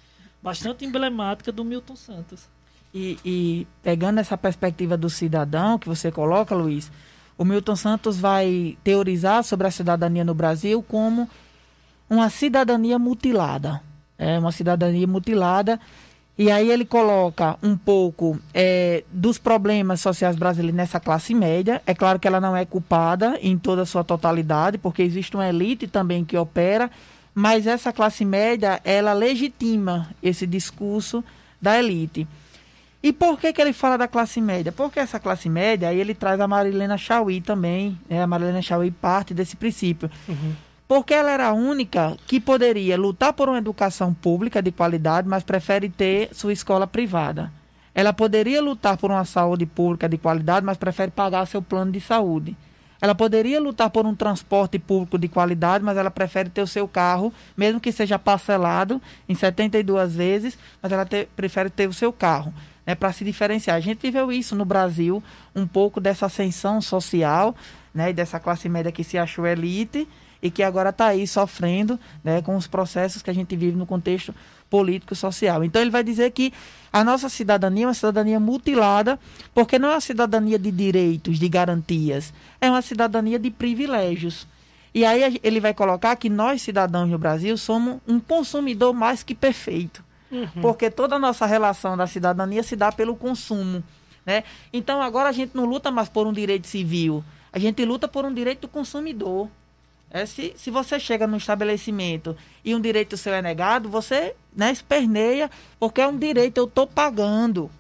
bastante 0.43 0.85
emblemática 0.85 1.51
do 1.51 1.65
Milton 1.65 1.97
Santos. 1.97 2.49
E, 2.95 3.19
e, 3.25 3.67
pegando 3.83 4.21
essa 4.21 4.37
perspectiva 4.37 4.97
do 4.97 5.09
cidadão 5.09 5.79
que 5.79 5.89
você 5.89 6.13
coloca, 6.13 6.55
Luiz, 6.55 6.93
o 7.39 7.45
Milton 7.45 7.75
Santos 7.75 8.19
vai 8.19 8.77
teorizar 8.85 9.43
sobre 9.43 9.67
a 9.67 9.71
cidadania 9.71 10.25
no 10.25 10.35
Brasil 10.35 10.83
como 10.83 11.29
uma 12.09 12.29
cidadania 12.29 12.99
mutilada. 12.99 13.83
É 14.19 14.39
uma 14.39 14.53
cidadania 14.53 15.07
mutilada 15.07 15.81
e 16.37 16.51
aí 16.51 16.71
ele 16.71 16.85
coloca 16.85 17.59
um 17.63 17.77
pouco 17.77 18.39
é, 18.55 19.05
dos 19.13 19.37
problemas 19.37 20.01
sociais 20.01 20.35
brasileiros 20.35 20.77
nessa 20.77 20.99
classe 20.99 21.35
média. 21.35 21.83
É 21.87 21.95
claro 21.95 22.19
que 22.19 22.27
ela 22.27 22.41
não 22.41 22.57
é 22.57 22.65
culpada 22.65 23.39
em 23.43 23.59
toda 23.59 23.83
a 23.83 23.87
sua 23.87 24.03
totalidade, 24.03 24.79
porque 24.79 25.03
existe 25.03 25.37
uma 25.37 25.49
elite 25.49 25.87
também 25.87 26.25
que 26.25 26.37
opera, 26.37 26.91
mas 27.35 27.67
essa 27.67 27.93
classe 27.93 28.25
média, 28.25 28.81
ela 28.83 29.13
legitima 29.13 30.09
esse 30.23 30.47
discurso 30.47 31.23
da 31.61 31.79
elite. 31.79 32.27
E 33.03 33.13
por 33.13 33.39
que, 33.39 33.53
que 33.53 33.61
ele 33.61 33.73
fala 33.73 33.99
da 33.99 34.09
classe 34.09 34.41
média? 34.41 34.73
Porque 34.73 35.01
essa 35.01 35.19
classe 35.19 35.49
média, 35.49 35.89
aí 35.89 35.99
ele 35.99 36.15
traz 36.15 36.41
a 36.41 36.47
Marilena 36.47 36.97
Chauí 36.97 37.41
também, 37.41 37.99
né? 38.09 38.23
a 38.23 38.27
Marilena 38.27 38.63
Chauí 38.63 38.91
parte 38.91 39.35
desse 39.35 39.57
princípio. 39.57 40.11
Uhum. 40.29 40.53
Porque 40.95 41.15
ela 41.15 41.31
era 41.31 41.47
a 41.47 41.53
única 41.55 42.19
que 42.27 42.39
poderia 42.39 42.99
lutar 42.99 43.33
por 43.33 43.49
uma 43.49 43.57
educação 43.57 44.13
pública 44.13 44.61
de 44.61 44.71
qualidade, 44.71 45.27
mas 45.27 45.43
prefere 45.43 45.89
ter 45.89 46.29
sua 46.35 46.53
escola 46.53 46.87
privada. 46.87 47.51
Ela 47.95 48.13
poderia 48.13 48.61
lutar 48.61 48.99
por 48.99 49.11
uma 49.11 49.25
saúde 49.25 49.65
pública 49.65 50.07
de 50.07 50.19
qualidade, 50.19 50.67
mas 50.67 50.77
prefere 50.77 51.11
pagar 51.11 51.47
seu 51.47 51.63
plano 51.63 51.91
de 51.91 51.99
saúde. 51.99 52.55
Ela 53.01 53.15
poderia 53.15 53.59
lutar 53.59 53.89
por 53.89 54.05
um 54.05 54.15
transporte 54.15 54.79
público 54.79 55.17
de 55.17 55.29
qualidade, 55.29 55.83
mas 55.83 55.97
ela 55.97 56.11
prefere 56.11 56.51
ter 56.51 56.61
o 56.61 56.67
seu 56.67 56.87
carro, 56.87 57.33
mesmo 57.57 57.81
que 57.81 57.91
seja 57.91 58.19
parcelado 58.19 59.01
em 59.27 59.35
72 59.35 60.15
vezes, 60.15 60.59
mas 60.83 60.93
ela 60.93 61.07
te, 61.07 61.27
prefere 61.35 61.71
ter 61.71 61.89
o 61.89 61.93
seu 61.95 62.13
carro, 62.13 62.53
né, 62.85 62.95
para 62.95 63.11
se 63.15 63.25
diferenciar. 63.25 63.79
A 63.79 63.81
gente 63.81 64.03
viveu 64.03 64.31
isso 64.31 64.55
no 64.55 64.67
Brasil, 64.67 65.23
um 65.57 65.67
pouco 65.67 66.03
dessa 66.03 66.27
ascensão 66.27 66.83
social, 66.83 67.57
né, 67.95 68.13
dessa 68.13 68.39
classe 68.39 68.69
média 68.69 68.93
que 68.93 69.03
se 69.03 69.17
achou 69.17 69.47
elite, 69.47 70.07
e 70.43 70.51
que 70.51 70.63
agora 70.63 70.91
está 70.91 71.07
aí 71.07 71.27
sofrendo 71.27 71.99
né, 72.25 72.43
com 72.43 72.57
os 72.57 72.67
processos 72.67 73.23
que 73.23 73.31
a 73.31 73.35
gente 73.35 73.55
vive 73.55 73.77
no 73.77 73.87
contexto 73.87 74.35
político 74.69 75.15
social. 75.15 75.63
Então 75.63 75.81
ele 75.81 75.91
vai 75.91 76.03
dizer 76.03 76.31
que 76.33 76.53
a 76.93 77.05
nossa 77.05 77.29
cidadania 77.29 77.85
é 77.85 77.87
uma 77.87 77.95
cidadania 77.95 78.41
mutilada, 78.41 79.19
porque 79.55 79.79
não 79.79 79.91
é 79.91 79.93
uma 79.93 80.01
cidadania 80.01 80.59
de 80.59 80.71
direitos, 80.71 81.39
de 81.39 81.49
garantias, 81.49 82.35
é 82.61 82.69
uma 82.69 82.83
cidadania 82.83 83.39
de 83.39 83.51
privilégios. 83.51 84.47
E 84.95 85.05
aí 85.05 85.41
ele 85.43 85.61
vai 85.61 85.73
colocar 85.73 86.17
que 86.17 86.29
nós, 86.29 86.61
cidadãos 86.61 87.09
no 87.09 87.19
Brasil, 87.19 87.57
somos 87.57 88.01
um 88.07 88.21
consumidor 88.21 88.93
mais 88.93 89.23
que 89.23 89.35
perfeito. 89.35 90.05
Uhum. 90.31 90.47
Porque 90.61 90.91
toda 90.91 91.17
a 91.17 91.19
nossa 91.19 91.47
relação 91.47 91.97
da 91.97 92.07
cidadania 92.07 92.63
se 92.63 92.75
dá 92.75 92.91
pelo 92.91 93.15
consumo. 93.15 93.83
Né? 94.25 94.45
Então 94.73 95.01
agora 95.01 95.29
a 95.29 95.33
gente 95.33 95.55
não 95.55 95.65
luta 95.65 95.91
mais 95.91 96.09
por 96.09 96.27
um 96.27 96.33
direito 96.33 96.67
civil, 96.67 97.25
a 97.53 97.59
gente 97.59 97.85
luta 97.85 98.07
por 98.09 98.25
um 98.25 98.33
direito 98.33 98.63
do 98.63 98.69
consumidor. 98.69 99.49
É, 100.15 100.27
se, 100.27 100.53
se 100.57 100.71
você 100.71 101.01
chega 101.01 101.27
no 101.27 101.39
estabelecimento 101.39 102.37
e 102.63 102.75
um 102.75 102.81
direito 102.81 103.17
seu 103.17 103.33
é 103.33 103.41
negado, 103.41 103.89
você 103.89 104.37
né, 104.55 104.71
esperneia, 104.71 105.51
porque 105.81 106.03
é 106.03 106.07
um 106.07 106.19
direito, 106.19 106.59
eu 106.59 106.65
estou 106.65 106.87
pagando. 106.87 107.71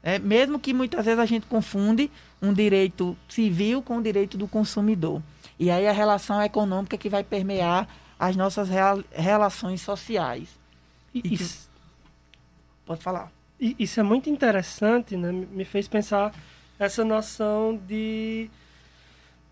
É, 0.00 0.16
mesmo 0.16 0.60
que 0.60 0.72
muitas 0.72 1.04
vezes 1.04 1.18
a 1.18 1.26
gente 1.26 1.46
confunde 1.46 2.08
um 2.40 2.52
direito 2.54 3.16
civil 3.28 3.82
com 3.82 3.98
o 3.98 4.02
direito 4.02 4.38
do 4.38 4.46
consumidor. 4.46 5.20
E 5.58 5.68
aí 5.68 5.88
a 5.88 5.92
relação 5.92 6.40
econômica 6.40 6.96
que 6.96 7.08
vai 7.08 7.24
permear 7.24 7.88
as 8.16 8.36
nossas 8.36 8.68
real, 8.68 9.02
relações 9.10 9.80
sociais. 9.80 10.48
Isso, 11.12 11.68
pode 12.86 13.02
falar. 13.02 13.32
Isso 13.58 13.98
é 13.98 14.02
muito 14.04 14.30
interessante, 14.30 15.16
né? 15.16 15.32
me 15.32 15.64
fez 15.64 15.88
pensar 15.88 16.32
essa 16.78 17.04
noção 17.04 17.76
de 17.76 18.48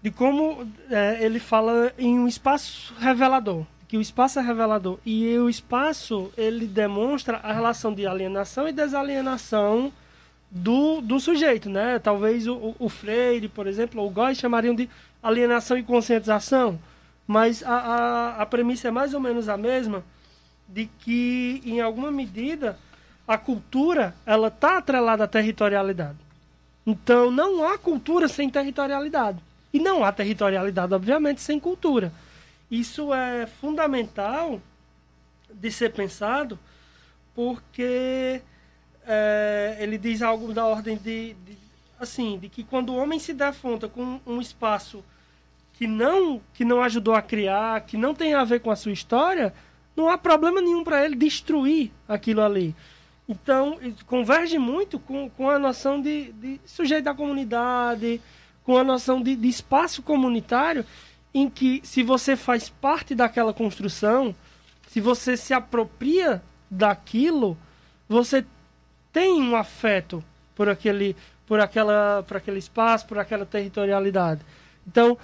de 0.03 0.11
como 0.11 0.67
é, 0.91 1.25
ele 1.25 1.41
fala 1.41 1.93
em 1.99 2.19
um 2.19 2.29
espaço 2.29 2.95
revelador, 2.99 3.65
que 3.89 3.97
o 3.97 4.01
espaço 4.01 4.39
é 4.39 4.43
revelador 4.43 4.99
e 5.05 5.37
o 5.39 5.49
espaço 5.49 6.31
ele 6.37 6.67
demonstra 6.67 7.39
a 7.39 7.53
relação 7.53 7.93
de 7.93 8.07
alienação 8.07 8.69
e 8.69 8.73
desalienação 8.73 9.93
do, 10.51 11.01
do 11.01 11.19
sujeito, 11.19 11.69
né? 11.69 11.99
Talvez 11.99 12.47
o, 12.47 12.75
o 12.79 12.89
Freire, 12.89 13.49
por 13.49 13.67
exemplo, 13.67 14.01
ou 14.01 14.09
o 14.09 14.11
Góes 14.11 14.39
chamariam 14.39 14.75
de 14.75 14.89
alienação 15.23 15.77
e 15.77 15.83
conscientização, 15.83 16.79
mas 17.27 17.63
a, 17.63 17.75
a, 17.75 18.43
a 18.43 18.47
premissa 18.47 18.89
é 18.89 18.91
mais 18.91 19.15
ou 19.15 19.21
menos 19.21 19.49
a 19.49 19.57
mesma 19.57 20.05
de 20.69 20.87
que 21.01 21.63
em 21.65 21.81
alguma 21.81 22.11
medida 22.11 22.79
a 23.27 23.37
cultura 23.37 24.15
ela 24.25 24.49
está 24.49 24.79
atrelada 24.79 25.25
à 25.25 25.29
territorialidade. 25.29 26.19
Então 26.87 27.31
não 27.31 27.65
há 27.65 27.77
cultura 27.77 28.29
sem 28.29 28.49
territorialidade. 28.49 29.48
E 29.73 29.79
não 29.79 30.05
há 30.05 30.13
territorialidade, 30.13 30.95
obviamente, 30.95 31.41
sem 31.41 31.61
cultura. 31.61 32.13
Isso 32.71 33.13
é 33.13 33.47
fundamental 33.47 34.61
de 35.53 35.71
ser 35.71 35.93
pensado, 35.93 36.59
porque 37.35 38.41
é, 39.07 39.77
ele 39.81 39.97
diz 39.97 40.23
algo 40.23 40.53
da 40.53 40.67
ordem 40.67 40.97
de, 40.97 41.35
de, 41.35 41.57
assim, 41.99 42.39
de 42.39 42.49
que 42.49 42.63
quando 42.63 42.91
o 42.91 42.97
homem 42.97 43.19
se 43.19 43.33
defronta 43.33 43.89
com 43.89 44.21
um 44.27 44.41
espaço 44.41 45.03
que 45.73 45.87
não 45.87 46.43
que 46.53 46.65
não 46.65 46.83
ajudou 46.83 47.15
a 47.15 47.23
criar, 47.23 47.83
que 47.83 47.97
não 47.97 48.15
tem 48.15 48.35
a 48.35 48.45
ver 48.45 48.61
com 48.61 48.71
a 48.71 48.77
sua 48.77 48.93
história, 48.93 49.55
não 49.97 50.09
há 50.09 50.19
problema 50.19 50.61
nenhum 50.61 50.85
para 50.85 51.05
ele 51.05 51.15
destruir 51.15 51.91
aquilo 52.07 52.43
ali. 52.43 52.75
Então, 53.29 53.79
converge 54.07 54.59
muito 54.59 54.99
com, 54.99 55.29
com 55.31 55.51
a 55.51 55.59
noção 55.59 56.01
de, 56.01 56.33
de 56.33 56.61
sujeito 56.65 57.05
da 57.05 57.15
comunidade, 57.15 58.21
com 58.69 58.77
a 58.77 58.85
noção 58.85 59.23
de, 59.23 59.35
de 59.35 59.49
espaço 59.49 60.03
comunitário 60.03 60.85
em 61.33 61.49
que 61.49 61.81
se 61.83 62.03
você 62.03 62.37
faz 62.37 62.69
parte 62.69 63.15
daquela 63.15 63.55
construção, 63.55 64.35
se 64.89 65.01
você 65.01 65.39
se 65.39 65.55
apropria 65.55 66.43
daquilo, 66.71 67.57
você 68.07 68.45
tem 69.11 69.41
um 69.41 69.57
afeto 69.57 70.23
por 70.55 70.69
aquele, 70.69 71.17
por 71.47 71.61
aquela, 71.61 72.23
por 72.29 72.37
aquele 72.37 72.59
espaço, 72.59 73.07
por 73.07 73.19
aquela 73.19 73.47
territorialidade. 73.47 74.43
Então, 74.87 75.17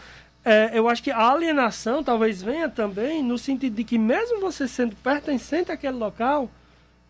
é, 0.43 0.71
eu 0.73 0.89
acho 0.89 1.03
que 1.03 1.11
a 1.11 1.31
alienação 1.31 2.03
talvez 2.03 2.41
venha 2.41 2.71
também 2.71 3.23
no 3.23 3.37
sentido 3.37 3.77
de 3.77 3.85
que 3.85 3.99
mesmo 3.99 4.41
você 4.41 4.67
sendo 4.67 4.97
pertencente 4.97 5.71
àquele 5.71 5.99
local, 5.99 6.51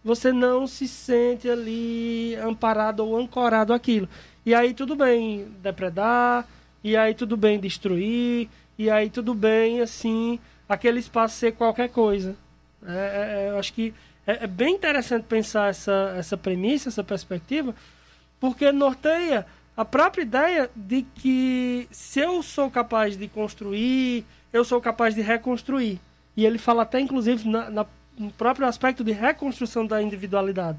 você 0.03 0.33
não 0.33 0.67
se 0.67 0.89
sente 0.89 1.49
ali 1.49 2.35
amparado 2.43 3.07
ou 3.07 3.17
ancorado 3.17 3.73
àquilo. 3.73 4.09
E 4.45 4.55
aí 4.55 4.75
tudo 4.75 4.95
bem 4.95 5.47
depredar, 5.63 6.47
e 6.83 6.97
aí 6.97 7.15
tudo 7.15 7.37
bem 7.37 7.59
destruir, 7.59 8.49
e 8.79 8.91
aí 8.91 9.09
tudo 9.09 9.35
bem, 9.35 9.81
assim, 9.81 10.39
aquele 10.69 10.99
espaço 10.99 11.37
ser 11.37 11.53
qualquer 11.53 11.89
coisa. 11.89 12.37
É, 12.87 12.93
é, 12.93 13.47
é 13.47 13.51
eu 13.51 13.59
acho 13.59 13.73
que 13.73 13.95
é, 14.27 14.45
é, 14.45 14.47
bem 14.47 14.75
interessante 14.75 15.25
pensar 15.25 15.71
essa, 15.71 16.15
essa 16.17 16.37
premissa, 16.37 16.89
essa 16.89 17.05
perspectiva, 17.05 17.75
porque 18.41 18.71
norteia 18.73 19.47
a 19.77 19.85
própria 19.85 20.23
ideia 20.23 20.71
de 20.75 21.03
que 21.03 21.89
se 21.91 22.21
eu 22.21 22.43
sou 22.43 22.71
capaz 22.71 23.17
de 23.17 23.29
construir, 23.29 24.25
eu 24.53 24.65
sou 24.65 24.81
capaz 24.81 25.15
de 25.15 25.21
reconstruir. 25.21 26.01
E 26.37 26.45
ele 26.45 26.59
fala 26.59 26.83
até, 26.83 27.01
inclusive, 27.01 27.49
na, 27.49 27.71
na, 27.71 27.87
no 28.19 28.31
próprio 28.33 28.67
aspecto 28.67 29.03
de 29.03 29.13
reconstrução 29.13 29.87
da 29.87 30.03
individualidade. 30.03 30.79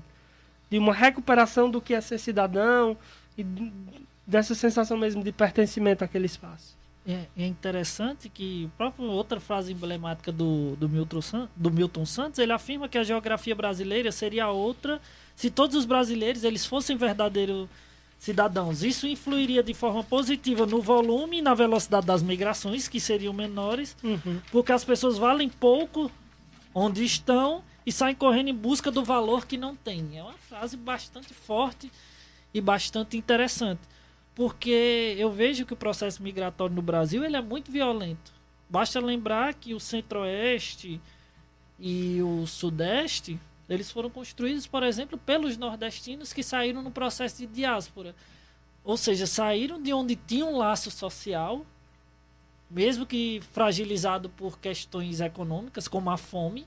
De 0.69 0.77
uma 0.77 0.93
recuperação 0.93 1.69
do 1.69 1.81
que 1.81 1.93
é 1.93 2.01
ser 2.01 2.17
cidadão, 2.17 2.97
e 3.37 3.43
dessa 4.25 4.55
sensação 4.55 4.97
mesmo 4.97 5.23
de 5.23 5.31
pertencimento 5.31 6.03
àquele 6.03 6.25
espaço. 6.25 6.75
É, 7.07 7.25
é 7.37 7.45
interessante 7.45 8.29
que 8.29 8.67
própria 8.75 9.05
outra 9.05 9.39
frase 9.39 9.71
emblemática 9.71 10.31
do, 10.31 10.75
do, 10.75 10.89
Milton, 10.89 11.19
do 11.55 11.69
Milton 11.69 12.05
Santos, 12.05 12.39
ele 12.39 12.51
afirma 12.51 12.89
que 12.89 12.97
a 12.97 13.03
geografia 13.03 13.53
brasileira 13.53 14.11
seria 14.11 14.49
outra 14.49 14.99
se 15.35 15.51
todos 15.51 15.75
os 15.75 15.85
brasileiros 15.85 16.43
eles 16.43 16.65
fossem 16.65 16.97
verdadeiros 16.97 17.69
cidadãos. 18.17 18.81
Isso 18.81 19.05
influiria 19.05 19.61
de 19.61 19.73
forma 19.73 20.03
positiva 20.03 20.65
no 20.65 20.81
volume 20.81 21.37
e 21.37 21.41
na 21.43 21.53
velocidade 21.53 22.07
das 22.07 22.23
migrações, 22.23 22.87
que 22.87 22.99
seriam 22.99 23.33
menores, 23.33 23.95
uhum. 24.03 24.41
porque 24.51 24.71
as 24.71 24.83
pessoas 24.83 25.17
valem 25.17 25.47
pouco 25.47 26.09
onde 26.73 27.03
estão 27.03 27.63
e 27.85 27.91
saem 27.91 28.15
correndo 28.15 28.49
em 28.49 28.55
busca 28.55 28.89
do 28.89 29.03
valor 29.03 29.45
que 29.45 29.57
não 29.57 29.75
têm. 29.75 30.17
É 30.17 30.23
uma 30.23 30.33
frase 30.33 30.75
bastante 30.75 31.35
forte 31.35 31.91
e 32.55 32.61
bastante 32.61 33.17
interessante, 33.17 33.81
porque 34.33 35.13
eu 35.17 35.29
vejo 35.29 35.65
que 35.65 35.73
o 35.73 35.75
processo 35.75 36.23
migratório 36.23 36.73
no 36.73 36.81
Brasil 36.81 37.25
ele 37.25 37.35
é 37.35 37.41
muito 37.41 37.69
violento. 37.69 38.33
Basta 38.69 38.97
lembrar 39.01 39.55
que 39.55 39.73
o 39.73 39.79
Centro-Oeste 39.79 41.01
e 41.77 42.21
o 42.21 42.47
Sudeste 42.47 43.37
eles 43.67 43.91
foram 43.91 44.09
construídos, 44.09 44.65
por 44.65 44.83
exemplo, 44.83 45.17
pelos 45.17 45.57
nordestinos 45.57 46.31
que 46.31 46.41
saíram 46.41 46.81
no 46.81 46.91
processo 46.91 47.39
de 47.39 47.47
diáspora. 47.47 48.15
Ou 48.85 48.95
seja, 48.95 49.27
saíram 49.27 49.81
de 49.81 49.91
onde 49.91 50.15
tinha 50.15 50.45
um 50.45 50.55
laço 50.55 50.89
social, 50.89 51.65
mesmo 52.71 53.05
que 53.05 53.41
fragilizado 53.51 54.29
por 54.29 54.59
questões 54.59 55.19
econômicas, 55.19 55.89
como 55.89 56.09
a 56.09 56.15
fome, 56.15 56.65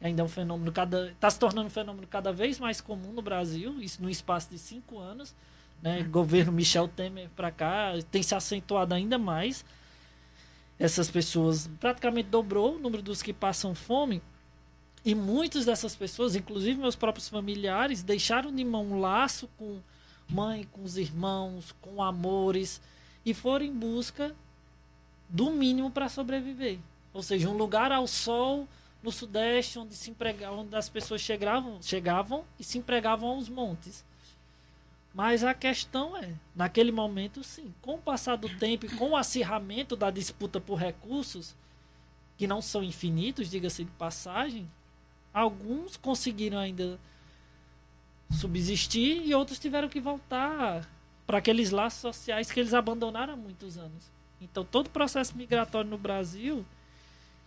ainda 0.00 0.22
é 0.22 0.24
um 0.24 0.28
fenômeno 0.28 0.70
cada 0.72 1.10
está 1.10 1.30
se 1.30 1.38
tornando 1.38 1.68
um 1.68 1.70
fenômeno 1.70 2.06
cada 2.06 2.32
vez 2.32 2.58
mais 2.58 2.80
comum 2.80 3.12
no 3.12 3.22
Brasil 3.22 3.80
isso 3.80 4.02
no 4.02 4.10
espaço 4.10 4.50
de 4.50 4.58
cinco 4.58 4.98
anos 4.98 5.34
né? 5.82 6.02
Governo 6.02 6.52
Michel 6.52 6.88
Temer 6.88 7.28
para 7.36 7.50
cá 7.50 7.92
tem 8.10 8.22
se 8.22 8.34
acentuado 8.34 8.94
ainda 8.94 9.18
mais. 9.18 9.64
Essas 10.78 11.10
pessoas 11.10 11.68
praticamente 11.80 12.28
dobrou 12.28 12.76
o 12.76 12.78
número 12.78 13.02
dos 13.02 13.22
que 13.22 13.32
passam 13.32 13.74
fome 13.74 14.22
e 15.04 15.14
muitas 15.14 15.64
dessas 15.64 15.94
pessoas 15.94 16.36
inclusive 16.36 16.78
meus 16.78 16.96
próprios 16.96 17.28
familiares 17.28 18.02
deixaram 18.02 18.54
de 18.54 18.64
mão 18.64 18.84
um 18.84 19.00
laço 19.00 19.48
com 19.56 19.78
mãe 20.28 20.66
com 20.72 20.82
os 20.82 20.98
irmãos 20.98 21.74
com 21.80 22.02
amores 22.02 22.80
e 23.24 23.32
foram 23.32 23.64
em 23.64 23.72
busca 23.72 24.34
do 25.28 25.50
mínimo 25.50 25.90
para 25.90 26.08
sobreviver. 26.08 26.78
Ou 27.14 27.22
seja 27.22 27.48
um 27.48 27.56
lugar 27.56 27.90
ao 27.90 28.06
sol 28.06 28.68
no 29.06 29.12
Sudeste, 29.12 29.78
onde, 29.78 29.94
se 29.94 30.10
empregavam, 30.10 30.58
onde 30.62 30.74
as 30.74 30.88
pessoas 30.88 31.20
chegavam, 31.20 31.80
chegavam 31.80 32.44
e 32.58 32.64
se 32.64 32.76
empregavam 32.76 33.28
aos 33.28 33.48
montes. 33.48 34.04
Mas 35.14 35.44
a 35.44 35.54
questão 35.54 36.16
é, 36.16 36.34
naquele 36.56 36.90
momento, 36.90 37.44
sim, 37.44 37.72
com 37.80 37.94
o 37.94 37.98
passar 37.98 38.34
do 38.34 38.48
tempo 38.58 38.84
e 38.84 38.88
com 38.96 39.10
o 39.10 39.16
acirramento 39.16 39.94
da 39.94 40.10
disputa 40.10 40.60
por 40.60 40.74
recursos, 40.74 41.54
que 42.36 42.48
não 42.48 42.60
são 42.60 42.82
infinitos, 42.82 43.48
diga-se 43.48 43.84
de 43.84 43.92
passagem, 43.92 44.68
alguns 45.32 45.96
conseguiram 45.96 46.58
ainda 46.58 46.98
subsistir 48.32 49.24
e 49.24 49.32
outros 49.36 49.60
tiveram 49.60 49.88
que 49.88 50.00
voltar 50.00 50.90
para 51.24 51.38
aqueles 51.38 51.70
laços 51.70 52.00
sociais 52.00 52.50
que 52.50 52.58
eles 52.58 52.74
abandonaram 52.74 53.34
há 53.34 53.36
muitos 53.36 53.78
anos. 53.78 54.10
Então, 54.40 54.64
todo 54.64 54.88
o 54.88 54.90
processo 54.90 55.36
migratório 55.36 55.88
no 55.88 55.96
Brasil, 55.96 56.66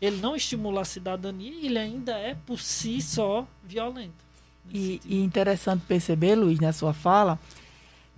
ele 0.01 0.17
não 0.17 0.35
estimula 0.35 0.81
a 0.81 0.85
cidadania, 0.85 1.65
ele 1.65 1.77
ainda 1.77 2.13
é 2.13 2.35
por 2.45 2.59
si 2.59 3.01
só 3.01 3.47
violento. 3.63 4.29
E, 4.71 5.01
e 5.05 5.21
interessante 5.21 5.83
perceber, 5.87 6.35
Luiz, 6.35 6.59
na 6.59 6.71
sua 6.71 6.93
fala, 6.93 7.39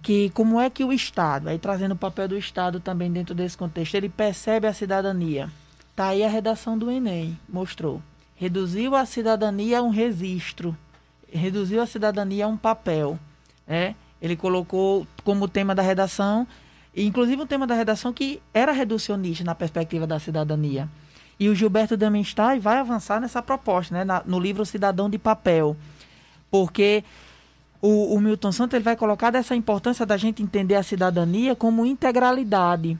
que 0.02 0.30
como 0.32 0.60
é 0.60 0.70
que 0.70 0.84
o 0.84 0.92
Estado, 0.92 1.48
aí 1.48 1.58
trazendo 1.58 1.94
o 1.94 1.98
papel 1.98 2.28
do 2.28 2.38
Estado 2.38 2.80
também 2.80 3.12
dentro 3.12 3.34
desse 3.34 3.58
contexto, 3.58 3.96
ele 3.96 4.10
percebe 4.10 4.68
a 4.68 4.74
cidadania. 4.74 5.50
Tá 5.96 6.08
aí 6.08 6.24
a 6.24 6.30
redação 6.30 6.78
do 6.78 6.90
Enem, 6.90 7.38
mostrou. 7.48 8.02
Reduziu 8.36 8.96
a 8.96 9.06
cidadania 9.06 9.80
a 9.80 9.82
um 9.82 9.90
registro, 9.90 10.76
reduziu 11.32 11.82
a 11.82 11.86
cidadania 11.86 12.46
a 12.46 12.48
um 12.48 12.58
papel. 12.58 13.20
Né? 13.68 13.96
Ele 14.22 14.36
colocou 14.36 15.08
como 15.24 15.48
tema 15.48 15.76
da 15.76 15.82
redação, 15.82 16.48
inclusive 16.96 17.42
um 17.42 17.48
tema 17.48 17.68
da 17.68 17.76
redação 17.76 18.12
que 18.12 18.42
era 18.54 18.72
reducionista 18.72 19.44
na 19.44 19.56
perspectiva 19.56 20.08
da 20.08 20.20
cidadania. 20.20 20.90
E 21.42 21.50
o 21.50 21.56
Gilberto 21.56 21.98
Damenstein 21.98 22.60
vai 22.60 22.78
avançar 22.78 23.20
nessa 23.20 23.42
proposta, 23.42 23.96
né? 23.96 24.04
Na, 24.04 24.22
no 24.24 24.39
livro 24.39 24.64
Cidadão 24.64 25.10
de 25.10 25.18
Papel. 25.18 25.76
Porque 26.52 27.04
o, 27.82 28.14
o 28.14 28.20
Milton 28.22 28.52
Santos 28.52 28.76
ele 28.76 28.84
vai 28.84 28.96
colocar 28.96 29.32
dessa 29.32 29.56
importância 29.56 30.06
da 30.06 30.18
gente 30.18 30.44
entender 30.44 30.76
a 30.76 30.84
cidadania 30.84 31.56
como 31.56 31.84
integralidade. 31.84 32.96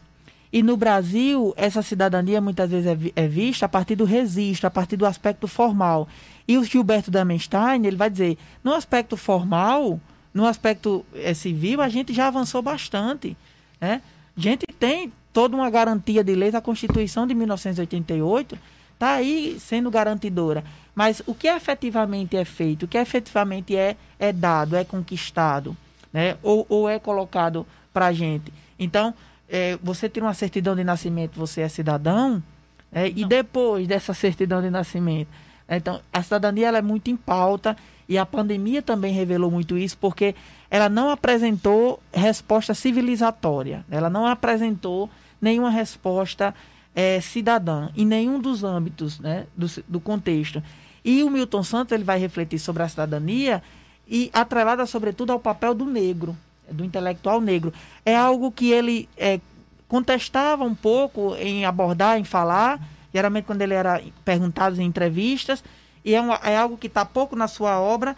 E 0.52 0.64
no 0.64 0.76
Brasil, 0.76 1.54
essa 1.56 1.84
cidadania 1.84 2.42
muitas 2.42 2.72
vezes 2.72 2.88
é, 2.88 3.24
é, 3.24 3.28
vista 3.28 3.68
a 3.68 3.70
partir 3.70 3.96
do 3.96 4.06
registro, 4.06 4.66
a 4.66 4.72
partir 4.72 4.98
do 4.98 5.06
aspecto 5.06 5.48
formal. 5.48 6.08
E 6.48 6.58
o 6.58 6.64
Gilberto 6.64 7.12
Damenstein, 7.12 7.86
ele 7.86 7.96
vai 7.96 8.10
dizer, 8.10 8.39
no 8.64 8.74
aspecto 8.74 9.16
formal, 9.16 10.00
no 10.34 10.48
aspecto 10.48 11.06
é, 11.14 11.36
civil, 11.36 11.80
a 11.80 11.89
gente 11.89 12.12
já 12.12 12.26
avançou 12.26 12.64
bastante. 12.64 13.38
Né? 13.80 14.02
A 14.36 14.42
gente 14.42 14.66
tem 14.80 15.14
toda 15.34 15.56
uma 15.56 15.70
garantia 15.70 16.24
de 16.24 16.36
leis, 16.36 16.56
a 16.56 16.62
Constituição 16.62 17.26
de 17.26 17.34
1988 17.34 18.58
está 18.94 19.14
aí 19.14 19.58
sendo 19.60 19.90
garantidora. 19.90 20.64
Mas 20.94 21.22
o 21.26 21.34
que 21.34 21.48
efetivamente 21.48 22.36
é 22.36 22.46
feito, 22.46 22.84
o 22.84 22.88
que 22.88 22.98
efetivamente 22.98 23.76
é, 23.76 23.96
é 24.20 24.32
dado, 24.32 24.76
é 24.76 24.84
conquistado, 24.84 25.76
né? 26.12 26.38
ou, 26.44 26.66
ou 26.70 26.90
é 26.90 27.00
colocado 27.00 27.66
para 27.94 28.08
a 28.08 28.14
gente. 28.14 28.52
Então, 28.78 29.14
é, 29.50 29.78
você 29.82 30.08
tem 30.08 30.22
uma 30.22 30.34
certidão 30.34 30.76
de 30.76 30.84
nascimento, 30.84 31.40
você 31.40 31.62
é 31.62 31.70
cidadão, 31.70 32.44
é, 32.92 33.08
e 33.08 33.26
depois 33.26 33.88
dessa 33.88 34.14
certidão 34.14 34.62
de 34.62 34.70
nascimento. 34.70 35.30
É, 35.68 35.78
então, 35.78 36.02
a 36.12 36.22
cidadania 36.22 36.68
ela 36.68 36.78
é 36.78 36.82
muito 36.82 37.10
em 37.10 37.16
pauta 37.16 37.76
e 38.08 38.18
a 38.18 38.26
pandemia 38.26 38.82
também 38.82 39.14
revelou 39.14 39.50
muito 39.50 39.78
isso, 39.78 39.98
porque 39.98 40.36
ela 40.70 40.90
não 40.90 41.10
apresentou 41.10 42.02
resposta 42.14 42.74
civilizatória, 42.74 43.86
ela 43.90 44.10
não 44.10 44.26
apresentou 44.26 45.10
nenhuma 45.42 45.70
resposta 45.70 46.54
é, 46.96 47.20
cidadã 47.20 47.89
em 47.96 48.06
nenhum 48.06 48.39
dos 48.39 48.64
âmbitos 48.64 49.20
né, 49.20 49.48
do, 49.58 49.68
do 49.88 50.00
contexto. 50.00 50.62
E 51.04 51.24
o 51.24 51.30
Milton 51.30 51.64
Santos 51.64 51.92
ele 51.92 52.04
vai 52.04 52.20
refletir 52.20 52.60
sobre 52.60 52.84
a 52.84 52.88
cidadania 52.88 53.64
e 54.08 54.30
atrelada 54.34 54.86
sobretudo 54.86 55.32
ao 55.32 55.39
papel 55.39 55.74
do 55.74 55.86
negro, 55.86 56.38
do 56.70 56.84
intelectual 56.86 57.42
negro. 57.42 57.74
É 58.06 58.16
algo 58.16 58.52
que 58.52 58.72
ele 58.72 59.10
é, 59.18 59.39
contestava 59.88 60.64
um 60.64 60.76
pouco 60.76 61.36
em 61.36 61.66
abordar, 61.66 62.20
em 62.20 62.24
falar, 62.24 62.80
geralmente 63.14 63.46
quando 63.46 63.62
ele 63.62 63.74
era 63.74 64.02
perguntado 64.24 64.80
em 64.80 64.86
entrevistas, 64.86 65.64
e 66.04 66.14
é, 66.16 66.20
é 66.44 66.58
algo 66.58 66.78
que 66.78 66.88
está 66.88 67.06
pouco 67.06 67.36
na 67.36 67.48
sua 67.48 67.80
obra, 67.80 68.16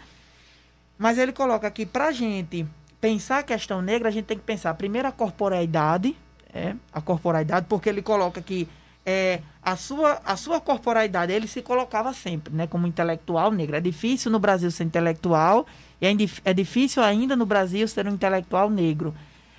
mas 0.98 1.18
ele 1.18 1.32
coloca 1.32 1.66
aqui 1.66 1.86
para 1.86 2.08
a 2.08 2.12
gente 2.12 2.66
pensar 3.00 3.38
a 3.38 3.42
questão 3.42 3.82
negra, 3.82 4.08
a 4.08 4.12
gente 4.12 4.26
tem 4.26 4.38
que 4.38 4.44
pensar 4.44 4.72
primeiro 4.74 5.08
a 5.08 5.12
corporeidade, 5.12 6.16
é, 6.54 6.76
a 6.92 7.00
corporalidade, 7.00 7.66
porque 7.68 7.88
ele 7.88 8.00
coloca 8.00 8.40
que 8.40 8.68
é, 9.04 9.40
a, 9.62 9.76
sua, 9.76 10.20
a 10.24 10.36
sua 10.36 10.60
corporalidade, 10.60 11.32
ele 11.32 11.48
se 11.48 11.60
colocava 11.60 12.14
sempre 12.14 12.54
né, 12.54 12.66
como 12.66 12.86
intelectual 12.86 13.50
negro. 13.50 13.76
É 13.76 13.80
difícil 13.80 14.30
no 14.30 14.38
Brasil 14.38 14.70
ser 14.70 14.84
intelectual 14.84 15.66
e 16.00 16.06
é, 16.06 16.10
é 16.44 16.54
difícil 16.54 17.02
ainda 17.02 17.36
no 17.36 17.44
Brasil 17.44 17.86
ser 17.88 18.06
um 18.06 18.12
intelectual 18.14 18.70
negro. 18.70 19.14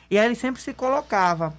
E 0.09 0.17
aí 0.17 0.25
ele 0.25 0.35
sempre 0.35 0.61
se 0.61 0.73
colocava, 0.73 1.53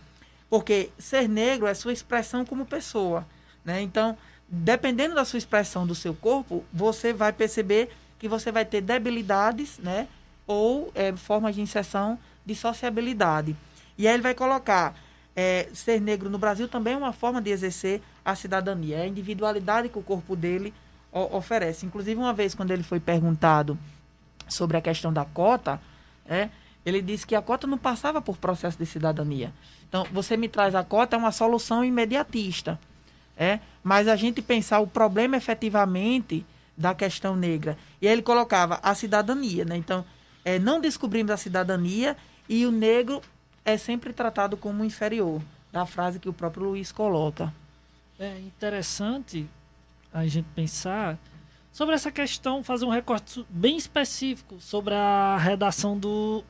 porque 0.49 0.91
ser 0.99 1.29
negro 1.29 1.67
é 1.67 1.75
sua 1.75 1.93
expressão 1.93 2.45
como 2.45 2.65
pessoa. 2.65 3.27
Né? 3.65 3.83
Então, 3.83 4.17
dependendo 4.49 5.15
da 5.15 5.25
sua 5.25 5.39
expressão 5.39 5.87
do 5.87 5.95
seu 5.95 6.15
corpo, 6.15 6.65
você 6.73 7.13
vai 7.13 7.33
perceber 7.33 7.91
que 8.19 8.27
você 8.27 8.51
vai 8.51 8.65
ter 8.65 8.81
debilidades 8.81 9.79
né? 9.79 10.09
ou 10.47 10.91
é, 10.95 11.13
formas 11.15 11.55
de 11.55 11.61
inserção 11.61 12.19
de 12.45 12.55
sociabilidade. 12.55 13.55
E 13.99 14.09
aí 14.09 14.15
ele 14.15 14.23
vai 14.23 14.35
colocar 14.35 14.95
é, 15.37 15.69
ser 15.75 16.01
negro 16.01 16.31
no 16.31 16.39
Brasil 16.39 16.67
também 16.67 16.95
é 16.95 16.97
uma 16.97 17.13
forma 17.13 17.43
de 17.43 17.51
exercer 17.51 18.01
a 18.25 18.35
cidadania, 18.35 18.97
é 18.97 19.03
a 19.03 19.07
individualidade 19.07 19.91
que 19.91 19.99
o 19.99 20.03
corpo 20.03 20.35
dele 20.35 20.73
o, 21.13 21.37
oferece. 21.37 21.85
Inclusive, 21.85 22.19
uma 22.19 22.33
vez, 22.33 22.55
quando 22.55 22.71
ele 22.71 22.83
foi 22.83 22.99
perguntado 22.99 23.79
sobre 24.49 24.79
a 24.79 24.81
questão 24.81 25.13
da 25.13 25.27
cota, 25.27 25.79
é, 26.27 26.49
ele 26.87 27.03
disse 27.03 27.27
que 27.27 27.35
a 27.35 27.43
cota 27.43 27.67
não 27.67 27.77
passava 27.77 28.23
por 28.23 28.39
processo 28.39 28.79
de 28.79 28.87
cidadania. 28.87 29.53
Então, 29.87 30.07
você 30.11 30.37
me 30.37 30.49
traz 30.49 30.75
a 30.75 30.83
cota 30.83 31.17
é 31.17 31.19
uma 31.19 31.33
solução 31.33 31.85
imediatista. 31.85 32.81
É, 33.37 33.61
mas 33.85 34.09
a 34.09 34.17
gente 34.17 34.41
pensar 34.41 34.81
o 34.81 34.87
problema 34.87 35.37
efetivamente 35.37 36.47
da 36.75 36.95
questão 36.95 37.37
negra. 37.37 37.77
E 38.01 38.09
aí 38.09 38.15
ele 38.15 38.23
colocava 38.23 38.81
a 38.83 38.95
cidadania. 38.95 39.63
Né? 39.67 39.77
Então, 39.77 40.03
é, 40.43 40.59
não 40.59 40.81
descobrimos 40.81 41.31
a 41.31 41.37
cidadania 41.37 42.17
e 42.49 42.65
o 42.65 42.71
negro 42.71 43.21
é 43.67 43.77
sempre 43.77 44.13
tratado 44.13 44.57
como 44.57 44.85
inferior, 44.85 45.43
da 45.73 45.85
frase 45.85 46.21
que 46.21 46.29
o 46.29 46.33
próprio 46.33 46.67
Luiz 46.67 46.93
coloca. 46.93 47.53
É 48.17 48.39
interessante 48.39 49.45
a 50.15 50.25
gente 50.25 50.47
pensar 50.55 51.19
sobre 51.73 51.97
essa 51.97 52.13
questão, 52.13 52.63
fazer 52.63 52.85
um 52.85 52.91
recorte 52.91 53.45
bem 53.51 53.77
específico 53.77 54.61
sobre 54.61 54.95
a 54.95 55.37
redação 55.37 55.99
do, 55.99 56.45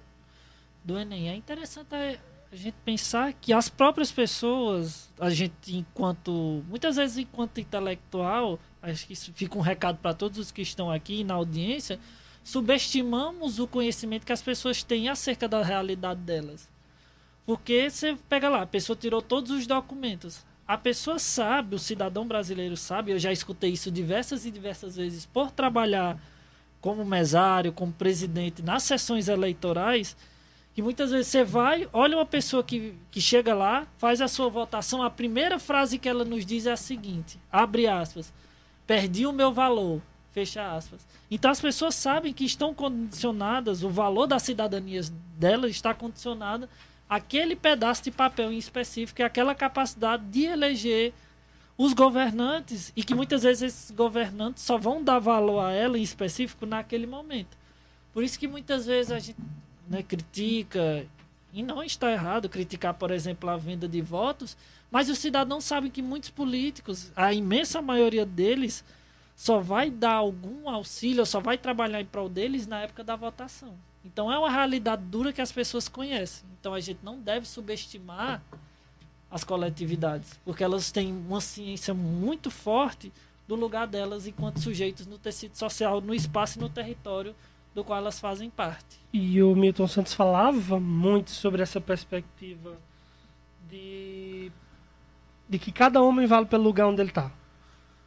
do 0.84 0.98
Enem. 0.98 1.30
É 1.30 1.34
interessante 1.34 1.94
a 1.94 2.54
gente 2.54 2.76
pensar 2.84 3.32
que 3.32 3.50
as 3.50 3.70
próprias 3.70 4.12
pessoas, 4.12 5.10
a 5.18 5.30
gente 5.30 5.74
enquanto, 5.74 6.62
muitas 6.68 6.96
vezes 6.96 7.16
enquanto 7.16 7.58
intelectual, 7.58 8.60
acho 8.82 9.06
que 9.06 9.14
isso 9.14 9.32
fica 9.32 9.56
um 9.56 9.62
recado 9.62 9.96
para 9.96 10.12
todos 10.12 10.38
os 10.38 10.50
que 10.50 10.60
estão 10.60 10.90
aqui 10.90 11.24
na 11.24 11.34
audiência, 11.34 11.98
subestimamos 12.44 13.58
o 13.58 13.66
conhecimento 13.66 14.26
que 14.26 14.32
as 14.32 14.42
pessoas 14.42 14.82
têm 14.82 15.08
acerca 15.08 15.48
da 15.48 15.62
realidade 15.62 16.20
delas. 16.20 16.75
Porque 17.46 17.88
você 17.88 18.18
pega 18.28 18.48
lá, 18.48 18.62
a 18.62 18.66
pessoa 18.66 18.96
tirou 18.96 19.22
todos 19.22 19.52
os 19.52 19.66
documentos. 19.68 20.44
A 20.66 20.76
pessoa 20.76 21.16
sabe, 21.20 21.76
o 21.76 21.78
cidadão 21.78 22.26
brasileiro 22.26 22.76
sabe, 22.76 23.12
eu 23.12 23.18
já 23.20 23.30
escutei 23.30 23.70
isso 23.70 23.88
diversas 23.88 24.44
e 24.44 24.50
diversas 24.50 24.96
vezes 24.96 25.24
por 25.24 25.52
trabalhar 25.52 26.20
como 26.80 27.04
mesário, 27.04 27.72
como 27.72 27.92
presidente 27.92 28.62
nas 28.62 28.82
sessões 28.82 29.28
eleitorais, 29.28 30.16
que 30.74 30.82
muitas 30.82 31.12
vezes 31.12 31.28
você 31.28 31.44
vai, 31.44 31.88
olha 31.92 32.16
uma 32.16 32.26
pessoa 32.26 32.64
que, 32.64 32.94
que 33.12 33.20
chega 33.20 33.54
lá, 33.54 33.86
faz 33.96 34.20
a 34.20 34.26
sua 34.26 34.48
votação, 34.48 35.02
a 35.02 35.08
primeira 35.08 35.58
frase 35.58 35.98
que 35.98 36.08
ela 36.08 36.24
nos 36.24 36.44
diz 36.44 36.66
é 36.66 36.72
a 36.72 36.76
seguinte, 36.76 37.38
abre 37.50 37.86
aspas, 37.86 38.32
perdi 38.86 39.24
o 39.24 39.32
meu 39.32 39.52
valor, 39.52 40.02
fecha 40.32 40.74
aspas. 40.74 41.06
Então 41.30 41.50
as 41.50 41.60
pessoas 41.60 41.94
sabem 41.94 42.32
que 42.32 42.44
estão 42.44 42.74
condicionadas, 42.74 43.84
o 43.84 43.88
valor 43.88 44.26
da 44.26 44.38
cidadania 44.40 45.00
dela 45.38 45.68
está 45.68 45.94
condicionada 45.94 46.68
aquele 47.08 47.54
pedaço 47.54 48.04
de 48.04 48.10
papel 48.10 48.52
em 48.52 48.58
específico 48.58 49.20
e 49.20 49.24
aquela 49.24 49.54
capacidade 49.54 50.24
de 50.24 50.44
eleger 50.44 51.12
os 51.78 51.92
governantes 51.92 52.92
e 52.96 53.04
que 53.04 53.14
muitas 53.14 53.42
vezes 53.42 53.62
esses 53.62 53.90
governantes 53.90 54.62
só 54.62 54.78
vão 54.78 55.02
dar 55.02 55.18
valor 55.18 55.60
a 55.60 55.72
ela 55.72 55.98
em 55.98 56.02
específico 56.02 56.64
naquele 56.64 57.06
momento. 57.06 57.56
Por 58.12 58.24
isso 58.24 58.38
que 58.38 58.48
muitas 58.48 58.86
vezes 58.86 59.12
a 59.12 59.18
gente 59.18 59.38
né, 59.88 60.02
critica, 60.02 61.06
e 61.52 61.62
não 61.62 61.82
está 61.82 62.12
errado 62.12 62.48
criticar, 62.48 62.94
por 62.94 63.10
exemplo, 63.10 63.48
a 63.48 63.56
venda 63.56 63.88
de 63.88 64.02
votos, 64.02 64.56
mas 64.90 65.08
os 65.08 65.18
cidadãos 65.18 65.64
sabem 65.64 65.90
que 65.90 66.02
muitos 66.02 66.28
políticos, 66.28 67.10
a 67.16 67.32
imensa 67.32 67.80
maioria 67.80 68.26
deles, 68.26 68.84
só 69.34 69.58
vai 69.58 69.90
dar 69.90 70.12
algum 70.12 70.68
auxílio, 70.68 71.24
só 71.24 71.40
vai 71.40 71.56
trabalhar 71.58 72.00
em 72.00 72.04
prol 72.04 72.28
deles 72.28 72.66
na 72.66 72.80
época 72.80 73.04
da 73.04 73.16
votação. 73.16 73.74
Então 74.06 74.32
é 74.32 74.38
uma 74.38 74.50
realidade 74.50 75.02
dura 75.02 75.32
que 75.32 75.40
as 75.40 75.50
pessoas 75.50 75.88
conhecem. 75.88 76.48
Então 76.60 76.72
a 76.72 76.80
gente 76.80 77.00
não 77.02 77.20
deve 77.20 77.46
subestimar 77.46 78.40
as 79.28 79.42
coletividades, 79.42 80.38
porque 80.44 80.62
elas 80.62 80.92
têm 80.92 81.12
uma 81.12 81.40
ciência 81.40 81.92
muito 81.92 82.48
forte 82.48 83.12
do 83.48 83.56
lugar 83.56 83.86
delas 83.86 84.26
enquanto 84.26 84.60
sujeitos 84.60 85.06
no 85.06 85.18
tecido 85.18 85.56
social, 85.56 86.00
no 86.00 86.14
espaço 86.14 86.58
e 86.58 86.62
no 86.62 86.68
território 86.68 87.34
do 87.74 87.82
qual 87.82 87.98
elas 87.98 88.20
fazem 88.20 88.48
parte. 88.48 88.98
E 89.12 89.42
o 89.42 89.54
Milton 89.54 89.88
Santos 89.88 90.14
falava 90.14 90.78
muito 90.78 91.30
sobre 91.30 91.62
essa 91.62 91.80
perspectiva 91.80 92.78
de, 93.68 94.50
de 95.48 95.58
que 95.58 95.72
cada 95.72 96.00
homem 96.00 96.26
vale 96.26 96.46
pelo 96.46 96.62
lugar 96.62 96.86
onde 96.86 97.02
ele 97.02 97.10
está. 97.10 97.30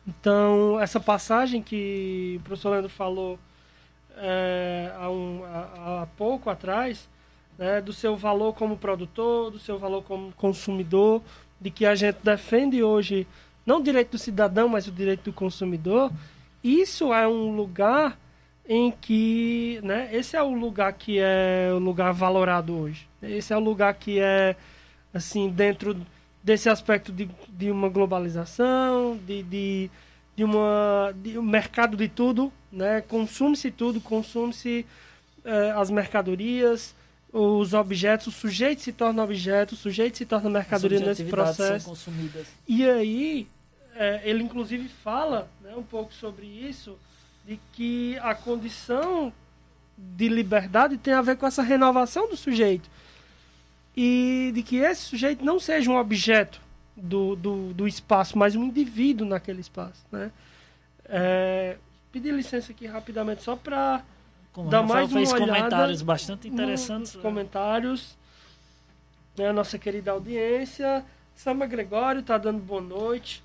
Então, 0.08 0.80
essa 0.80 1.00
passagem 1.00 1.62
que 1.62 2.38
o 2.40 2.44
professor 2.44 2.72
Leandro 2.72 2.90
falou 2.90 3.38
é, 4.20 4.92
há, 4.98 5.10
um, 5.10 5.44
há, 5.46 6.02
há, 6.02 6.08
pouco 6.18 6.50
atrás, 6.50 7.10
né, 7.58 7.82
do 7.82 7.94
seu 7.94 8.16
valor 8.16 8.54
como 8.54 8.78
produtor, 8.78 9.52
do 9.52 9.60
seu 9.60 9.80
valor 9.80 10.04
como 10.04 10.32
consumidor, 10.34 11.22
de 11.60 11.72
que 11.72 11.86
a 11.86 11.96
gente 11.96 12.18
defende 12.24 12.84
hoje 12.84 13.28
não 13.66 13.80
o 13.80 13.84
direito 13.84 14.12
do 14.12 14.18
cidadão, 14.18 14.68
mas 14.68 14.88
o 14.88 14.92
direito 14.92 15.26
do 15.26 15.34
consumidor, 15.34 16.12
isso 16.64 17.14
é 17.14 17.28
um 17.28 17.56
lugar 17.56 18.18
em 18.68 18.92
que, 18.92 19.80
né, 19.84 20.10
esse 20.12 20.36
é 20.36 20.44
o 20.44 20.54
lugar 20.54 20.94
que 20.94 21.18
é 21.20 21.70
o 21.74 21.80
lugar 21.80 22.14
valorado 22.14 22.76
hoje. 22.78 23.08
Esse 23.22 23.52
é 23.52 23.58
o 23.58 23.60
lugar 23.60 23.94
que 23.96 24.20
é, 24.20 24.56
assim, 25.14 25.50
dentro 25.50 25.96
desse 26.44 26.70
aspecto 26.70 27.12
de, 27.12 27.30
de 27.50 27.72
uma 27.72 27.90
globalização, 27.90 29.18
de, 29.26 29.44
de, 29.44 29.92
de, 30.40 30.46
uma, 30.46 31.14
de 31.22 31.38
um 31.38 31.42
mercado 31.42 31.98
de 31.98 32.08
tudo, 32.08 32.50
né? 32.72 33.02
Consome-se 33.02 33.70
tudo, 33.70 34.00
consome-se 34.00 34.86
eh, 35.44 35.74
as 35.76 35.90
mercadorias, 35.90 36.96
os 37.34 37.74
objetos, 37.74 38.28
o 38.28 38.32
sujeito 38.32 38.82
se 38.82 38.94
torna 38.94 39.22
objeto, 39.22 39.74
o 39.74 39.76
sujeito 39.76 40.18
se 40.18 40.26
torna 40.26 40.50
mercadoria 40.50 41.02
nesse 41.02 41.26
processo. 41.26 41.94
E 42.66 42.90
aí, 42.90 43.50
eh, 43.96 44.22
ele 44.24 44.42
inclusive 44.42 44.88
fala 45.04 45.50
né, 45.62 45.74
um 45.76 45.84
pouco 45.84 46.14
sobre 46.14 46.46
isso, 46.46 46.98
de 47.46 47.60
que 47.74 48.18
a 48.20 48.34
condição 48.34 49.34
de 49.98 50.30
liberdade 50.30 50.98
tem 50.98 51.14
a 51.14 51.22
ver 51.22 51.36
com 51.36 51.46
essa 51.46 51.62
renovação 51.62 52.30
do 52.30 52.38
sujeito 52.38 52.90
e 53.94 54.54
de 54.56 54.64
que 54.64 54.78
esse 54.78 55.02
sujeito 55.02 55.44
não 55.44 55.60
seja 55.60 55.92
um 55.92 55.98
objeto 55.98 56.62
do, 57.02 57.36
do, 57.36 57.74
do 57.74 57.88
espaço, 57.88 58.38
mas 58.38 58.56
um 58.56 58.64
indivíduo 58.64 59.28
naquele 59.28 59.62
espaço. 59.62 60.06
Né? 60.12 60.32
É, 61.06 61.78
pedir 62.12 62.34
licença 62.34 62.72
aqui 62.72 62.86
rapidamente 62.86 63.44
só 63.44 63.56
para 63.56 64.04
dar 64.70 64.84
mais 64.84 65.12
uma 65.12 65.22
olhada 65.22 65.40
comentários 65.40 66.02
bastante 66.02 66.48
interessantes. 66.48 67.14
Nos 67.14 67.22
comentários. 67.22 68.18
Né, 69.38 69.50
a 69.50 69.54
nossa 69.54 69.78
querida 69.78 70.12
audiência. 70.12 71.06
Sama 71.36 71.66
Gregório 71.66 72.22
está 72.22 72.38
dando 72.38 72.60
boa 72.60 72.82
noite. 72.82 73.44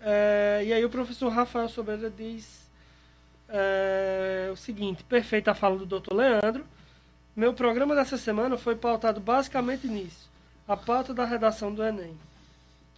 É, 0.00 0.62
e 0.66 0.72
aí 0.72 0.84
o 0.84 0.90
professor 0.90 1.28
Rafael 1.28 1.68
Sobreira 1.68 2.10
diz 2.10 2.68
é, 3.48 4.50
o 4.52 4.56
seguinte, 4.56 5.04
perfeita 5.04 5.52
a 5.52 5.54
fala 5.54 5.76
do 5.76 5.86
doutor 5.86 6.14
Leandro. 6.14 6.64
Meu 7.36 7.54
programa 7.54 7.94
dessa 7.94 8.16
semana 8.16 8.56
foi 8.56 8.74
pautado 8.74 9.20
basicamente 9.20 9.86
nisso. 9.86 10.28
A 10.66 10.76
pauta 10.76 11.14
da 11.14 11.24
redação 11.24 11.72
do 11.72 11.82
Enem. 11.82 12.16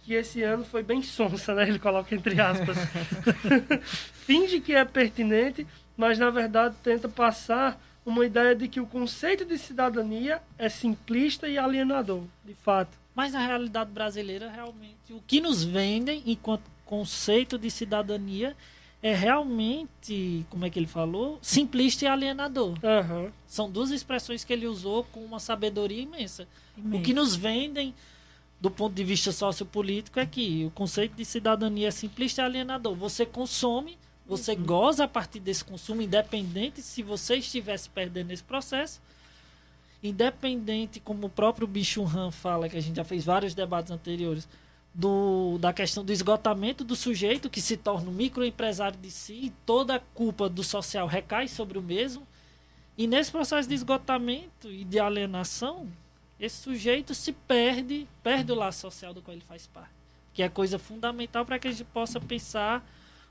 Que 0.05 0.13
esse 0.13 0.43
ano 0.43 0.63
foi 0.63 0.83
bem 0.83 1.01
sonsa, 1.01 1.55
né? 1.55 1.67
Ele 1.67 1.79
coloca 1.79 2.13
entre 2.13 2.39
aspas. 2.39 2.77
Finge 4.13 4.59
que 4.61 4.73
é 4.73 4.85
pertinente, 4.85 5.65
mas 5.97 6.19
na 6.19 6.29
verdade 6.29 6.75
tenta 6.83 7.09
passar 7.09 7.81
uma 8.05 8.23
ideia 8.23 8.55
de 8.55 8.67
que 8.67 8.79
o 8.79 8.85
conceito 8.85 9.43
de 9.43 9.57
cidadania 9.57 10.41
é 10.59 10.69
simplista 10.69 11.47
e 11.47 11.57
alienador, 11.57 12.23
de 12.45 12.53
fato. 12.53 12.95
Mas 13.15 13.33
na 13.33 13.39
realidade 13.39 13.89
brasileira, 13.89 14.51
realmente, 14.51 15.11
o 15.11 15.21
que 15.25 15.41
nos 15.41 15.63
vendem 15.63 16.21
enquanto 16.25 16.63
conceito 16.85 17.57
de 17.57 17.71
cidadania 17.71 18.55
é 19.01 19.13
realmente, 19.13 20.45
como 20.49 20.65
é 20.65 20.69
que 20.69 20.79
ele 20.79 20.87
falou? 20.87 21.39
Simplista 21.41 22.05
e 22.05 22.07
alienador. 22.07 22.71
Uhum. 22.71 23.31
São 23.47 23.69
duas 23.69 23.91
expressões 23.91 24.43
que 24.43 24.51
ele 24.51 24.67
usou 24.67 25.03
com 25.05 25.19
uma 25.23 25.39
sabedoria 25.39 26.01
imensa. 26.01 26.47
O 26.91 27.01
que 27.01 27.13
nos 27.13 27.35
vendem, 27.35 27.93
do 28.65 28.71
ponto 28.71 28.95
de 28.95 29.03
vista 29.03 29.31
sociopolítico, 29.31 30.19
é 30.19 30.25
que 30.25 30.65
o 30.65 30.71
conceito 30.71 31.15
de 31.15 31.23
cidadania 31.23 31.89
é 31.89 31.91
simplista 31.91 32.41
e 32.41 32.45
alienador. 32.45 32.95
Você 32.95 33.23
consome, 33.23 33.95
você 34.25 34.53
uhum. 34.53 34.63
goza 34.63 35.03
a 35.03 35.07
partir 35.07 35.39
desse 35.39 35.63
consumo, 35.63 36.01
independente 36.01 36.81
se 36.81 37.03
você 37.03 37.35
estivesse 37.35 37.87
perdendo 37.87 38.31
esse 38.31 38.43
processo. 38.43 38.99
Independente, 40.01 40.99
como 40.99 41.27
o 41.27 41.29
próprio 41.29 41.67
Bicho 41.67 42.03
Han 42.05 42.31
fala, 42.31 42.67
que 42.67 42.75
a 42.75 42.81
gente 42.81 42.95
já 42.95 43.03
fez 43.03 43.23
vários 43.23 43.53
debates 43.53 43.91
anteriores, 43.91 44.47
do, 44.91 45.59
da 45.59 45.71
questão 45.71 46.03
do 46.03 46.11
esgotamento 46.11 46.83
do 46.83 46.95
sujeito, 46.95 47.51
que 47.51 47.61
se 47.61 47.77
torna 47.77 48.09
um 48.09 48.13
microempresário 48.13 48.97
de 48.97 49.11
si, 49.11 49.33
e 49.33 49.49
toda 49.63 49.97
a 49.97 49.99
culpa 49.99 50.49
do 50.49 50.63
social 50.63 51.05
recai 51.05 51.47
sobre 51.47 51.77
o 51.77 51.83
mesmo. 51.83 52.25
E 52.97 53.05
nesse 53.05 53.31
processo 53.31 53.69
de 53.69 53.75
esgotamento 53.75 54.71
e 54.71 54.83
de 54.83 54.99
alienação, 54.99 55.87
esse 56.39 56.57
sujeito 56.57 57.13
se 57.13 57.31
perde, 57.31 58.07
perde 58.21 58.51
o 58.51 58.55
laço 58.55 58.81
social 58.81 59.13
do 59.13 59.21
qual 59.21 59.35
ele 59.35 59.45
faz 59.45 59.67
parte. 59.67 59.91
Que 60.33 60.43
é 60.43 60.49
coisa 60.49 60.77
fundamental 60.77 61.45
para 61.45 61.57
que 61.57 61.67
a 61.67 61.71
gente 61.71 61.85
possa 61.85 62.19
pensar 62.19 62.85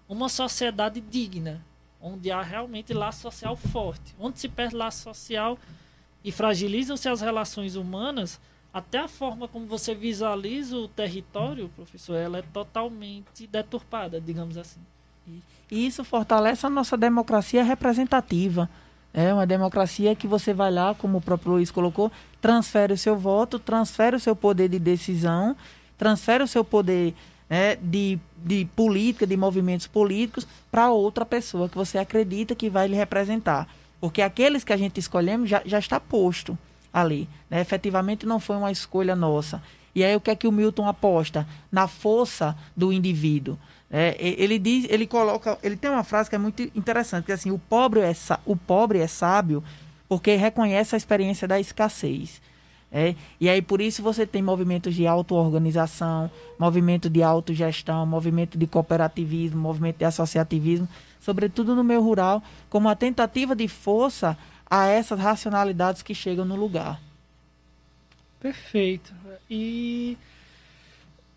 uma 0.09 0.29
sociedade 0.29 1.01
digna, 1.01 1.63
onde 2.01 2.31
há 2.31 2.41
realmente 2.43 2.95
laço 2.95 3.21
social 3.21 3.57
forte. 3.57 4.15
Onde 4.19 4.41
se 4.41 4.49
perde 4.49 4.75
laço 4.75 5.03
social 5.03 5.59
e 6.23 6.33
fragilizam-se 6.33 7.09
as 7.09 7.21
relações 7.21 7.77
humanas, 7.77 8.41
até 8.73 8.99
a 8.99 9.09
forma 9.09 9.47
como 9.47 9.67
você 9.67 9.95
visualiza 9.95 10.77
o 10.77 10.89
território, 10.89 11.69
professor, 11.77 12.17
ela 12.17 12.39
é 12.39 12.43
totalmente 12.43 13.47
deturpada, 13.47 14.21
digamos 14.21 14.57
assim. 14.57 14.81
E 15.71 15.87
isso 15.87 16.05
fortalece 16.05 16.67
a 16.67 16.71
nossa 16.71 16.97
democracia 16.97 17.63
representativa. 17.63 18.69
É 19.17 19.33
uma 19.33 19.47
democracia 19.47 20.13
que 20.17 20.27
você 20.27 20.53
vai 20.53 20.73
lá, 20.73 20.93
como 20.93 21.19
o 21.19 21.21
próprio 21.21 21.53
Luiz 21.53 21.71
colocou, 21.71 22.11
transfere 22.41 22.93
o 22.93 22.99
seu 22.99 23.17
voto, 23.17 23.61
transfere 23.61 24.17
o 24.17 24.21
seu 24.21 24.35
poder 24.35 24.69
de 24.69 24.81
decisão, 24.81 25.57
transfere 25.97 26.43
o 26.43 26.49
seu 26.49 26.65
poder 26.65 27.15
né, 27.49 27.77
de, 27.77 28.19
de 28.45 28.65
política, 28.75 29.25
de 29.25 29.37
movimentos 29.37 29.87
políticos, 29.87 30.49
para 30.69 30.91
outra 30.91 31.25
pessoa 31.25 31.69
que 31.69 31.77
você 31.77 31.97
acredita 31.97 32.57
que 32.57 32.69
vai 32.69 32.89
lhe 32.89 32.97
representar. 32.97 33.69
Porque 34.01 34.21
aqueles 34.21 34.65
que 34.65 34.73
a 34.73 34.77
gente 34.77 34.99
escolhemos 34.99 35.49
já, 35.49 35.63
já 35.65 35.79
está 35.79 36.01
posto 36.01 36.59
ali. 36.93 37.29
Né? 37.49 37.61
Efetivamente 37.61 38.27
não 38.27 38.41
foi 38.41 38.57
uma 38.57 38.73
escolha 38.73 39.15
nossa. 39.15 39.63
E 39.95 40.03
aí 40.03 40.17
o 40.17 40.21
que 40.21 40.31
é 40.33 40.35
que 40.35 40.49
o 40.49 40.53
Milton 40.53 40.89
aposta? 40.89 41.47
Na 41.71 41.87
força 41.87 42.57
do 42.77 42.93
indivíduo. 42.93 43.57
É, 43.91 44.17
ele 44.19 44.59
diz, 44.59 44.87
ele 44.89 45.07
coloca, 45.07 45.59
ele 45.63 45.77
tem 45.77 45.91
uma 45.91 46.03
frase 46.03 46.29
que 46.29 46.35
é 46.35 46.39
muito 46.39 46.63
interessante, 46.75 47.27
que 47.27 47.33
é 47.33 47.35
assim, 47.35 47.51
o 47.51 47.59
pobre 47.59 48.01
é, 48.01 48.13
o 48.45 48.57
pobre 48.57 48.99
é 48.99 49.07
sábio 49.07 49.63
porque 50.09 50.35
reconhece 50.37 50.95
a 50.95 50.99
experiência 50.99 51.47
da 51.47 51.61
escassez. 51.61 52.41
É, 52.91 53.17
e 53.41 53.49
aí 53.49 53.61
por 53.61 53.81
isso 53.81 54.03
você 54.03 54.25
tem 54.25 54.41
movimentos 54.41 54.95
de 54.95 55.07
auto-organização, 55.07 56.31
movimento 56.59 57.11
de 57.11 57.23
autogestão, 57.23 58.07
movimento 58.07 58.57
de 58.57 58.67
cooperativismo, 58.69 59.61
movimento 59.61 59.99
de 59.99 60.05
associativismo, 60.05 60.89
sobretudo 61.21 61.75
no 61.75 61.83
meio 61.83 62.01
rural, 62.01 62.43
como 62.71 62.87
uma 62.87 62.95
tentativa 62.95 63.57
de 63.57 63.67
força 63.67 64.39
a 64.71 64.87
essas 64.87 65.19
racionalidades 65.19 66.03
que 66.03 66.15
chegam 66.15 66.45
no 66.45 66.55
lugar. 66.55 67.01
Perfeito. 68.39 69.13
E 69.51 70.17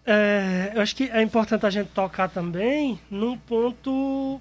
é, 0.10 0.72
eu 0.74 0.82
acho 0.82 0.96
que 0.96 1.04
é 1.10 1.22
importante 1.22 1.66
a 1.66 1.70
gente 1.70 1.90
tocar 1.90 2.30
também 2.30 2.98
num 3.12 3.38
ponto 3.38 4.40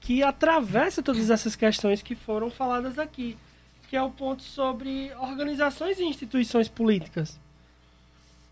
que 0.00 0.22
atravessa 0.22 1.02
todas 1.02 1.28
essas 1.28 1.56
questões 1.56 2.00
que 2.00 2.14
foram 2.14 2.48
faladas 2.52 3.00
aqui, 3.00 3.36
que 3.88 3.96
é 3.96 4.02
o 4.02 4.10
ponto 4.10 4.44
sobre 4.44 5.12
organizações 5.18 5.98
e 5.98 6.04
instituições 6.04 6.68
políticas. 6.68 7.36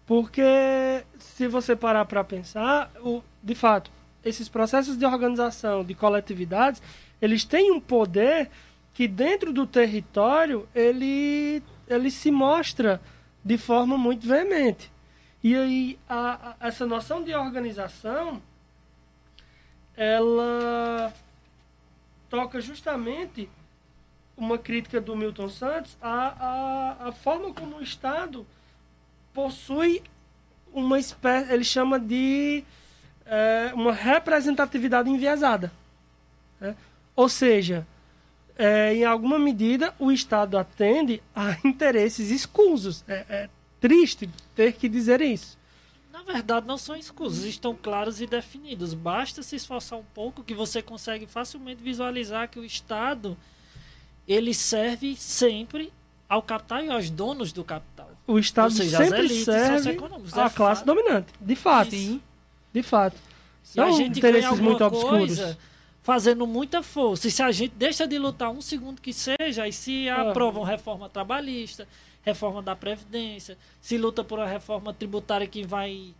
Porque 0.05 1.05
se 1.21 1.47
você 1.47 1.77
parar 1.77 2.05
para 2.05 2.25
pensar, 2.25 2.91
o, 3.01 3.23
de 3.41 3.55
fato, 3.55 3.89
esses 4.25 4.49
processos 4.49 4.97
de 4.97 5.07
organização 5.07 5.85
de 5.85 5.95
coletividades, 5.95 6.83
eles 7.23 7.45
têm 7.45 7.71
um 7.71 7.81
poder 7.81 8.51
que 8.93 9.07
dentro 9.07 9.53
do 9.53 9.69
território 9.69 10.69
ele, 10.75 11.63
ele 11.87 12.11
se 12.11 12.33
mostra 12.33 13.01
de 13.45 13.57
forma 13.57 13.97
muito 13.97 14.27
veemente. 14.27 14.91
E 15.43 15.57
aí 15.57 15.99
a, 16.09 16.57
a, 16.61 16.68
essa 16.68 16.86
noção 16.86 17.22
de 17.22 17.34
organização 17.34 18.43
ela 19.97 21.12
toca 22.28 22.61
justamente 22.61 23.49
uma 24.36 24.57
crítica 24.57 25.01
do 25.01 25.14
Milton 25.14 25.49
Santos 25.49 25.97
a, 26.01 26.97
a, 27.05 27.09
a 27.09 27.12
forma 27.12 27.53
como 27.53 27.76
o 27.76 27.82
Estado 27.82 28.47
possui 29.34 30.03
uma 30.72 30.99
espécie, 30.99 31.53
ele 31.53 31.64
chama 31.64 31.99
de 31.99 32.64
é, 33.26 33.72
uma 33.74 33.93
representatividade 33.93 35.11
enviesada. 35.11 35.72
Né? 36.61 36.74
Ou 37.14 37.28
seja, 37.28 37.86
é, 38.57 38.95
em 38.95 39.05
alguma 39.05 39.38
medida, 39.38 39.95
o 39.99 40.12
Estado 40.12 40.57
atende 40.59 41.22
a 41.34 41.57
interesses 41.64 42.30
escusos. 42.30 43.05
É, 43.09 43.24
é, 43.28 43.51
triste 43.81 44.28
ter 44.55 44.74
que 44.74 44.89
dizer 44.89 45.20
isso. 45.20 45.59
Na 46.12 46.22
verdade, 46.22 46.66
não 46.66 46.76
são 46.76 46.97
escusos, 46.97 47.45
estão 47.45 47.74
claros 47.74 48.20
e 48.20 48.26
definidos. 48.26 48.95
Basta 48.95 49.43
se 49.43 49.57
esforçar 49.57 49.99
um 49.99 50.05
pouco 50.14 50.43
que 50.43 50.55
você 50.55 50.83
consegue 50.83 51.26
facilmente 51.26 51.83
visualizar 51.83 52.49
que 52.49 52.59
o 52.59 52.64
Estado 52.64 53.37
ele 54.28 54.53
serve 54.53 55.16
sempre 55.16 55.93
ao 56.28 56.43
capital 56.43 56.85
e 56.85 56.91
aos 56.91 57.11
donos 57.11 57.53
do 57.53 57.64
capital. 57.64 58.11
O 58.26 58.39
Estado 58.39 58.72
seja, 58.72 58.99
sempre 58.99 59.18
elites, 59.20 59.45
serve 59.45 59.97
à 60.35 60.51
classe 60.51 60.85
dominante, 60.85 61.33
de 61.41 61.57
fato. 61.57 61.91
De 62.72 62.83
fato. 62.83 63.16
São 63.62 63.87
a 63.87 63.91
gente 63.93 64.24
alguma 64.45 64.70
muito 64.70 64.91
coisa 64.91 65.59
fazendo 66.03 66.47
muita 66.47 66.83
força. 66.83 67.28
E 67.28 67.31
se 67.31 67.43
a 67.43 67.53
gente 67.53 67.74
deixa 67.76 68.07
de 68.07 68.18
lutar 68.18 68.51
um 68.51 68.61
segundo 68.61 69.01
que 69.01 69.12
seja, 69.12 69.68
e 69.68 69.72
se 69.72 70.09
ah. 70.09 70.31
aprovam 70.31 70.62
reforma 70.62 71.09
trabalhista, 71.09 71.87
reforma 72.23 72.62
da 72.62 72.77
Previdência, 72.77 73.57
se 73.81 73.97
luta 73.97 74.23
por 74.23 74.39
uma 74.39 74.47
reforma 74.47 74.93
tributária 74.93 75.47
que 75.47 75.66
vai 75.66 76.14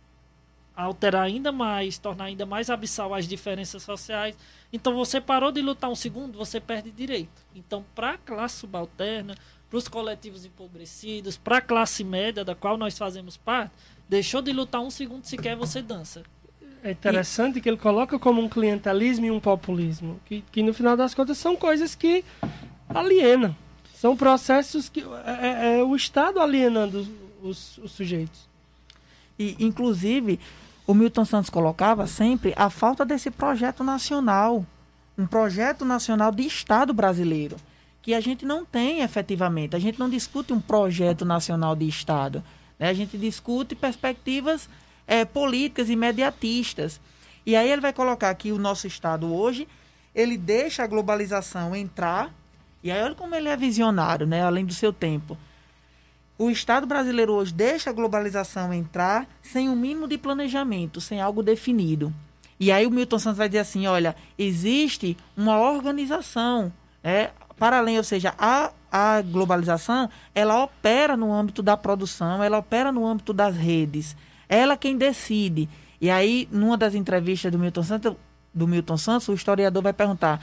alterar 0.75 1.23
ainda 1.23 1.51
mais, 1.51 1.97
tornar 1.97 2.25
ainda 2.25 2.45
mais 2.45 2.69
abissal 2.69 3.13
as 3.13 3.27
diferenças 3.27 3.83
sociais. 3.83 4.35
Então 4.71 4.95
você 4.95 5.19
parou 5.19 5.51
de 5.51 5.61
lutar 5.61 5.89
um 5.89 5.95
segundo, 5.95 6.37
você 6.37 6.59
perde 6.59 6.91
direito. 6.91 7.45
Então, 7.55 7.85
para 7.93 8.11
a 8.11 8.17
classe 8.17 8.57
subalterna, 8.57 9.35
para 9.69 9.77
os 9.77 9.87
coletivos 9.87 10.45
empobrecidos, 10.45 11.37
para 11.37 11.57
a 11.57 11.61
classe 11.61 12.03
média 12.03 12.43
da 12.43 12.55
qual 12.55 12.77
nós 12.77 12.97
fazemos 12.97 13.37
parte, 13.37 13.71
deixou 14.07 14.41
de 14.41 14.51
lutar 14.51 14.81
um 14.81 14.89
segundo 14.89 15.25
sequer 15.25 15.55
você 15.55 15.81
dança. 15.81 16.23
É 16.83 16.91
interessante 16.91 17.59
e... 17.59 17.61
que 17.61 17.69
ele 17.69 17.77
coloca 17.77 18.17
como 18.17 18.41
um 18.41 18.49
clientelismo 18.49 19.25
e 19.25 19.31
um 19.31 19.39
populismo, 19.39 20.19
que, 20.25 20.43
que 20.51 20.63
no 20.63 20.73
final 20.73 20.97
das 20.97 21.13
contas 21.13 21.37
são 21.37 21.55
coisas 21.55 21.95
que 21.95 22.25
alienam. 22.89 23.55
São 24.01 24.17
processos 24.17 24.89
que 24.89 25.01
é, 25.01 25.75
é, 25.75 25.79
é 25.79 25.83
o 25.83 25.95
Estado 25.95 26.39
alienando 26.39 27.07
os, 27.43 27.77
os 27.77 27.91
sujeitos. 27.91 28.49
E, 29.37 29.55
inclusive, 29.59 30.39
o 30.87 30.95
Milton 30.95 31.23
Santos 31.23 31.51
colocava 31.51 32.07
sempre 32.07 32.51
a 32.57 32.71
falta 32.71 33.05
desse 33.05 33.29
projeto 33.29 33.83
nacional, 33.83 34.65
um 35.15 35.27
projeto 35.27 35.85
nacional 35.85 36.31
de 36.31 36.41
Estado 36.41 36.95
brasileiro, 36.95 37.57
que 38.01 38.15
a 38.15 38.19
gente 38.19 38.43
não 38.43 38.65
tem 38.65 39.01
efetivamente. 39.01 39.75
A 39.75 39.79
gente 39.79 39.99
não 39.99 40.09
discute 40.09 40.51
um 40.51 40.59
projeto 40.59 41.23
nacional 41.23 41.75
de 41.75 41.87
Estado. 41.87 42.43
Né? 42.79 42.89
A 42.89 42.93
gente 42.95 43.19
discute 43.19 43.75
perspectivas 43.75 44.67
é, 45.05 45.25
políticas 45.25 45.91
imediatistas. 45.91 46.99
E 47.45 47.55
aí 47.55 47.69
ele 47.69 47.81
vai 47.81 47.93
colocar 47.93 48.33
que 48.33 48.51
o 48.51 48.57
nosso 48.57 48.87
Estado 48.87 49.31
hoje, 49.31 49.67
ele 50.15 50.39
deixa 50.39 50.81
a 50.81 50.87
globalização 50.87 51.75
entrar, 51.75 52.33
e 52.83 52.91
aí 52.91 53.01
olha 53.03 53.15
como 53.15 53.35
ele 53.35 53.49
é 53.49 53.55
visionário, 53.55 54.25
né? 54.25 54.43
além 54.43 54.65
do 54.65 54.73
seu 54.73 54.91
tempo 54.91 55.37
o 56.43 56.49
Estado 56.49 56.87
brasileiro 56.87 57.33
hoje 57.33 57.53
deixa 57.53 57.91
a 57.91 57.93
globalização 57.93 58.73
entrar 58.73 59.27
sem 59.43 59.69
o 59.69 59.73
um 59.73 59.75
mínimo 59.75 60.07
de 60.07 60.17
planejamento, 60.17 60.99
sem 60.99 61.21
algo 61.21 61.43
definido. 61.43 62.11
E 62.59 62.71
aí 62.71 62.87
o 62.87 62.89
Milton 62.89 63.19
Santos 63.19 63.37
vai 63.37 63.47
dizer 63.47 63.59
assim, 63.59 63.85
olha, 63.85 64.15
existe 64.39 65.15
uma 65.37 65.59
organização, 65.59 66.73
é, 67.03 67.29
para 67.59 67.77
além, 67.77 67.97
ou 67.97 68.03
seja, 68.03 68.33
a, 68.39 68.71
a 68.91 69.21
globalização, 69.21 70.09
ela 70.33 70.63
opera 70.63 71.15
no 71.15 71.31
âmbito 71.31 71.61
da 71.61 71.77
produção, 71.77 72.41
ela 72.43 72.57
opera 72.57 72.91
no 72.91 73.05
âmbito 73.05 73.33
das 73.33 73.55
redes. 73.55 74.17
Ela 74.49 74.75
quem 74.75 74.97
decide. 74.97 75.69
E 75.99 76.09
aí, 76.09 76.49
numa 76.51 76.75
das 76.75 76.95
entrevistas 76.95 77.51
do 77.51 77.59
Milton 77.59 77.83
Santos, 77.83 78.15
do 78.51 78.67
Milton 78.67 78.97
Santos, 78.97 79.27
o 79.27 79.33
historiador 79.33 79.83
vai 79.83 79.93
perguntar: 79.93 80.41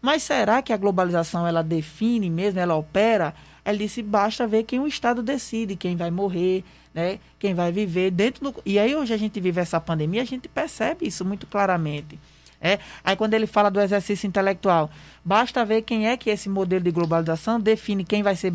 mas 0.00 0.22
será 0.22 0.62
que 0.62 0.72
a 0.72 0.76
globalização 0.76 1.46
ela 1.46 1.62
define 1.62 2.30
mesmo, 2.30 2.60
ela 2.60 2.76
opera? 2.76 3.34
Ele 3.64 3.78
disse: 3.78 4.02
basta 4.02 4.46
ver 4.46 4.62
quem 4.62 4.80
o 4.80 4.86
Estado 4.86 5.22
decide, 5.22 5.76
quem 5.76 5.96
vai 5.96 6.10
morrer, 6.10 6.64
né? 6.94 7.18
quem 7.38 7.54
vai 7.54 7.70
viver 7.72 8.10
dentro 8.10 8.50
do. 8.50 8.62
E 8.64 8.78
aí, 8.78 8.94
hoje 8.94 9.12
a 9.12 9.16
gente 9.16 9.40
vive 9.40 9.60
essa 9.60 9.80
pandemia, 9.80 10.22
a 10.22 10.26
gente 10.26 10.48
percebe 10.48 11.06
isso 11.06 11.24
muito 11.24 11.46
claramente. 11.46 12.18
É? 12.60 12.78
Aí, 13.04 13.14
quando 13.14 13.34
ele 13.34 13.46
fala 13.46 13.70
do 13.70 13.80
exercício 13.80 14.26
intelectual, 14.26 14.90
basta 15.24 15.64
ver 15.64 15.82
quem 15.82 16.08
é 16.08 16.16
que 16.16 16.28
esse 16.28 16.48
modelo 16.48 16.82
de 16.82 16.90
globalização 16.90 17.60
define 17.60 18.04
quem 18.04 18.22
vai 18.22 18.34
ser 18.34 18.52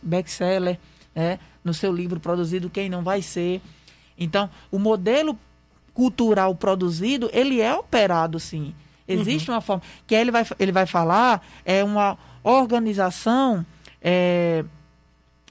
backseller 0.00 0.78
né? 1.14 1.40
no 1.64 1.74
seu 1.74 1.92
livro 1.92 2.20
produzido, 2.20 2.70
quem 2.70 2.88
não 2.88 3.02
vai 3.02 3.20
ser. 3.20 3.60
Então, 4.16 4.48
o 4.70 4.78
modelo 4.78 5.36
cultural 5.92 6.54
produzido, 6.54 7.28
ele 7.32 7.60
é 7.60 7.74
operado, 7.74 8.38
sim. 8.38 8.74
Existe 9.06 9.48
uhum. 9.50 9.56
uma 9.56 9.60
forma. 9.60 9.82
Que 10.06 10.14
ele 10.14 10.30
vai, 10.30 10.46
ele 10.58 10.72
vai 10.72 10.86
falar, 10.86 11.44
é 11.64 11.82
uma 11.82 12.16
organização 12.42 13.64
é, 14.02 14.64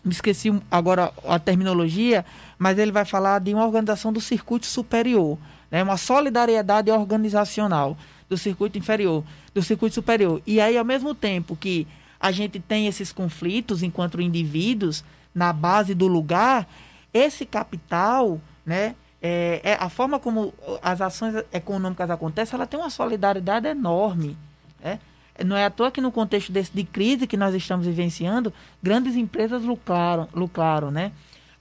me 0.03 0.11
esqueci 0.11 0.51
agora 0.69 1.13
a 1.25 1.39
terminologia, 1.39 2.25
mas 2.57 2.77
ele 2.77 2.91
vai 2.91 3.05
falar 3.05 3.39
de 3.39 3.53
uma 3.53 3.65
organização 3.65 4.11
do 4.11 4.19
circuito 4.19 4.65
superior, 4.65 5.37
né? 5.69 5.81
uma 5.83 5.97
solidariedade 5.97 6.91
organizacional 6.91 7.97
do 8.27 8.37
circuito 8.37 8.77
inferior, 8.77 9.23
do 9.53 9.61
circuito 9.61 9.95
superior. 9.95 10.41
E 10.45 10.59
aí, 10.59 10.77
ao 10.77 10.85
mesmo 10.85 11.13
tempo 11.13 11.55
que 11.55 11.87
a 12.19 12.31
gente 12.31 12.59
tem 12.59 12.87
esses 12.87 13.11
conflitos 13.11 13.83
enquanto 13.83 14.21
indivíduos 14.21 15.03
na 15.33 15.53
base 15.53 15.93
do 15.93 16.07
lugar, 16.07 16.67
esse 17.13 17.45
capital, 17.45 18.39
né? 18.65 18.95
É, 19.21 19.61
é, 19.63 19.73
a 19.79 19.87
forma 19.87 20.19
como 20.19 20.51
as 20.81 20.99
ações 20.99 21.35
econômicas 21.53 22.09
acontecem, 22.09 22.55
ela 22.55 22.65
tem 22.65 22.79
uma 22.79 22.89
solidariedade 22.89 23.67
enorme. 23.67 24.35
Né? 24.83 24.99
Não 25.45 25.55
é 25.55 25.65
à 25.65 25.69
toa 25.69 25.91
que 25.91 26.01
no 26.01 26.11
contexto 26.11 26.51
desse, 26.51 26.71
de 26.73 26.83
crise 26.83 27.27
que 27.27 27.37
nós 27.37 27.53
estamos 27.53 27.85
vivenciando, 27.85 28.51
grandes 28.81 29.15
empresas 29.15 29.63
lucraram, 29.63 30.27
lucraram 30.33 30.89
né? 30.89 31.11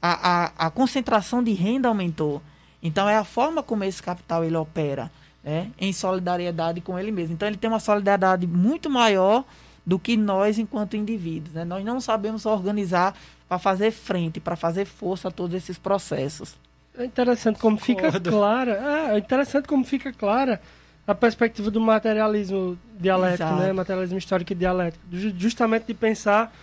A, 0.00 0.44
a, 0.44 0.66
a 0.66 0.70
concentração 0.70 1.42
de 1.42 1.52
renda 1.52 1.88
aumentou. 1.88 2.42
Então, 2.82 3.06
é 3.06 3.16
a 3.16 3.24
forma 3.24 3.62
como 3.62 3.84
esse 3.84 4.02
capital 4.02 4.42
ele 4.42 4.56
opera, 4.56 5.10
né? 5.44 5.70
em 5.78 5.92
solidariedade 5.92 6.80
com 6.80 6.98
ele 6.98 7.12
mesmo. 7.12 7.34
Então, 7.34 7.46
ele 7.46 7.58
tem 7.58 7.68
uma 7.68 7.80
solidariedade 7.80 8.46
muito 8.46 8.88
maior 8.88 9.44
do 9.84 9.98
que 9.98 10.16
nós 10.16 10.58
enquanto 10.58 10.96
indivíduos. 10.96 11.54
Né? 11.54 11.64
Nós 11.64 11.84
não 11.84 12.00
sabemos 12.00 12.46
organizar 12.46 13.14
para 13.46 13.58
fazer 13.58 13.90
frente, 13.90 14.40
para 14.40 14.56
fazer 14.56 14.86
força 14.86 15.28
a 15.28 15.30
todos 15.30 15.54
esses 15.54 15.76
processos. 15.76 16.56
É 17.00 17.04
interessante 17.06 17.58
como 17.58 17.78
fica 17.78 18.20
clara. 18.20 18.72
É, 18.72 19.14
é 19.14 19.18
interessante 19.18 19.66
como 19.66 19.84
fica 19.84 20.12
clara 20.12 20.60
a 21.06 21.14
perspectiva 21.14 21.70
do 21.70 21.80
materialismo 21.80 22.78
dialético, 22.98 23.50
né? 23.54 23.72
Materialismo 23.72 24.18
histórico 24.18 24.52
e 24.52 24.54
dialético, 24.54 25.04
justamente 25.10 25.86
de 25.86 25.94
pensar 25.94 26.54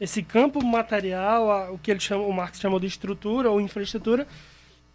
esse 0.00 0.22
campo 0.22 0.62
material, 0.62 1.72
o 1.72 1.78
que 1.78 1.90
ele 1.90 2.00
chama, 2.00 2.24
o 2.24 2.32
Marx 2.32 2.60
chamou 2.60 2.78
de 2.78 2.86
estrutura 2.86 3.50
ou 3.50 3.60
infraestrutura, 3.60 4.26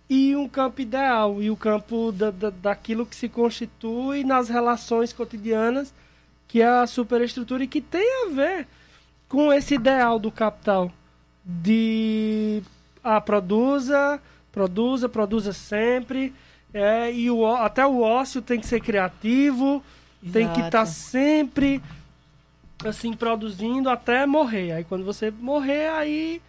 e 0.09 0.35
um 0.35 0.47
campo 0.47 0.81
ideal, 0.81 1.41
e 1.41 1.49
o 1.49 1.55
campo 1.55 2.11
da, 2.11 2.29
da, 2.29 2.49
daquilo 2.49 3.05
que 3.05 3.15
se 3.15 3.29
constitui 3.29 4.23
nas 4.23 4.49
relações 4.49 5.13
cotidianas, 5.13 5.93
que 6.47 6.61
é 6.61 6.67
a 6.67 6.85
superestrutura 6.85 7.63
e 7.63 7.67
que 7.67 7.79
tem 7.81 8.25
a 8.25 8.29
ver 8.29 8.67
com 9.27 9.51
esse 9.53 9.75
ideal 9.75 10.19
do 10.19 10.29
capital 10.29 10.91
de 11.43 12.61
ah, 13.03 13.21
produza, 13.21 14.21
produza, 14.52 15.08
produza 15.08 15.54
sempre, 15.54 16.34
é, 16.74 17.12
e 17.12 17.30
o, 17.30 17.45
até 17.56 17.86
o 17.86 18.02
ócio 18.02 18.41
tem 18.41 18.60
que 18.60 18.66
ser 18.66 18.80
criativo, 18.82 19.84
Exato. 20.24 20.34
tem 20.34 20.47
que 20.49 20.60
estar 20.60 20.80
tá 20.80 20.86
sempre 20.86 21.82
assim 22.86 23.14
produzindo 23.14 23.89
até 23.89 24.26
morrer. 24.26 24.72
Aí 24.72 24.84
quando 24.84 25.04
você 25.04 25.32
morrer, 25.32 25.89
aí, 25.89 26.41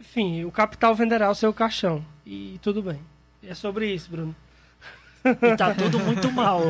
enfim, 0.00 0.44
o 0.44 0.50
capital 0.50 0.94
venderá 0.94 1.30
o 1.30 1.34
seu 1.34 1.52
caixão. 1.52 2.04
E 2.24 2.58
tudo 2.62 2.82
bem. 2.82 3.00
É 3.42 3.54
sobre 3.54 3.92
isso, 3.92 4.10
Bruno. 4.10 4.34
E 5.24 5.56
tá 5.56 5.74
tudo 5.74 5.98
muito 5.98 6.30
mal. 6.30 6.60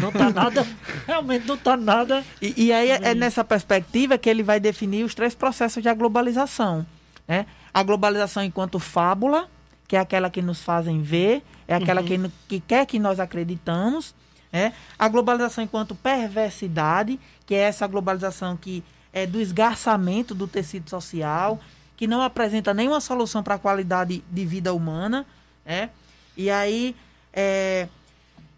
Não 0.00 0.12
tá 0.12 0.30
nada, 0.30 0.66
realmente 1.06 1.46
não 1.46 1.56
tá 1.56 1.76
nada. 1.76 2.24
E, 2.40 2.66
e 2.66 2.72
aí 2.72 2.90
é, 2.90 3.10
é 3.10 3.14
nessa 3.14 3.44
perspectiva 3.44 4.16
que 4.16 4.28
ele 4.28 4.42
vai 4.42 4.60
definir 4.60 5.04
os 5.04 5.14
três 5.14 5.34
processos 5.34 5.82
de 5.82 5.92
globalização. 5.94 6.86
Né? 7.26 7.46
A 7.74 7.82
globalização 7.82 8.42
enquanto 8.42 8.78
fábula, 8.78 9.48
que 9.88 9.96
é 9.96 9.98
aquela 9.98 10.28
que 10.28 10.42
nos 10.42 10.60
fazem 10.62 11.00
ver, 11.00 11.42
é 11.66 11.74
aquela 11.74 12.02
uhum. 12.02 12.06
que, 12.06 12.30
que 12.46 12.60
quer 12.60 12.86
que 12.86 12.98
nós 12.98 13.18
acreditamos. 13.18 14.14
É? 14.52 14.72
A 14.98 15.08
globalização 15.08 15.64
enquanto 15.64 15.94
perversidade, 15.94 17.18
que 17.44 17.54
é 17.54 17.58
essa 17.58 17.86
globalização 17.86 18.56
que 18.56 18.84
é 19.12 19.26
do 19.26 19.40
esgarçamento 19.40 20.34
do 20.34 20.46
tecido 20.46 20.88
social, 20.88 21.58
que 21.96 22.06
não 22.06 22.22
apresenta 22.22 22.72
nenhuma 22.72 23.00
solução 23.00 23.42
para 23.42 23.56
a 23.56 23.58
qualidade 23.58 24.22
de 24.30 24.46
vida 24.46 24.72
humana. 24.72 25.26
É? 25.66 25.88
E 26.36 26.50
aí 26.50 26.94
é, 27.32 27.88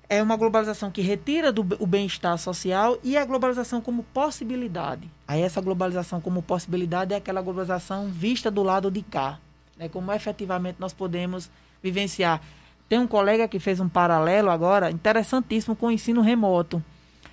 é 0.09 0.23
uma 0.23 0.37
globalização 0.37 0.91
que 0.91 1.01
retira 1.01 1.51
do, 1.53 1.63
o 1.81 1.87
bem-estar 1.87 2.39
social 2.39 2.99
e 3.03 3.17
a 3.17 3.25
globalização 3.25 3.81
como 3.81 4.03
possibilidade. 4.15 5.11
Aí 5.27 5.43
essa 5.43 5.61
globalização 5.61 6.21
como 6.21 6.43
possibilidade 6.43 7.15
é 7.15 7.17
aquela 7.17 7.41
globalização 7.41 8.09
vista 8.09 8.49
do 8.51 8.63
lado 8.63 8.91
de 8.91 9.03
cá 9.03 9.39
né, 9.81 9.89
como 9.89 10.13
efetivamente 10.13 10.77
nós 10.79 10.93
podemos 10.93 11.51
vivenciar. 11.83 12.43
Tem 12.87 12.99
um 12.99 13.07
colega 13.07 13.49
que 13.49 13.59
fez 13.59 13.81
um 13.81 13.89
paralelo 13.89 14.51
agora 14.51 14.91
interessantíssimo 14.91 15.75
com 15.75 15.87
o 15.87 15.91
ensino 15.91 16.21
remoto. 16.21 16.85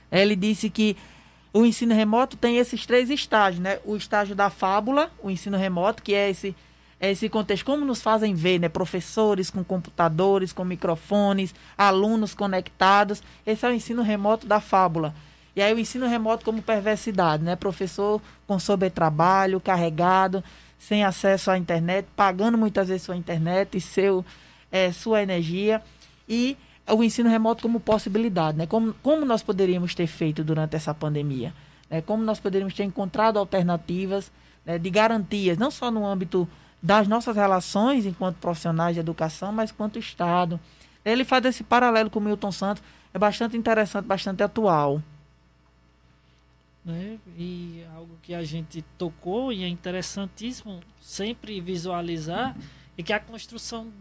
Ele 0.10 0.36
disse 0.36 0.70
que 0.70 0.96
o 1.54 1.66
ensino 1.66 1.94
remoto 1.94 2.38
tem 2.38 2.58
esses 2.58 2.86
três 2.86 3.10
estágios, 3.10 3.62
né? 3.62 3.80
O 3.84 3.98
estágio 3.98 4.34
da 4.34 4.50
fábula, 4.50 5.12
o 5.22 5.30
ensino 5.30 5.58
remoto, 5.58 6.02
que 6.02 6.14
é 6.14 6.30
esse 6.30 6.56
é 7.00 7.12
esse 7.12 7.30
contexto, 7.30 7.64
como 7.64 7.86
nos 7.86 8.02
fazem 8.02 8.34
ver, 8.34 8.60
né? 8.60 8.70
Professores 8.70 9.52
com 9.52 9.64
computadores, 9.64 10.52
com 10.52 10.64
microfones, 10.64 11.54
alunos 11.78 12.34
conectados. 12.34 13.22
Esse 13.46 13.66
é 13.66 13.70
o 13.70 13.74
ensino 13.74 14.02
remoto 14.02 14.48
da 14.48 14.60
fábula. 14.60 15.14
E 15.56 15.62
aí 15.62 15.74
o 15.74 15.80
ensino 15.80 16.08
remoto 16.08 16.46
como 16.46 16.62
perversidade, 16.62 17.44
né? 17.44 17.56
Professor 17.56 18.22
com 18.48 18.58
sobretrabalho, 18.58 19.60
carregado, 19.60 20.44
sem 20.78 21.04
acesso 21.04 21.52
à 21.52 21.58
internet, 21.58 22.08
pagando 22.16 22.58
muitas 22.58 22.88
vezes 22.88 23.04
sua 23.04 23.16
internet 23.16 23.78
e 23.78 23.82
seu, 23.82 24.26
é, 24.72 24.92
sua 24.92 25.22
energia. 25.22 25.82
E 26.28 26.58
o 26.90 27.04
ensino 27.04 27.30
remoto 27.30 27.62
como 27.62 27.80
possibilidade, 27.80 28.58
né? 28.58 28.66
Como, 28.66 28.94
como 29.02 29.26
nós 29.26 29.44
poderíamos 29.44 29.94
ter 29.94 30.08
feito 30.08 30.44
durante 30.44 30.76
essa 30.76 30.94
pandemia, 30.94 31.54
né? 31.90 32.02
Como 32.02 32.24
nós 32.24 32.40
poderíamos 32.40 32.74
ter 32.74 32.84
encontrado 32.84 33.38
alternativas 33.40 34.32
né, 34.66 34.78
de 34.78 34.90
garantias, 34.90 35.58
não 35.58 35.72
só 35.72 35.90
no 35.90 36.06
âmbito 36.06 36.48
das 36.82 37.08
nossas 37.08 37.36
relações 37.36 38.06
enquanto 38.06 38.38
profissionais 38.38 38.96
de 38.96 39.00
educação, 39.00 39.52
mas 39.52 39.72
quanto 39.72 39.98
Estado. 39.98 40.60
Ele 41.04 41.24
faz 41.24 41.44
esse 41.46 41.64
paralelo 41.64 42.10
com 42.10 42.20
o 42.20 42.22
Milton 42.22 42.52
Santos, 42.52 42.84
é 43.14 43.18
bastante 43.18 43.56
interessante, 43.58 44.06
bastante 44.06 44.44
atual. 44.44 45.02
Né? 46.88 47.20
E 47.38 47.84
algo 47.94 48.18
que 48.24 48.34
a 48.34 48.46
gente 48.46 48.82
tocou 48.98 49.52
e 49.52 49.62
é 49.62 49.68
interessantíssimo 49.68 50.80
sempre 51.02 51.60
visualizar 51.60 52.56
é 52.98 53.04
que 53.04 53.12
a 53.12 53.20
construção 53.20 53.92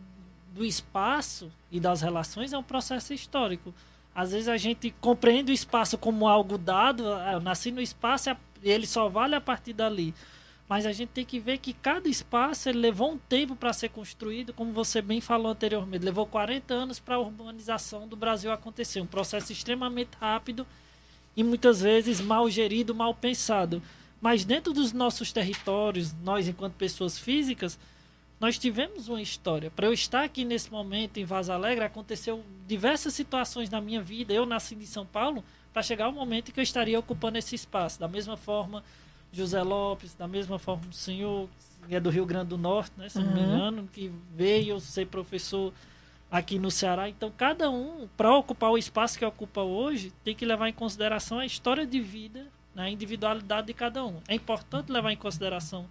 do 0.55 0.64
espaço 0.64 1.51
e 1.68 1.80
das 1.80 2.01
relações 2.01 2.53
é 2.53 2.59
um 2.59 2.62
processo 2.62 3.12
histórico. 3.12 3.74
Às 4.14 4.30
vezes 4.30 4.47
a 4.47 4.57
gente 4.57 4.95
compreende 5.01 5.51
o 5.51 5.53
espaço 5.53 5.99
como 5.99 6.28
algo 6.28 6.57
dado, 6.57 7.12
ah, 7.12 7.32
eu 7.32 7.41
nasci 7.41 7.72
no 7.72 7.80
espaço 7.80 8.30
e 8.62 8.70
ele 8.70 8.87
só 8.87 9.09
vale 9.09 9.34
a 9.34 9.41
partir 9.41 9.72
dali. 9.72 10.14
Mas 10.68 10.87
a 10.87 10.93
gente 10.93 11.09
tem 11.09 11.24
que 11.24 11.41
ver 11.41 11.59
que 11.59 11.72
cada 11.72 12.09
espaço 12.09 12.70
levou 12.70 13.11
um 13.11 13.18
tempo 13.18 13.57
para 13.57 13.72
ser 13.72 13.89
construído, 13.89 14.53
como 14.53 14.70
você 14.70 15.03
bem 15.03 15.20
falou 15.20 15.51
anteriormente. 15.51 16.05
Levou 16.05 16.24
40 16.24 16.72
anos 16.72 17.01
para 17.01 17.16
a 17.16 17.18
urbanização 17.18 18.07
do 18.07 18.14
Brasil 18.14 18.53
acontecer. 18.53 19.01
Um 19.01 19.07
processo 19.07 19.51
extremamente 19.51 20.11
rápido 20.20 20.64
e 21.37 21.45
muitas 21.45 21.82
vezes 21.82 22.20
mal 22.20 22.49
gerido, 22.49 22.95
mal 22.95 23.14
pensado. 23.14 23.82
Mas 24.20 24.45
dentro 24.45 24.72
dos 24.72 24.93
nossos 24.93 25.32
territórios, 25.32 26.14
nós 26.24 26.49
enquanto 26.49 26.74
pessoas 26.74 27.18
físicas, 27.18 27.78
nós 28.41 28.59
tivemos 28.59 29.09
uma 29.09 29.20
história. 29.20 29.70
Para 29.70 29.87
eu 29.87 29.93
estar 29.93 30.24
aqui 30.24 30.45
nesse 30.45 30.70
momento 30.70 31.18
em 31.18 31.24
Vaz 31.24 31.49
Alegre, 31.49 31.84
aconteceu 31.84 32.43
diversas 32.66 33.14
situações 33.14 33.70
na 33.70 33.80
minha 33.80 34.03
vida. 34.03 34.32
Eu 34.32 34.47
nasci 34.47 34.74
em 34.74 34.87
São 34.87 35.07
Paulo 35.07 35.45
para 35.72 35.82
chegar 35.82 36.09
o 36.09 36.12
momento 36.12 36.49
em 36.49 36.53
que 36.53 36.61
eu 36.61 36.64
estaria 36.64 36.99
ocupando 36.99 37.39
esse 37.39 37.55
espaço. 37.55 38.01
Da 38.01 38.09
mesma 38.09 38.37
forma, 38.37 38.82
José 39.32 39.62
Lopes, 39.62 40.14
da 40.14 40.26
mesma 40.26 40.59
forma 40.59 40.84
o 40.91 40.93
senhor, 40.93 41.49
que 41.87 41.95
é 41.95 42.01
do 42.01 42.11
Rio 42.11 42.26
Grande 42.26 42.49
do 42.49 42.59
Norte, 42.59 42.93
né, 42.97 43.09
se 43.09 43.18
não 43.18 43.32
me 43.32 43.41
uhum. 43.41 43.47
engano, 43.47 43.89
que 43.93 44.11
veio 44.34 44.80
ser 44.80 45.07
professor 45.07 45.72
aqui 46.30 46.58
no 46.58 46.70
Ceará. 46.70 47.08
Então, 47.08 47.32
cada 47.36 47.70
um, 47.70 48.08
para 48.16 48.34
ocupar 48.36 48.70
o 48.70 48.78
espaço 48.78 49.18
que 49.18 49.24
ocupa 49.24 49.60
hoje, 49.62 50.12
tem 50.24 50.34
que 50.34 50.44
levar 50.44 50.68
em 50.68 50.72
consideração 50.72 51.38
a 51.38 51.46
história 51.46 51.86
de 51.86 52.00
vida, 52.00 52.46
né, 52.74 52.84
a 52.84 52.90
individualidade 52.90 53.68
de 53.68 53.74
cada 53.74 54.04
um. 54.04 54.20
É 54.28 54.34
importante 54.34 54.90
levar 54.90 55.12
em 55.12 55.16
consideração 55.16 55.86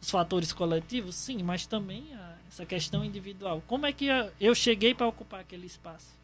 os 0.00 0.10
fatores 0.10 0.52
coletivos, 0.52 1.14
sim, 1.14 1.42
mas 1.42 1.66
também 1.66 2.14
a, 2.14 2.34
essa 2.48 2.66
questão 2.66 3.04
individual. 3.04 3.62
Como 3.66 3.86
é 3.86 3.92
que 3.92 4.08
eu 4.40 4.54
cheguei 4.54 4.94
para 4.94 5.06
ocupar 5.06 5.40
aquele 5.40 5.66
espaço? 5.66 6.14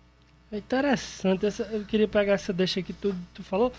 É 0.50 0.58
interessante. 0.58 1.46
Essa, 1.46 1.62
eu 1.64 1.84
queria 1.84 2.06
pegar 2.06 2.34
essa 2.34 2.52
deixa 2.52 2.82
que 2.82 2.92
tu, 2.92 3.14
tu 3.32 3.42
falou. 3.42 3.72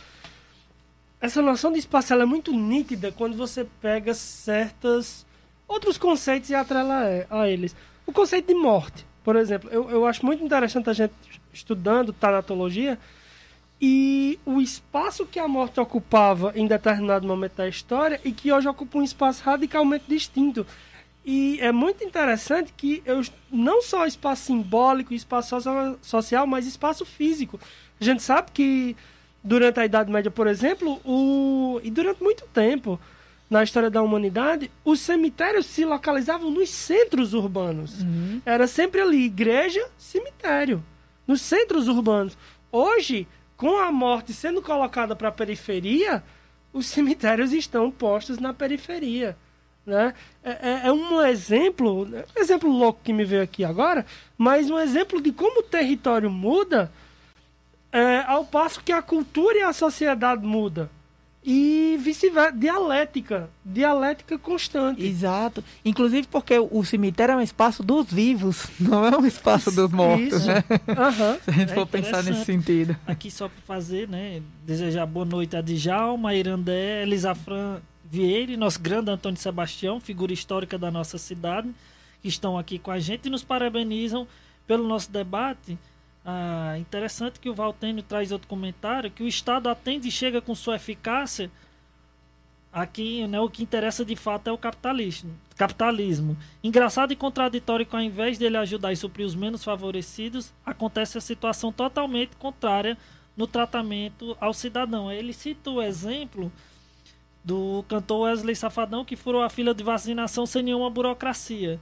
Essa 1.21 1.41
noção 1.41 1.71
de 1.71 1.79
espaço 1.79 2.13
é 2.13 2.25
muito 2.25 2.51
nítida 2.51 3.11
quando 3.11 3.37
você 3.37 3.65
pega 3.79 4.13
certas 4.13 5.25
outros 5.67 5.97
conceitos 5.97 6.49
e 6.49 6.55
atrela 6.55 7.25
a 7.29 7.47
eles. 7.47 7.75
O 8.05 8.11
conceito 8.11 8.47
de 8.47 8.55
morte. 8.55 9.05
Por 9.23 9.35
exemplo, 9.35 9.69
eu, 9.71 9.89
eu 9.89 10.05
acho 10.05 10.25
muito 10.25 10.43
interessante 10.43 10.89
a 10.89 10.93
gente 10.93 11.13
estudando 11.53 12.11
tanatologia 12.11 12.99
e 13.79 14.39
o 14.45 14.61
espaço 14.61 15.25
que 15.25 15.39
a 15.39 15.47
morte 15.47 15.79
ocupava 15.79 16.51
em 16.55 16.67
determinado 16.67 17.27
momento 17.27 17.55
da 17.55 17.67
história 17.67 18.19
e 18.23 18.31
que 18.31 18.51
hoje 18.51 18.67
ocupa 18.67 18.97
um 18.97 19.03
espaço 19.03 19.43
radicalmente 19.43 20.05
distinto. 20.07 20.65
E 21.25 21.57
é 21.61 21.71
muito 21.71 22.03
interessante 22.03 22.73
que 22.75 23.01
eu, 23.05 23.21
não 23.49 23.81
só 23.81 24.05
espaço 24.05 24.43
simbólico, 24.43 25.13
espaço 25.13 25.55
social, 26.01 26.45
mas 26.45 26.65
espaço 26.65 27.05
físico. 27.05 27.59
A 27.99 28.03
gente 28.03 28.21
sabe 28.21 28.51
que 28.51 28.95
durante 29.43 29.79
a 29.79 29.85
Idade 29.85 30.11
Média, 30.11 30.31
por 30.31 30.47
exemplo, 30.47 30.99
o, 31.05 31.79
e 31.83 31.89
durante 31.89 32.21
muito 32.21 32.45
tempo, 32.53 32.99
na 33.53 33.63
história 33.63 33.89
da 33.91 34.01
humanidade, 34.01 34.71
os 34.83 34.99
cemitérios 34.99 35.67
se 35.67 35.85
localizavam 35.85 36.49
nos 36.49 36.71
centros 36.71 37.35
urbanos. 37.35 38.01
Uhum. 38.01 38.41
Era 38.43 38.65
sempre 38.65 38.99
ali, 38.99 39.25
igreja, 39.25 39.87
cemitério, 39.95 40.83
nos 41.27 41.39
centros 41.39 41.87
urbanos. 41.87 42.35
Hoje, 42.71 43.27
com 43.55 43.77
a 43.77 43.91
morte 43.91 44.33
sendo 44.33 44.59
colocada 44.59 45.15
para 45.15 45.27
a 45.27 45.31
periferia, 45.31 46.23
os 46.73 46.87
cemitérios 46.87 47.53
estão 47.53 47.91
postos 47.91 48.39
na 48.39 48.55
periferia. 48.55 49.37
Né? 49.85 50.15
É, 50.43 50.49
é, 50.49 50.81
é, 50.87 50.91
um 50.91 51.21
exemplo, 51.21 52.07
exemplo 52.35 52.71
louco 52.71 53.01
que 53.03 53.13
me 53.13 53.23
veio 53.23 53.43
aqui 53.43 53.63
agora, 53.63 54.03
mas 54.35 54.71
um 54.71 54.79
exemplo 54.79 55.21
de 55.21 55.31
como 55.31 55.59
o 55.59 55.63
território 55.63 56.31
muda 56.31 56.91
é, 57.91 58.23
ao 58.25 58.45
passo 58.45 58.83
que 58.83 58.91
a 58.91 59.03
cultura 59.03 59.59
e 59.59 59.61
a 59.61 59.73
sociedade 59.73 60.43
muda 60.43 60.89
e 61.45 61.97
vice-versa, 62.01 62.51
dialética, 62.51 63.49
dialética 63.65 64.37
constante. 64.37 65.05
Exato. 65.05 65.63
Inclusive 65.83 66.27
porque 66.27 66.57
o 66.57 66.83
cemitério 66.85 67.33
é 67.33 67.35
um 67.37 67.41
espaço 67.41 67.83
dos 67.83 68.11
vivos, 68.11 68.67
não 68.79 69.05
é 69.05 69.17
um 69.17 69.25
espaço 69.25 69.69
dos 69.71 69.91
mortos, 69.91 70.39
Isso. 70.39 70.47
né? 70.47 70.63
Uhum. 70.69 71.39
Se 71.43 71.49
a 71.49 71.53
gente 71.53 71.71
é 71.71 71.75
for 71.75 71.85
pensar 71.85 72.23
nesse 72.23 72.45
sentido. 72.45 72.95
Aqui 73.05 73.29
só 73.29 73.49
para 73.49 73.61
fazer, 73.67 74.07
né, 74.07 74.41
desejar 74.65 75.05
boa 75.05 75.25
noite 75.25 75.55
a 75.55 75.61
Djalma, 75.61 76.33
Irandé, 76.33 77.03
Elisafran 77.03 77.81
Vieira 78.09 78.51
e 78.51 78.57
nosso 78.57 78.79
grande 78.79 79.09
Antônio 79.09 79.39
Sebastião, 79.39 79.99
figura 79.99 80.31
histórica 80.31 80.77
da 80.77 80.91
nossa 80.91 81.17
cidade, 81.17 81.69
que 82.21 82.27
estão 82.27 82.57
aqui 82.57 82.77
com 82.77 82.91
a 82.91 82.99
gente 82.99 83.25
e 83.25 83.29
nos 83.29 83.43
parabenizam 83.43 84.27
pelo 84.67 84.87
nosso 84.87 85.11
debate 85.11 85.77
ah, 86.25 86.77
interessante 86.77 87.39
que 87.39 87.49
o 87.49 87.53
Valtênio 87.53 88.01
traz 88.01 88.31
outro 88.31 88.47
comentário, 88.47 89.11
que 89.11 89.23
o 89.23 89.27
Estado 89.27 89.67
atende 89.67 90.07
e 90.07 90.11
chega 90.11 90.41
com 90.41 90.55
sua 90.55 90.77
eficácia. 90.77 91.51
Aqui, 92.71 93.27
né, 93.27 93.39
o 93.39 93.49
que 93.49 93.61
interessa 93.61 94.03
de 94.03 94.15
fato 94.15 94.47
é 94.47 94.51
o 94.51 94.57
capitalismo. 94.57 95.37
capitalismo. 95.55 96.35
Engraçado 96.63 97.11
e 97.11 97.15
contraditório 97.15 97.85
que 97.85 97.95
ao 97.95 98.01
invés 98.01 98.37
dele 98.37 98.57
ajudar 98.57 98.91
e 98.91 98.95
suprir 98.95 99.27
os 99.27 99.35
menos 99.35 99.63
favorecidos, 99.63 100.51
acontece 100.65 101.17
a 101.17 101.21
situação 101.21 101.71
totalmente 101.71 102.35
contrária 102.37 102.97
no 103.37 103.45
tratamento 103.45 104.35
ao 104.39 104.53
cidadão. 104.53 105.11
Ele 105.11 105.33
cita 105.33 105.69
o 105.69 105.81
exemplo 105.81 106.51
do 107.43 107.83
cantor 107.87 108.21
Wesley 108.21 108.55
Safadão 108.55 109.05
que 109.05 109.15
furou 109.15 109.43
a 109.43 109.49
fila 109.49 109.73
de 109.73 109.83
vacinação 109.83 110.45
sem 110.45 110.63
nenhuma 110.63 110.89
burocracia. 110.89 111.79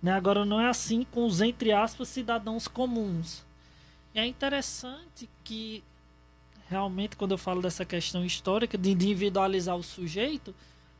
Né? 0.00 0.12
Agora 0.12 0.44
não 0.44 0.60
é 0.60 0.68
assim 0.68 1.04
com 1.10 1.24
os, 1.24 1.40
entre 1.40 1.72
aspas, 1.72 2.08
cidadãos 2.08 2.68
comuns. 2.68 3.47
É 4.14 4.26
interessante 4.26 5.28
que 5.44 5.82
realmente 6.68 7.16
quando 7.16 7.32
eu 7.32 7.38
falo 7.38 7.62
dessa 7.62 7.84
questão 7.84 8.24
histórica 8.24 8.76
de 8.76 8.90
individualizar 8.90 9.76
o 9.76 9.82
sujeito, 9.82 10.54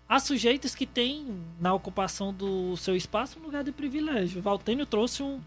há 0.08 0.18
sujeitos 0.18 0.74
que 0.74 0.86
têm 0.86 1.42
na 1.60 1.74
ocupação 1.74 2.32
do 2.32 2.76
seu 2.76 2.96
espaço 2.96 3.38
um 3.38 3.42
lugar 3.42 3.62
de 3.62 3.72
privilégio. 3.72 4.40
Valtênio 4.40 4.86
trouxe 4.86 5.22
um, 5.22 5.40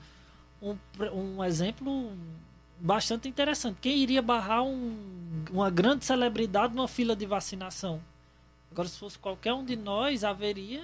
um, 0.62 0.78
um 1.14 1.44
exemplo 1.44 2.12
bastante 2.80 3.28
interessante. 3.28 3.78
Quem 3.82 3.98
iria 3.98 4.22
barrar 4.22 4.64
um, 4.64 4.96
uma 5.52 5.70
grande 5.70 6.06
celebridade 6.06 6.76
numa 6.76 6.88
fila 6.88 7.16
de 7.16 7.26
vacinação? 7.26 8.02
Agora, 8.72 8.88
se 8.88 8.98
fosse 8.98 9.20
qualquer 9.20 9.54
um 9.54 9.66
de 9.66 9.76
nós, 9.76 10.24
haveria 10.24 10.84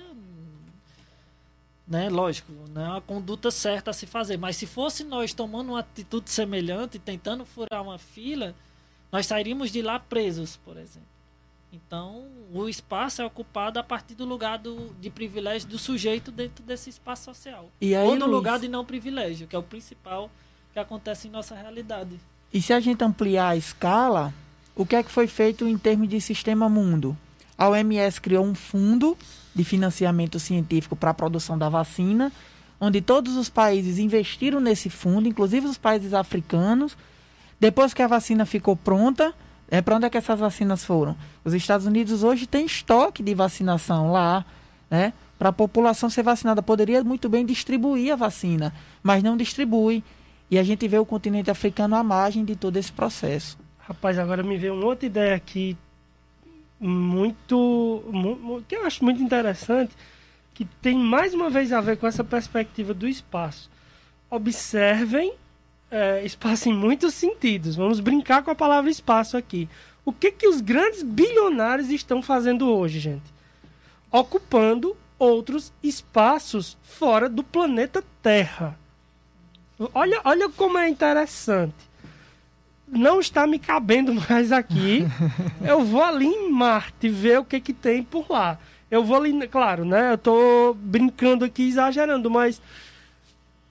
né? 1.88 2.10
Lógico, 2.10 2.52
não 2.74 2.82
é 2.82 2.90
uma 2.90 3.02
conduta 3.02 3.50
certa 3.50 3.92
a 3.92 3.94
se 3.94 4.06
fazer. 4.06 4.38
Mas 4.38 4.58
se 4.58 4.66
fosse 4.66 5.04
nós 5.04 5.34
tomando 5.34 5.70
uma 5.70 5.80
atitude 5.80 6.30
semelhante, 6.30 7.00
tentando 7.00 7.46
furar 7.46 7.82
uma 7.82 7.98
fila, 7.98 8.54
nós 9.12 9.26
sairíamos 9.26 9.72
de 9.72 9.82
lá 9.82 9.98
presos, 9.98 10.58
por 10.58 10.78
exemplo. 10.78 11.08
Então, 11.72 12.26
o 12.54 12.68
espaço 12.68 13.22
é 13.22 13.26
ocupado 13.26 13.80
a 13.80 13.84
partir 13.84 14.16
do 14.16 14.26
lugar 14.26 14.58
do, 14.58 14.94
de 15.00 15.10
privilégio 15.10 15.68
do 15.68 15.78
sujeito 15.78 16.32
dentro 16.32 16.64
desse 16.64 16.90
espaço 16.90 17.26
social. 17.26 17.70
E 17.80 17.96
aí, 17.96 18.08
Ou 18.08 18.16
no 18.16 18.26
Luiz, 18.26 18.36
lugar 18.36 18.60
de 18.60 18.68
não 18.68 18.86
privilégio, 18.86 19.48
que 19.48 19.56
é 19.56 19.60
o 19.60 19.64
principal 19.64 20.30
que 20.74 20.80
acontece 20.80 21.28
em 21.28 21.32
nossa 21.32 21.56
realidade. 21.56 22.20
E 22.54 22.62
se 22.62 22.72
a 22.72 22.80
gente 22.80 23.04
ampliar 23.04 23.50
a 23.50 23.58
escala, 23.58 24.34
o 24.76 24.86
que 24.86 24.96
é 24.96 25.04
que 25.04 25.12
foi 25.12 25.28
feito 25.28 25.68
em 25.68 25.78
termos 25.78 26.08
de 26.08 26.22
sistema 26.22 26.70
mundo? 26.70 27.18
A 27.58 27.68
OMS 27.70 28.22
criou 28.22 28.45
um 28.45 28.53
fundo 28.53 29.18
de 29.55 29.64
financiamento 29.64 30.39
científico 30.39 30.95
para 30.95 31.10
a 31.10 31.14
produção 31.14 31.58
da 31.58 31.68
vacina, 31.68 32.32
onde 32.80 33.01
todos 33.01 33.36
os 33.36 33.49
países 33.49 33.97
investiram 33.97 34.60
nesse 34.60 34.89
fundo, 34.89 35.28
inclusive 35.28 35.66
os 35.66 35.78
países 35.78 36.14
africanos. 36.14 36.95
Depois 37.60 37.93
que 37.93 38.03
a 38.03 38.08
vacina 38.08 38.45
ficou 38.45 38.76
pronta, 38.76 39.34
é 39.68 39.82
para 39.82 39.95
onde 39.95 40.05
é 40.05 40.10
que 40.10 40.18
essas 40.18 40.39
vacinas 40.39 40.86
foram? 40.86 41.18
Os 41.43 41.53
Estados 41.53 41.88
Unidos 41.88 42.22
hoje 42.22 42.45
têm 42.45 42.66
estoque 42.66 43.24
de 43.24 43.34
vacinação 43.34 44.12
lá, 44.12 44.45
né? 44.89 45.12
Para 45.39 45.49
a 45.49 45.53
população 45.53 46.10
ser 46.10 46.24
vacinada. 46.24 46.62
Poderia 46.62 47.03
muito 47.03 47.28
bem 47.28 47.45
distribuir 47.45 48.14
a 48.14 48.16
vacina, 48.16 48.74
mas 49.01 49.24
não 49.24 49.36
distribui. 49.36 50.03
E 50.49 50.58
a 50.58 50.64
gente 50.64 50.88
vê 50.88 50.97
o 50.97 51.05
continente 51.05 51.51
africano 51.51 51.95
à 51.95 52.03
margem 52.03 52.45
de 52.45 52.55
todo 52.55 52.78
esse 52.78 52.91
processo. 52.91 53.58
Rapaz, 53.80 54.20
agora 54.20 54.43
me 54.43 54.58
veio 54.58 54.76
uma 54.76 54.86
outra 54.86 55.05
ideia 55.05 55.36
aqui 55.36 55.76
muito, 56.80 58.04
muito, 58.12 58.66
que 58.68 58.76
eu 58.76 58.86
acho 58.86 59.04
muito 59.04 59.22
interessante, 59.22 59.96
que 60.54 60.66
tem 60.82 60.98
mais 60.98 61.34
uma 61.34 61.50
vez 61.50 61.72
a 61.72 61.82
ver 61.82 61.98
com 61.98 62.08
essa 62.08 62.24
perspectiva 62.24 62.94
do 62.94 63.08
espaço. 63.08 63.70
Observem 64.30 65.34
é, 65.90 66.24
espaço 66.26 66.70
em 66.70 66.74
muitos 66.74 67.14
sentidos. 67.14 67.76
Vamos 67.76 68.00
brincar 68.00 68.44
com 68.44 68.52
a 68.52 68.56
palavra 68.56 68.90
espaço 68.90 69.38
aqui. 69.38 69.70
O 70.04 70.12
que, 70.12 70.32
que 70.32 70.48
os 70.48 70.62
grandes 70.62 71.04
bilionários 71.04 71.90
estão 71.90 72.22
fazendo 72.22 72.70
hoje, 72.70 73.00
gente? 73.00 73.34
Ocupando 74.12 74.96
outros 75.20 75.74
espaços 75.84 76.78
fora 76.82 77.28
do 77.28 77.44
planeta 77.44 78.04
Terra. 78.22 78.78
Olha, 79.94 80.22
olha 80.24 80.50
como 80.50 80.78
é 80.78 80.88
interessante. 80.88 81.87
Não 82.88 83.20
está 83.20 83.46
me 83.46 83.60
cabendo 83.60 84.14
mais 84.14 84.52
aqui. 84.52 85.06
Eu 85.66 85.84
vou 85.84 86.04
ali 86.04 86.26
em 86.26 86.50
Marte 86.50 87.10
ver 87.10 87.40
o 87.40 87.46
que, 87.46 87.60
que 87.60 87.74
tem 87.74 88.02
por 88.02 88.26
lá. 88.30 88.58
Eu 88.90 89.04
vou 89.04 89.18
ali, 89.18 89.48
claro, 89.48 89.84
né? 89.84 90.14
Eu 90.14 90.18
tô 90.18 90.74
brincando 90.80 91.44
aqui, 91.44 91.68
exagerando, 91.68 92.32
mas. 92.32 92.62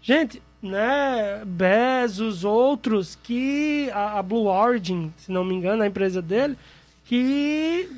Gente, 0.03 0.43
né? 0.63 1.43
Bezos, 1.47 2.45
outros 2.45 3.19
que. 3.23 3.91
A, 3.95 4.19
a 4.19 4.23
Blue 4.23 4.47
Origin, 4.47 5.13
se 5.17 5.33
não 5.33 5.45
me 5.45 5.55
engano, 5.55 5.83
a 5.83 5.87
empresa 5.87 6.21
dele, 6.21 6.59
que 7.05 7.89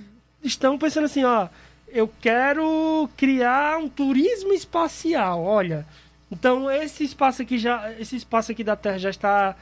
estão 0.42 0.78
pensando 0.78 1.04
assim, 1.04 1.24
ó. 1.24 1.48
Eu 1.88 2.08
quero 2.20 3.08
criar 3.16 3.78
um 3.78 3.88
turismo 3.88 4.52
espacial. 4.52 5.42
Olha, 5.42 5.86
então 6.30 6.70
esse 6.70 7.02
espaço 7.02 7.42
aqui 7.42 7.58
já, 7.58 7.92
esse 7.98 8.14
espaço 8.14 8.52
aqui 8.52 8.62
da 8.62 8.76
Terra 8.76 8.98
já 8.98 9.10
está 9.10 9.56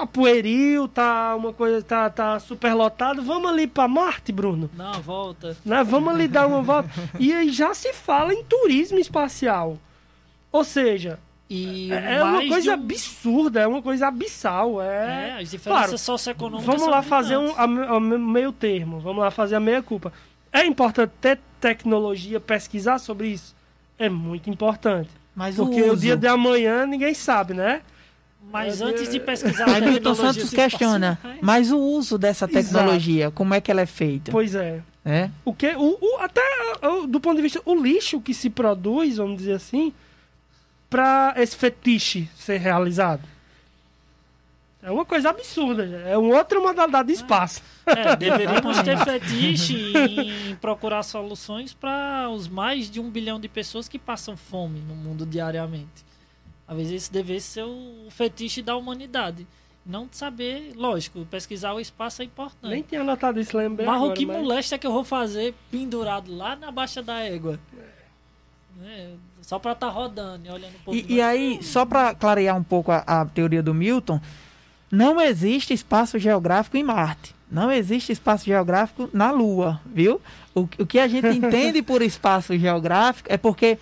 tá 0.00 0.06
pueril, 0.06 0.88
tá 0.88 1.34
uma 1.36 1.52
coisa, 1.52 1.82
tá, 1.82 2.08
tá 2.10 2.38
super 2.38 2.74
lotado. 2.74 3.22
Vamos 3.22 3.50
ali 3.50 3.66
para 3.66 3.86
Marte, 3.88 4.32
Bruno. 4.32 4.70
Dá 4.72 4.90
uma 4.92 5.00
volta. 5.00 5.56
Né? 5.64 5.82
Vamos 5.84 6.12
ali 6.14 6.28
dar 6.28 6.46
uma 6.46 6.62
volta. 6.62 6.88
E 7.18 7.32
aí 7.32 7.50
já 7.50 7.72
se 7.74 7.92
fala 7.92 8.32
em 8.34 8.44
turismo 8.44 8.98
espacial. 8.98 9.78
Ou 10.52 10.64
seja, 10.64 11.18
E 11.48 11.92
é 11.92 12.22
uma 12.22 12.32
mais 12.32 12.48
coisa 12.48 12.70
um- 12.70 12.74
absurda, 12.74 13.60
é 13.60 13.66
uma 13.66 13.82
coisa 13.82 14.06
abissal. 14.08 14.80
É, 14.82 14.86
É, 14.86 15.32
as 15.42 15.50
diferenças 15.50 15.84
Claro, 15.86 15.98
socioeconômicas 15.98 16.66
Vamos 16.66 16.82
são 16.82 16.90
lá 16.90 17.02
fazer 17.02 17.36
um 17.36 17.52
a 17.56 17.62
a 17.96 18.00
me- 18.00 18.18
meio 18.18 18.52
termo. 18.52 18.98
Vamos 19.00 19.22
lá 19.22 19.30
fazer 19.30 19.56
a 19.56 19.60
meia 19.60 19.82
culpa. 19.82 20.12
É 20.52 20.64
importante 20.64 21.12
ter 21.20 21.38
tecnologia, 21.60 22.40
pesquisar 22.40 22.98
sobre 22.98 23.28
isso? 23.28 23.54
É 23.98 24.08
muito 24.08 24.48
importante. 24.50 25.10
Mas 25.36 25.54
Porque 25.56 25.82
o, 25.82 25.92
o 25.92 25.96
dia 25.96 26.16
de 26.16 26.26
amanhã 26.26 26.84
ninguém 26.86 27.14
sabe, 27.14 27.54
né? 27.54 27.82
Mas 28.50 28.80
É, 28.80 28.84
antes 28.84 29.08
de 29.10 29.20
pesquisar 29.20 29.68
Aí 29.68 29.80
Milton 29.80 30.14
Santos 30.14 30.50
questiona, 30.50 31.18
mas 31.40 31.70
o 31.70 31.78
uso 31.78 32.18
dessa 32.18 32.46
Exato. 32.46 32.52
tecnologia, 32.66 33.30
como 33.30 33.54
é 33.54 33.60
que 33.60 33.70
ela 33.70 33.80
é 33.80 33.86
feita? 33.86 34.32
Pois 34.32 34.54
é. 34.54 34.82
É? 35.04 35.30
O 35.44 35.54
que, 35.54 35.68
o, 35.76 35.96
o- 36.00 36.18
até 36.20 36.42
o- 36.82 37.06
do 37.06 37.20
ponto 37.20 37.36
de 37.36 37.42
vista, 37.42 37.60
o 37.64 37.74
lixo 37.74 38.20
que 38.20 38.34
se 38.34 38.50
produz, 38.50 39.16
vamos 39.16 39.38
dizer 39.38 39.54
assim, 39.54 39.92
para 40.90 41.32
esse 41.38 41.56
fetiche 41.56 42.28
ser 42.36 42.58
realizado. 42.58 43.22
É 44.82 44.90
uma 44.90 45.04
coisa 45.04 45.28
absurda, 45.30 45.84
é 46.06 46.16
uma 46.16 46.36
outra 46.36 46.58
modalidade 46.58 47.08
de 47.08 47.14
espaço. 47.14 47.62
É, 47.84 48.16
deveríamos 48.16 48.80
ter 48.82 48.96
fetiche 49.04 49.92
em 49.96 50.54
procurar 50.56 51.02
soluções 51.02 51.72
para 51.74 52.28
os 52.30 52.48
mais 52.48 52.90
de 52.90 52.98
um 52.98 53.10
bilhão 53.10 53.38
de 53.38 53.46
pessoas 53.48 53.88
que 53.88 53.98
passam 53.98 54.36
fome 54.38 54.80
no 54.80 54.94
mundo 54.94 55.26
diariamente. 55.26 56.09
Às 56.70 56.76
vezes 56.76 56.92
esse 56.92 57.12
devesse 57.12 57.48
ser 57.48 57.64
o 57.64 58.06
fetiche 58.10 58.62
da 58.62 58.76
humanidade. 58.76 59.44
Não 59.84 60.06
saber, 60.12 60.72
lógico, 60.76 61.26
pesquisar 61.26 61.72
o 61.72 61.80
espaço 61.80 62.22
é 62.22 62.24
importante. 62.26 62.70
Nem 62.70 62.80
tinha 62.80 63.00
anotado 63.00 63.40
isso, 63.40 63.56
lembrei 63.56 63.84
Mas 63.84 64.00
o 64.00 64.12
que 64.12 64.24
mas- 64.24 64.36
molesta 64.36 64.76
é 64.76 64.78
que 64.78 64.86
eu 64.86 64.92
vou 64.92 65.02
fazer 65.02 65.52
pendurado 65.68 66.32
lá 66.32 66.54
na 66.54 66.70
baixa 66.70 67.02
da 67.02 67.18
égua. 67.18 67.58
Né? 68.76 69.14
Só 69.42 69.58
pra 69.58 69.72
estar 69.72 69.88
rodando 69.88 70.46
e 70.46 70.50
olhando 70.50 70.76
um 70.76 70.80
pouco. 70.84 71.00
E, 71.00 71.14
e 71.14 71.20
aí, 71.20 71.60
só 71.60 71.84
para 71.84 72.14
clarear 72.14 72.56
um 72.56 72.62
pouco 72.62 72.92
a, 72.92 72.98
a 72.98 73.24
teoria 73.24 73.64
do 73.64 73.74
Milton, 73.74 74.20
não 74.92 75.20
existe 75.20 75.74
espaço 75.74 76.20
geográfico 76.20 76.76
em 76.76 76.84
Marte. 76.84 77.34
Não 77.50 77.72
existe 77.72 78.12
espaço 78.12 78.44
geográfico 78.44 79.10
na 79.12 79.32
Lua, 79.32 79.80
viu? 79.84 80.20
O, 80.54 80.60
o 80.78 80.86
que 80.86 81.00
a 81.00 81.08
gente 81.08 81.26
entende 81.36 81.82
por 81.82 82.00
espaço 82.00 82.56
geográfico 82.56 83.28
é 83.32 83.36
porque 83.36 83.76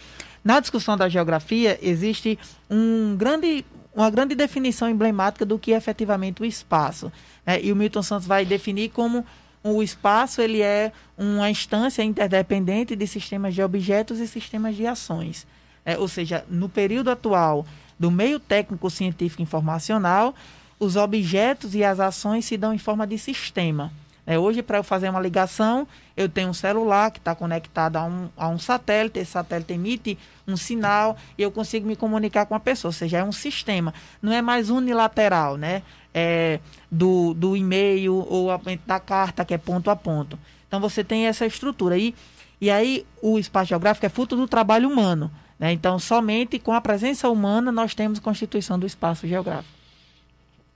na 0.49 0.61
discussão 0.61 0.97
da 0.97 1.11
geografia 1.11 1.79
existe 1.83 2.39
um 2.71 3.15
grande, 3.19 3.67
uma 3.95 4.09
grande 4.09 4.35
definição 4.35 4.89
emblemática 4.89 5.45
do 5.45 5.59
que 5.59 5.75
é 5.75 5.77
efetivamente 5.77 6.41
o 6.41 6.45
espaço. 6.47 7.13
né? 7.45 7.63
E 7.63 7.71
o 7.71 7.77
Milton 7.77 8.03
Santos 8.03 8.27
vai 8.27 8.47
definir 8.47 8.89
como 8.89 9.27
o 9.63 9.83
espaço 9.83 10.41
ele 10.41 10.63
é 10.63 10.91
uma 11.19 11.51
instância 11.51 12.03
interdependente 12.03 12.97
de 12.97 13.07
sistemas 13.07 13.55
de 13.55 13.63
objetos 13.63 14.21
e 14.21 14.27
sistemas 14.27 14.75
de 14.75 14.87
ações. 14.87 15.47
É, 15.85 15.99
ou 15.99 16.09
seja, 16.09 16.43
no 16.49 16.67
período 16.67 17.11
atual 17.11 17.67
do 17.99 18.11
meio 18.11 18.41
técnico 18.41 18.89
científico 18.89 19.43
informacional, 19.43 20.35
os 20.81 20.97
objetos 20.97 21.75
e 21.75 21.85
as 21.85 22.01
ações 22.01 22.47
se 22.47 22.57
dão 22.57 22.73
em 22.73 22.79
forma 22.79 23.07
de 23.07 23.19
sistema. 23.19 23.93
É, 24.31 24.39
hoje, 24.39 24.63
para 24.63 24.77
eu 24.77 24.85
fazer 24.85 25.09
uma 25.09 25.19
ligação, 25.21 25.89
eu 26.15 26.29
tenho 26.29 26.51
um 26.51 26.53
celular 26.53 27.11
que 27.11 27.19
está 27.19 27.35
conectado 27.35 27.97
a 27.97 28.05
um, 28.05 28.29
a 28.37 28.47
um 28.47 28.59
satélite, 28.59 29.19
esse 29.19 29.31
satélite 29.31 29.73
emite 29.73 30.19
um 30.47 30.55
sinal 30.55 31.17
e 31.39 31.43
eu 31.43 31.51
consigo 31.51 31.87
me 31.87 31.97
comunicar 31.97 32.45
com 32.45 32.55
a 32.55 32.61
pessoa, 32.61 32.91
ou 32.91 32.93
seja, 32.93 33.17
é 33.17 33.25
um 33.25 33.33
sistema. 33.33 33.95
Não 34.21 34.31
é 34.31 34.43
mais 34.43 34.69
unilateral, 34.69 35.57
né? 35.57 35.83
É, 36.13 36.61
do, 36.91 37.33
do 37.33 37.57
e-mail 37.57 38.17
ou 38.29 38.51
a- 38.51 38.61
da 38.87 39.01
carta, 39.01 39.47
que 39.47 39.55
é 39.55 39.59
ponto 39.59 39.91
a 39.91 39.97
ponto. 39.97 40.39
Então, 40.67 40.79
você 40.79 41.03
tem 41.03 41.27
essa 41.27 41.47
estrutura. 41.47 41.97
E, 41.97 42.15
e 42.61 42.71
aí, 42.71 43.07
o 43.23 43.39
espaço 43.39 43.71
geográfico 43.71 44.05
é 44.05 44.11
fruto 44.11 44.37
do 44.37 44.47
trabalho 44.47 44.91
humano. 44.91 45.31
Né? 45.59 45.73
Então, 45.73 45.99
somente 45.99 46.59
com 46.59 46.75
a 46.75 46.83
presença 46.83 47.31
humana 47.31 47.73
nós 47.73 47.95
temos 47.95 48.19
constituição 48.19 48.79
do 48.79 48.87
espaço 48.87 49.27
geográfico. 49.27 49.73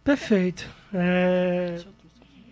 Perfeito. 0.03 0.67
É, 0.95 1.81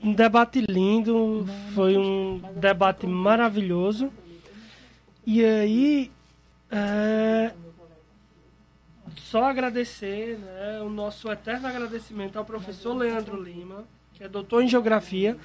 um 0.03 0.13
debate 0.13 0.65
lindo, 0.69 1.47
foi 1.75 1.97
um 1.97 2.41
debate 2.57 3.07
maravilhoso. 3.07 4.11
E 5.27 5.45
aí, 5.45 6.11
é, 6.71 7.53
só 9.17 9.45
agradecer, 9.45 10.39
né, 10.39 10.81
o 10.83 10.89
nosso 10.89 11.31
eterno 11.31 11.67
agradecimento 11.67 12.39
ao 12.39 12.45
professor 12.45 12.95
Leandro 12.95 13.43
Lima, 13.43 13.85
que 14.15 14.25
é 14.25 14.29
doutor 14.29 14.63
em 14.63 14.69
geografia 14.69 15.37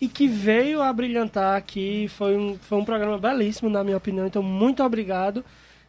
e 0.00 0.08
que 0.08 0.26
veio 0.26 0.82
a 0.82 0.92
brilhantar 0.92 1.56
aqui. 1.56 2.08
Foi 2.08 2.36
um, 2.36 2.58
foi 2.58 2.78
um 2.78 2.84
programa 2.84 3.18
belíssimo, 3.18 3.70
na 3.70 3.84
minha 3.84 3.96
opinião, 3.96 4.26
então 4.26 4.42
muito 4.42 4.82
obrigado. 4.82 5.44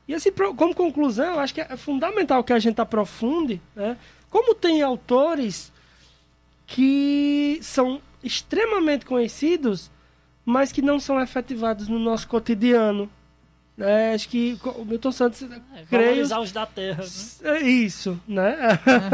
E 0.07 0.13
assim, 0.13 0.31
como 0.31 0.75
conclusão, 0.75 1.39
acho 1.39 1.53
que 1.53 1.61
é 1.61 1.77
fundamental 1.77 2.43
que 2.43 2.53
a 2.53 2.59
gente 2.59 2.79
aprofunde, 2.79 3.61
né? 3.75 3.97
Como 4.29 4.53
tem 4.53 4.81
autores 4.81 5.72
que 6.73 7.59
são 7.61 8.01
extremamente 8.23 9.05
conhecidos, 9.05 9.91
mas 10.43 10.71
que 10.71 10.81
não 10.81 10.99
são 10.99 11.21
efetivados 11.21 11.87
no 11.87 11.99
nosso 11.99 12.27
cotidiano. 12.27 13.07
né? 13.77 14.15
acho 14.15 14.27
que 14.27 14.57
o 14.63 14.83
Milton 14.83 15.11
Santos, 15.11 15.43
É, 15.43 15.83
creio, 15.87 16.23
os 16.23 16.51
da 16.51 16.65
terra. 16.65 17.03
Né? 17.03 17.51
é 17.51 17.61
isso, 17.61 18.19
né? 18.27 18.57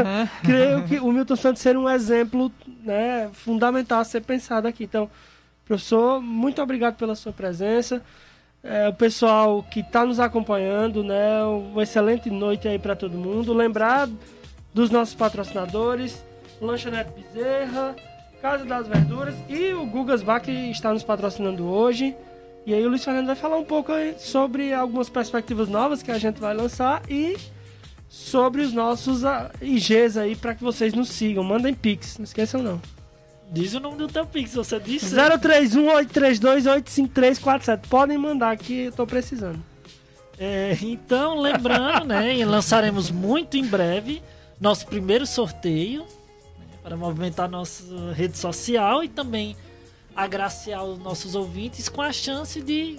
creio 0.42 0.84
que 0.84 0.98
o 1.00 1.12
Milton 1.12 1.36
Santos 1.36 1.60
seria 1.60 1.78
um 1.78 1.88
exemplo 1.88 2.50
né, 2.82 3.28
fundamental 3.34 4.00
a 4.00 4.04
ser 4.04 4.22
pensado 4.22 4.66
aqui. 4.66 4.84
Então, 4.84 5.10
professor, 5.66 6.18
muito 6.22 6.62
obrigado 6.62 6.96
pela 6.96 7.14
sua 7.14 7.32
presença. 7.32 8.02
É, 8.64 8.88
o 8.88 8.94
pessoal 8.94 9.62
que 9.62 9.80
está 9.80 10.06
nos 10.06 10.18
acompanhando, 10.18 11.04
né? 11.04 11.44
Uma 11.44 11.82
excelente 11.82 12.30
noite 12.30 12.66
aí 12.66 12.78
para 12.78 12.96
todo 12.96 13.18
mundo. 13.18 13.52
Lembrar 13.52 14.08
dos 14.72 14.90
nossos 14.90 15.14
patrocinadores, 15.14 16.24
Lanchonete 16.60 17.10
Bezerra, 17.12 17.96
Casa 18.42 18.64
das 18.64 18.86
Verduras 18.86 19.34
e 19.48 19.72
o 19.72 19.86
Gugas 19.86 20.22
Bar 20.22 20.40
que 20.40 20.70
está 20.70 20.92
nos 20.92 21.02
patrocinando 21.02 21.64
hoje. 21.64 22.14
E 22.66 22.74
aí 22.74 22.84
o 22.84 22.88
Luiz 22.88 23.04
Fernando 23.04 23.26
vai 23.26 23.36
falar 23.36 23.56
um 23.56 23.64
pouco 23.64 23.92
sobre 24.18 24.72
algumas 24.72 25.08
perspectivas 25.08 25.68
novas 25.68 26.02
que 26.02 26.10
a 26.10 26.18
gente 26.18 26.40
vai 26.40 26.54
lançar 26.54 27.02
e 27.08 27.36
sobre 28.08 28.62
os 28.62 28.72
nossos 28.72 29.24
ah, 29.24 29.50
IGs 29.62 30.16
aí 30.16 30.36
para 30.36 30.54
que 30.54 30.62
vocês 30.62 30.92
nos 30.92 31.08
sigam. 31.08 31.42
Mandem 31.42 31.74
pix, 31.74 32.18
não 32.18 32.24
esqueçam 32.24 32.62
não. 32.62 32.80
Diz 33.52 33.74
o 33.74 33.80
nome 33.80 33.96
do 33.96 34.06
teu 34.06 34.24
Pix, 34.24 34.54
você 34.54 34.78
disse. 34.78 35.12
031-832-8547. 35.16 37.80
Podem 37.88 38.16
mandar 38.16 38.56
que 38.56 38.84
eu 38.84 38.92
tô 38.92 39.04
precisando. 39.04 39.58
É, 40.38 40.78
então, 40.80 41.40
lembrando, 41.40 42.06
né, 42.06 42.44
lançaremos 42.46 43.10
muito 43.10 43.56
em 43.56 43.66
breve 43.66 44.22
nosso 44.60 44.86
primeiro 44.86 45.26
sorteio 45.26 46.06
para 46.90 46.96
movimentar 46.96 47.48
nossa 47.48 48.12
rede 48.14 48.36
social 48.36 49.04
e 49.04 49.08
também 49.08 49.56
agraciar 50.16 50.82
os 50.82 50.98
nossos 50.98 51.36
ouvintes 51.36 51.88
com 51.88 52.02
a 52.02 52.12
chance 52.12 52.60
de, 52.60 52.98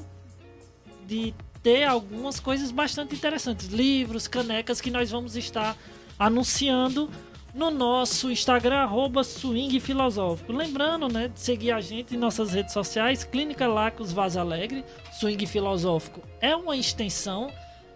de 1.06 1.34
ter 1.62 1.84
algumas 1.84 2.40
coisas 2.40 2.72
bastante 2.72 3.16
interessantes, 3.16 3.68
livros, 3.68 4.30
canecas 4.30 4.80
que 4.80 4.90
nós 4.90 5.12
vamos 5.12 5.36
estar 5.36 5.76
anunciando 6.18 7.10
no 7.54 7.70
nosso 7.70 8.32
Instagram, 8.32 8.78
arroba 8.78 9.26
Swing 9.26 9.78
Filosófico. 9.82 10.54
Lembrando, 10.54 11.10
né, 11.10 11.28
de 11.28 11.42
seguir 11.42 11.74
a 11.74 11.82
gente 11.82 12.16
em 12.16 12.18
nossas 12.18 12.54
redes 12.54 12.72
sociais, 12.72 13.26
Clínica 13.26 13.68
Lacos 13.68 14.14
Vaz 14.14 14.38
Alegre, 14.38 14.86
Swing 15.20 15.46
Filosófico 15.46 16.22
é 16.40 16.56
uma 16.56 16.78
extensão 16.78 17.52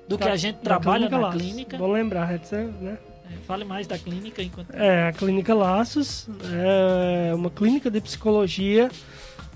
do 0.10 0.18
que 0.18 0.28
a 0.28 0.36
gente 0.36 0.58
trabalha 0.58 1.08
Clínica 1.08 1.18
na 1.18 1.28
Laços. 1.28 1.41
clínica. 1.41 1.78
Vou 1.78 1.89
lembrar, 1.89 2.28
né? 2.82 2.98
É, 3.32 3.38
fale 3.45 3.63
mais 3.63 3.88
da 3.88 3.97
clínica 3.97 4.41
enquanto. 4.41 4.71
É, 4.73 5.07
a 5.07 5.13
Clínica 5.13 5.53
Laços 5.53 6.28
é 6.53 7.34
uma 7.34 7.49
clínica 7.49 7.89
de 7.89 7.99
psicologia 8.01 8.89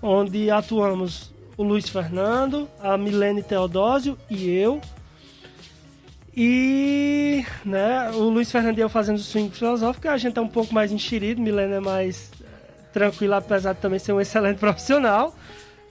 onde 0.02 0.50
atuamos 0.50 1.32
o 1.58 1.64
Luiz 1.64 1.90
Fernando, 1.90 2.70
a 2.82 2.98
Milene 2.98 3.44
Teodósio 3.44 4.18
e 4.30 4.50
eu. 4.50 4.80
E 6.36 7.46
né, 7.66 8.12
o 8.12 8.30
Luiz 8.30 8.50
Fernando 8.50 8.78
e 8.78 8.82
eu 8.82 8.88
fazendo 8.88 9.20
swing 9.20 9.54
filosófico, 9.54 10.08
a 10.08 10.18
gente 10.18 10.38
é 10.38 10.42
um 10.42 10.48
pouco 10.48 10.74
mais 10.74 10.92
enxerido, 10.92 11.42
Milene 11.42 11.74
é 11.74 11.80
mais 11.82 12.32
eh, 12.42 12.46
tranquila, 12.94 13.38
apesar 13.38 13.74
de 13.74 13.82
também 13.82 14.00
ser 14.00 14.14
um 14.14 14.22
excelente 14.22 14.58
profissional. 14.58 15.36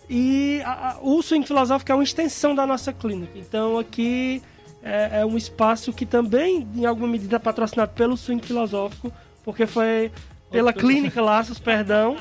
E 0.08 0.62
a, 0.64 0.92
a, 0.92 0.98
o 1.02 1.20
swing 1.22 1.46
filosófico 1.46 1.92
é 1.92 1.94
uma 1.94 2.04
extensão 2.04 2.54
da 2.54 2.66
nossa 2.66 2.92
clínica. 2.92 3.32
Então 3.36 3.78
aqui 3.78 4.42
é, 4.88 5.20
é 5.20 5.26
um 5.26 5.36
espaço 5.36 5.92
que 5.92 6.06
também, 6.06 6.66
em 6.74 6.86
alguma 6.86 7.08
medida, 7.08 7.36
é 7.36 7.38
patrocinado 7.38 7.92
pelo 7.94 8.16
swing 8.16 8.44
filosófico, 8.44 9.12
porque 9.44 9.66
foi 9.66 10.10
pela 10.50 10.72
clínica 10.72 11.20
Laços, 11.20 11.58
perdão, 11.58 12.16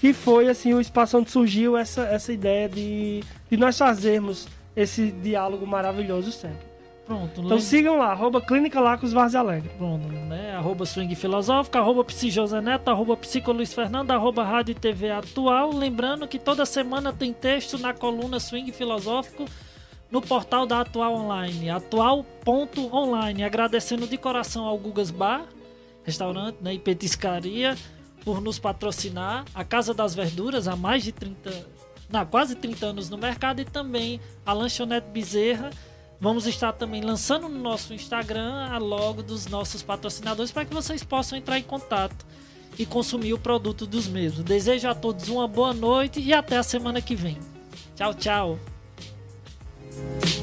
que 0.00 0.12
foi 0.12 0.48
assim 0.48 0.72
o 0.72 0.80
espaço 0.80 1.18
onde 1.18 1.30
surgiu 1.30 1.76
essa, 1.76 2.02
essa 2.02 2.32
ideia 2.32 2.68
de, 2.68 3.22
de 3.50 3.56
nós 3.56 3.76
fazermos 3.76 4.48
esse 4.74 5.10
diálogo 5.10 5.66
maravilhoso 5.66 6.32
sempre. 6.32 6.68
Pronto, 7.04 7.40
Então 7.40 7.58
sigam 7.58 7.96
lá, 7.96 8.12
arroba 8.12 8.38
Clínica 8.38 8.80
Lacos 8.80 9.14
Várzea 9.14 9.40
Alegre. 9.40 9.70
Pronto, 9.78 10.06
né? 10.08 10.54
Arroba 10.54 10.84
Swing 10.84 11.14
Filosófica, 11.14 11.78
arroba 11.78 12.04
Psi 12.04 12.30
José 12.30 12.60
Neto, 12.60 12.90
arroba 12.90 13.16
Psico 13.16 13.50
Luiz 13.50 13.72
Fernando, 13.72 14.10
arroba 14.10 14.44
Rádio 14.44 14.72
e 14.72 14.74
TV 14.74 15.10
Atual. 15.10 15.74
Lembrando 15.74 16.28
que 16.28 16.38
toda 16.38 16.66
semana 16.66 17.10
tem 17.10 17.32
texto 17.32 17.78
na 17.78 17.94
coluna 17.94 18.38
Swing 18.38 18.70
Filosófico 18.72 19.46
no 20.10 20.22
portal 20.22 20.66
da 20.66 20.80
Atual 20.80 21.14
Online, 21.14 21.70
atual.online. 21.70 23.44
Agradecendo 23.44 24.06
de 24.06 24.16
coração 24.16 24.64
ao 24.64 24.78
Gugas 24.78 25.10
Bar, 25.10 25.46
restaurante 26.04 26.58
né, 26.60 26.74
e 26.74 26.78
petiscaria, 26.78 27.76
por 28.24 28.40
nos 28.40 28.58
patrocinar. 28.58 29.44
A 29.54 29.64
Casa 29.64 29.92
das 29.92 30.14
Verduras, 30.14 30.66
há 30.68 30.76
mais 30.76 31.04
de 31.04 31.12
30, 31.12 31.66
não, 32.10 32.24
quase 32.26 32.54
30 32.54 32.86
anos 32.86 33.10
no 33.10 33.18
mercado, 33.18 33.60
e 33.60 33.64
também 33.64 34.20
a 34.44 34.52
Lanchonete 34.52 35.08
Bezerra. 35.08 35.70
Vamos 36.20 36.46
estar 36.46 36.72
também 36.72 37.00
lançando 37.00 37.48
no 37.48 37.60
nosso 37.60 37.94
Instagram 37.94 38.66
a 38.70 38.78
logo 38.78 39.22
dos 39.22 39.46
nossos 39.46 39.82
patrocinadores 39.82 40.50
para 40.50 40.64
que 40.64 40.74
vocês 40.74 41.04
possam 41.04 41.38
entrar 41.38 41.58
em 41.58 41.62
contato 41.62 42.26
e 42.76 42.84
consumir 42.84 43.34
o 43.34 43.38
produto 43.38 43.86
dos 43.86 44.08
mesmos. 44.08 44.42
Desejo 44.42 44.88
a 44.88 44.94
todos 44.94 45.28
uma 45.28 45.46
boa 45.46 45.72
noite 45.72 46.20
e 46.20 46.32
até 46.32 46.56
a 46.56 46.62
semana 46.62 47.00
que 47.00 47.14
vem. 47.14 47.38
Tchau, 47.94 48.14
tchau. 48.14 48.77
Peace. 49.98 50.37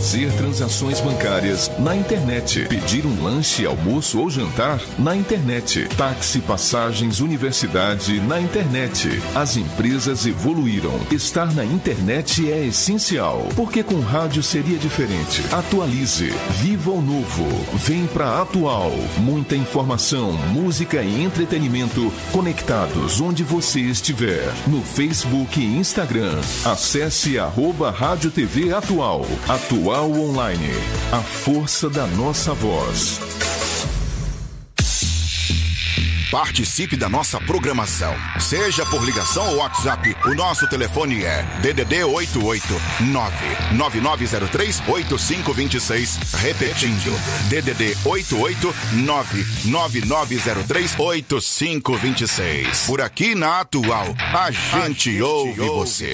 Fazer 0.00 0.32
transações 0.32 0.98
bancárias 0.98 1.70
na 1.78 1.94
internet. 1.94 2.64
Pedir 2.70 3.04
um 3.04 3.22
lanche, 3.22 3.66
almoço 3.66 4.18
ou 4.18 4.30
jantar 4.30 4.80
na 4.98 5.14
internet. 5.14 5.86
Táxi, 5.94 6.40
passagens, 6.40 7.20
universidade 7.20 8.18
na 8.18 8.40
internet. 8.40 9.20
As 9.34 9.58
empresas 9.58 10.24
evoluíram. 10.24 10.98
Estar 11.10 11.54
na 11.54 11.66
internet 11.66 12.50
é 12.50 12.64
essencial, 12.64 13.46
porque 13.54 13.82
com 13.82 14.00
rádio 14.00 14.42
seria 14.42 14.78
diferente. 14.78 15.44
Atualize. 15.52 16.32
Viva 16.62 16.92
o 16.92 17.02
novo. 17.02 17.46
Vem 17.74 18.06
pra 18.06 18.40
Atual. 18.40 18.92
Muita 19.18 19.54
informação, 19.54 20.32
música 20.32 21.02
e 21.02 21.22
entretenimento 21.22 22.10
conectados 22.32 23.20
onde 23.20 23.44
você 23.44 23.80
estiver. 23.80 24.50
No 24.66 24.80
Facebook 24.80 25.60
e 25.60 25.76
Instagram. 25.76 26.40
Acesse 26.64 27.38
arroba 27.38 27.90
Rádio 27.90 28.30
TV 28.30 28.72
Atual. 28.72 29.26
Atual 29.46 29.90
Online. 30.02 30.70
A 31.12 31.20
força 31.20 31.90
da 31.90 32.06
nossa 32.06 32.54
voz. 32.54 33.20
Participe 36.30 36.96
da 36.96 37.08
nossa 37.08 37.40
programação. 37.40 38.14
Seja 38.38 38.86
por 38.86 39.04
ligação 39.04 39.46
ou 39.48 39.56
WhatsApp, 39.56 40.16
o 40.26 40.34
nosso 40.34 40.68
telefone 40.68 41.24
é 41.24 41.42
DDD 41.60 42.04
889 42.04 43.74
9903 43.74 44.82
8526. 44.86 46.18
Repetindo, 46.34 47.12
DDD 47.48 47.96
889 48.04 49.46
9903 49.64 50.94
8526. 50.98 52.86
Por 52.86 53.00
aqui 53.00 53.34
na 53.34 53.60
Atual, 53.60 54.14
a 54.32 54.50
gente 54.52 55.20
ouve 55.20 55.60
você. 55.60 56.12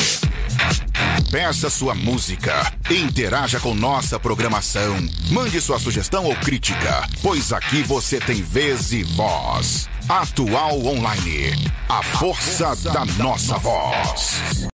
Peça 1.30 1.68
sua 1.68 1.94
música, 1.94 2.72
interaja 2.90 3.58
com 3.60 3.74
nossa 3.74 4.18
programação, 4.18 4.96
mande 5.30 5.60
sua 5.60 5.78
sugestão 5.78 6.24
ou 6.24 6.36
crítica, 6.36 7.06
pois 7.22 7.52
aqui 7.52 7.82
você 7.82 8.18
tem 8.20 8.42
vez 8.42 8.92
e 8.92 9.02
voz. 9.02 9.88
Atual 10.08 10.84
Online, 10.86 11.70
a 11.88 12.02
força 12.02 12.76
da 12.92 13.04
nossa 13.22 13.58
voz. 13.58 14.62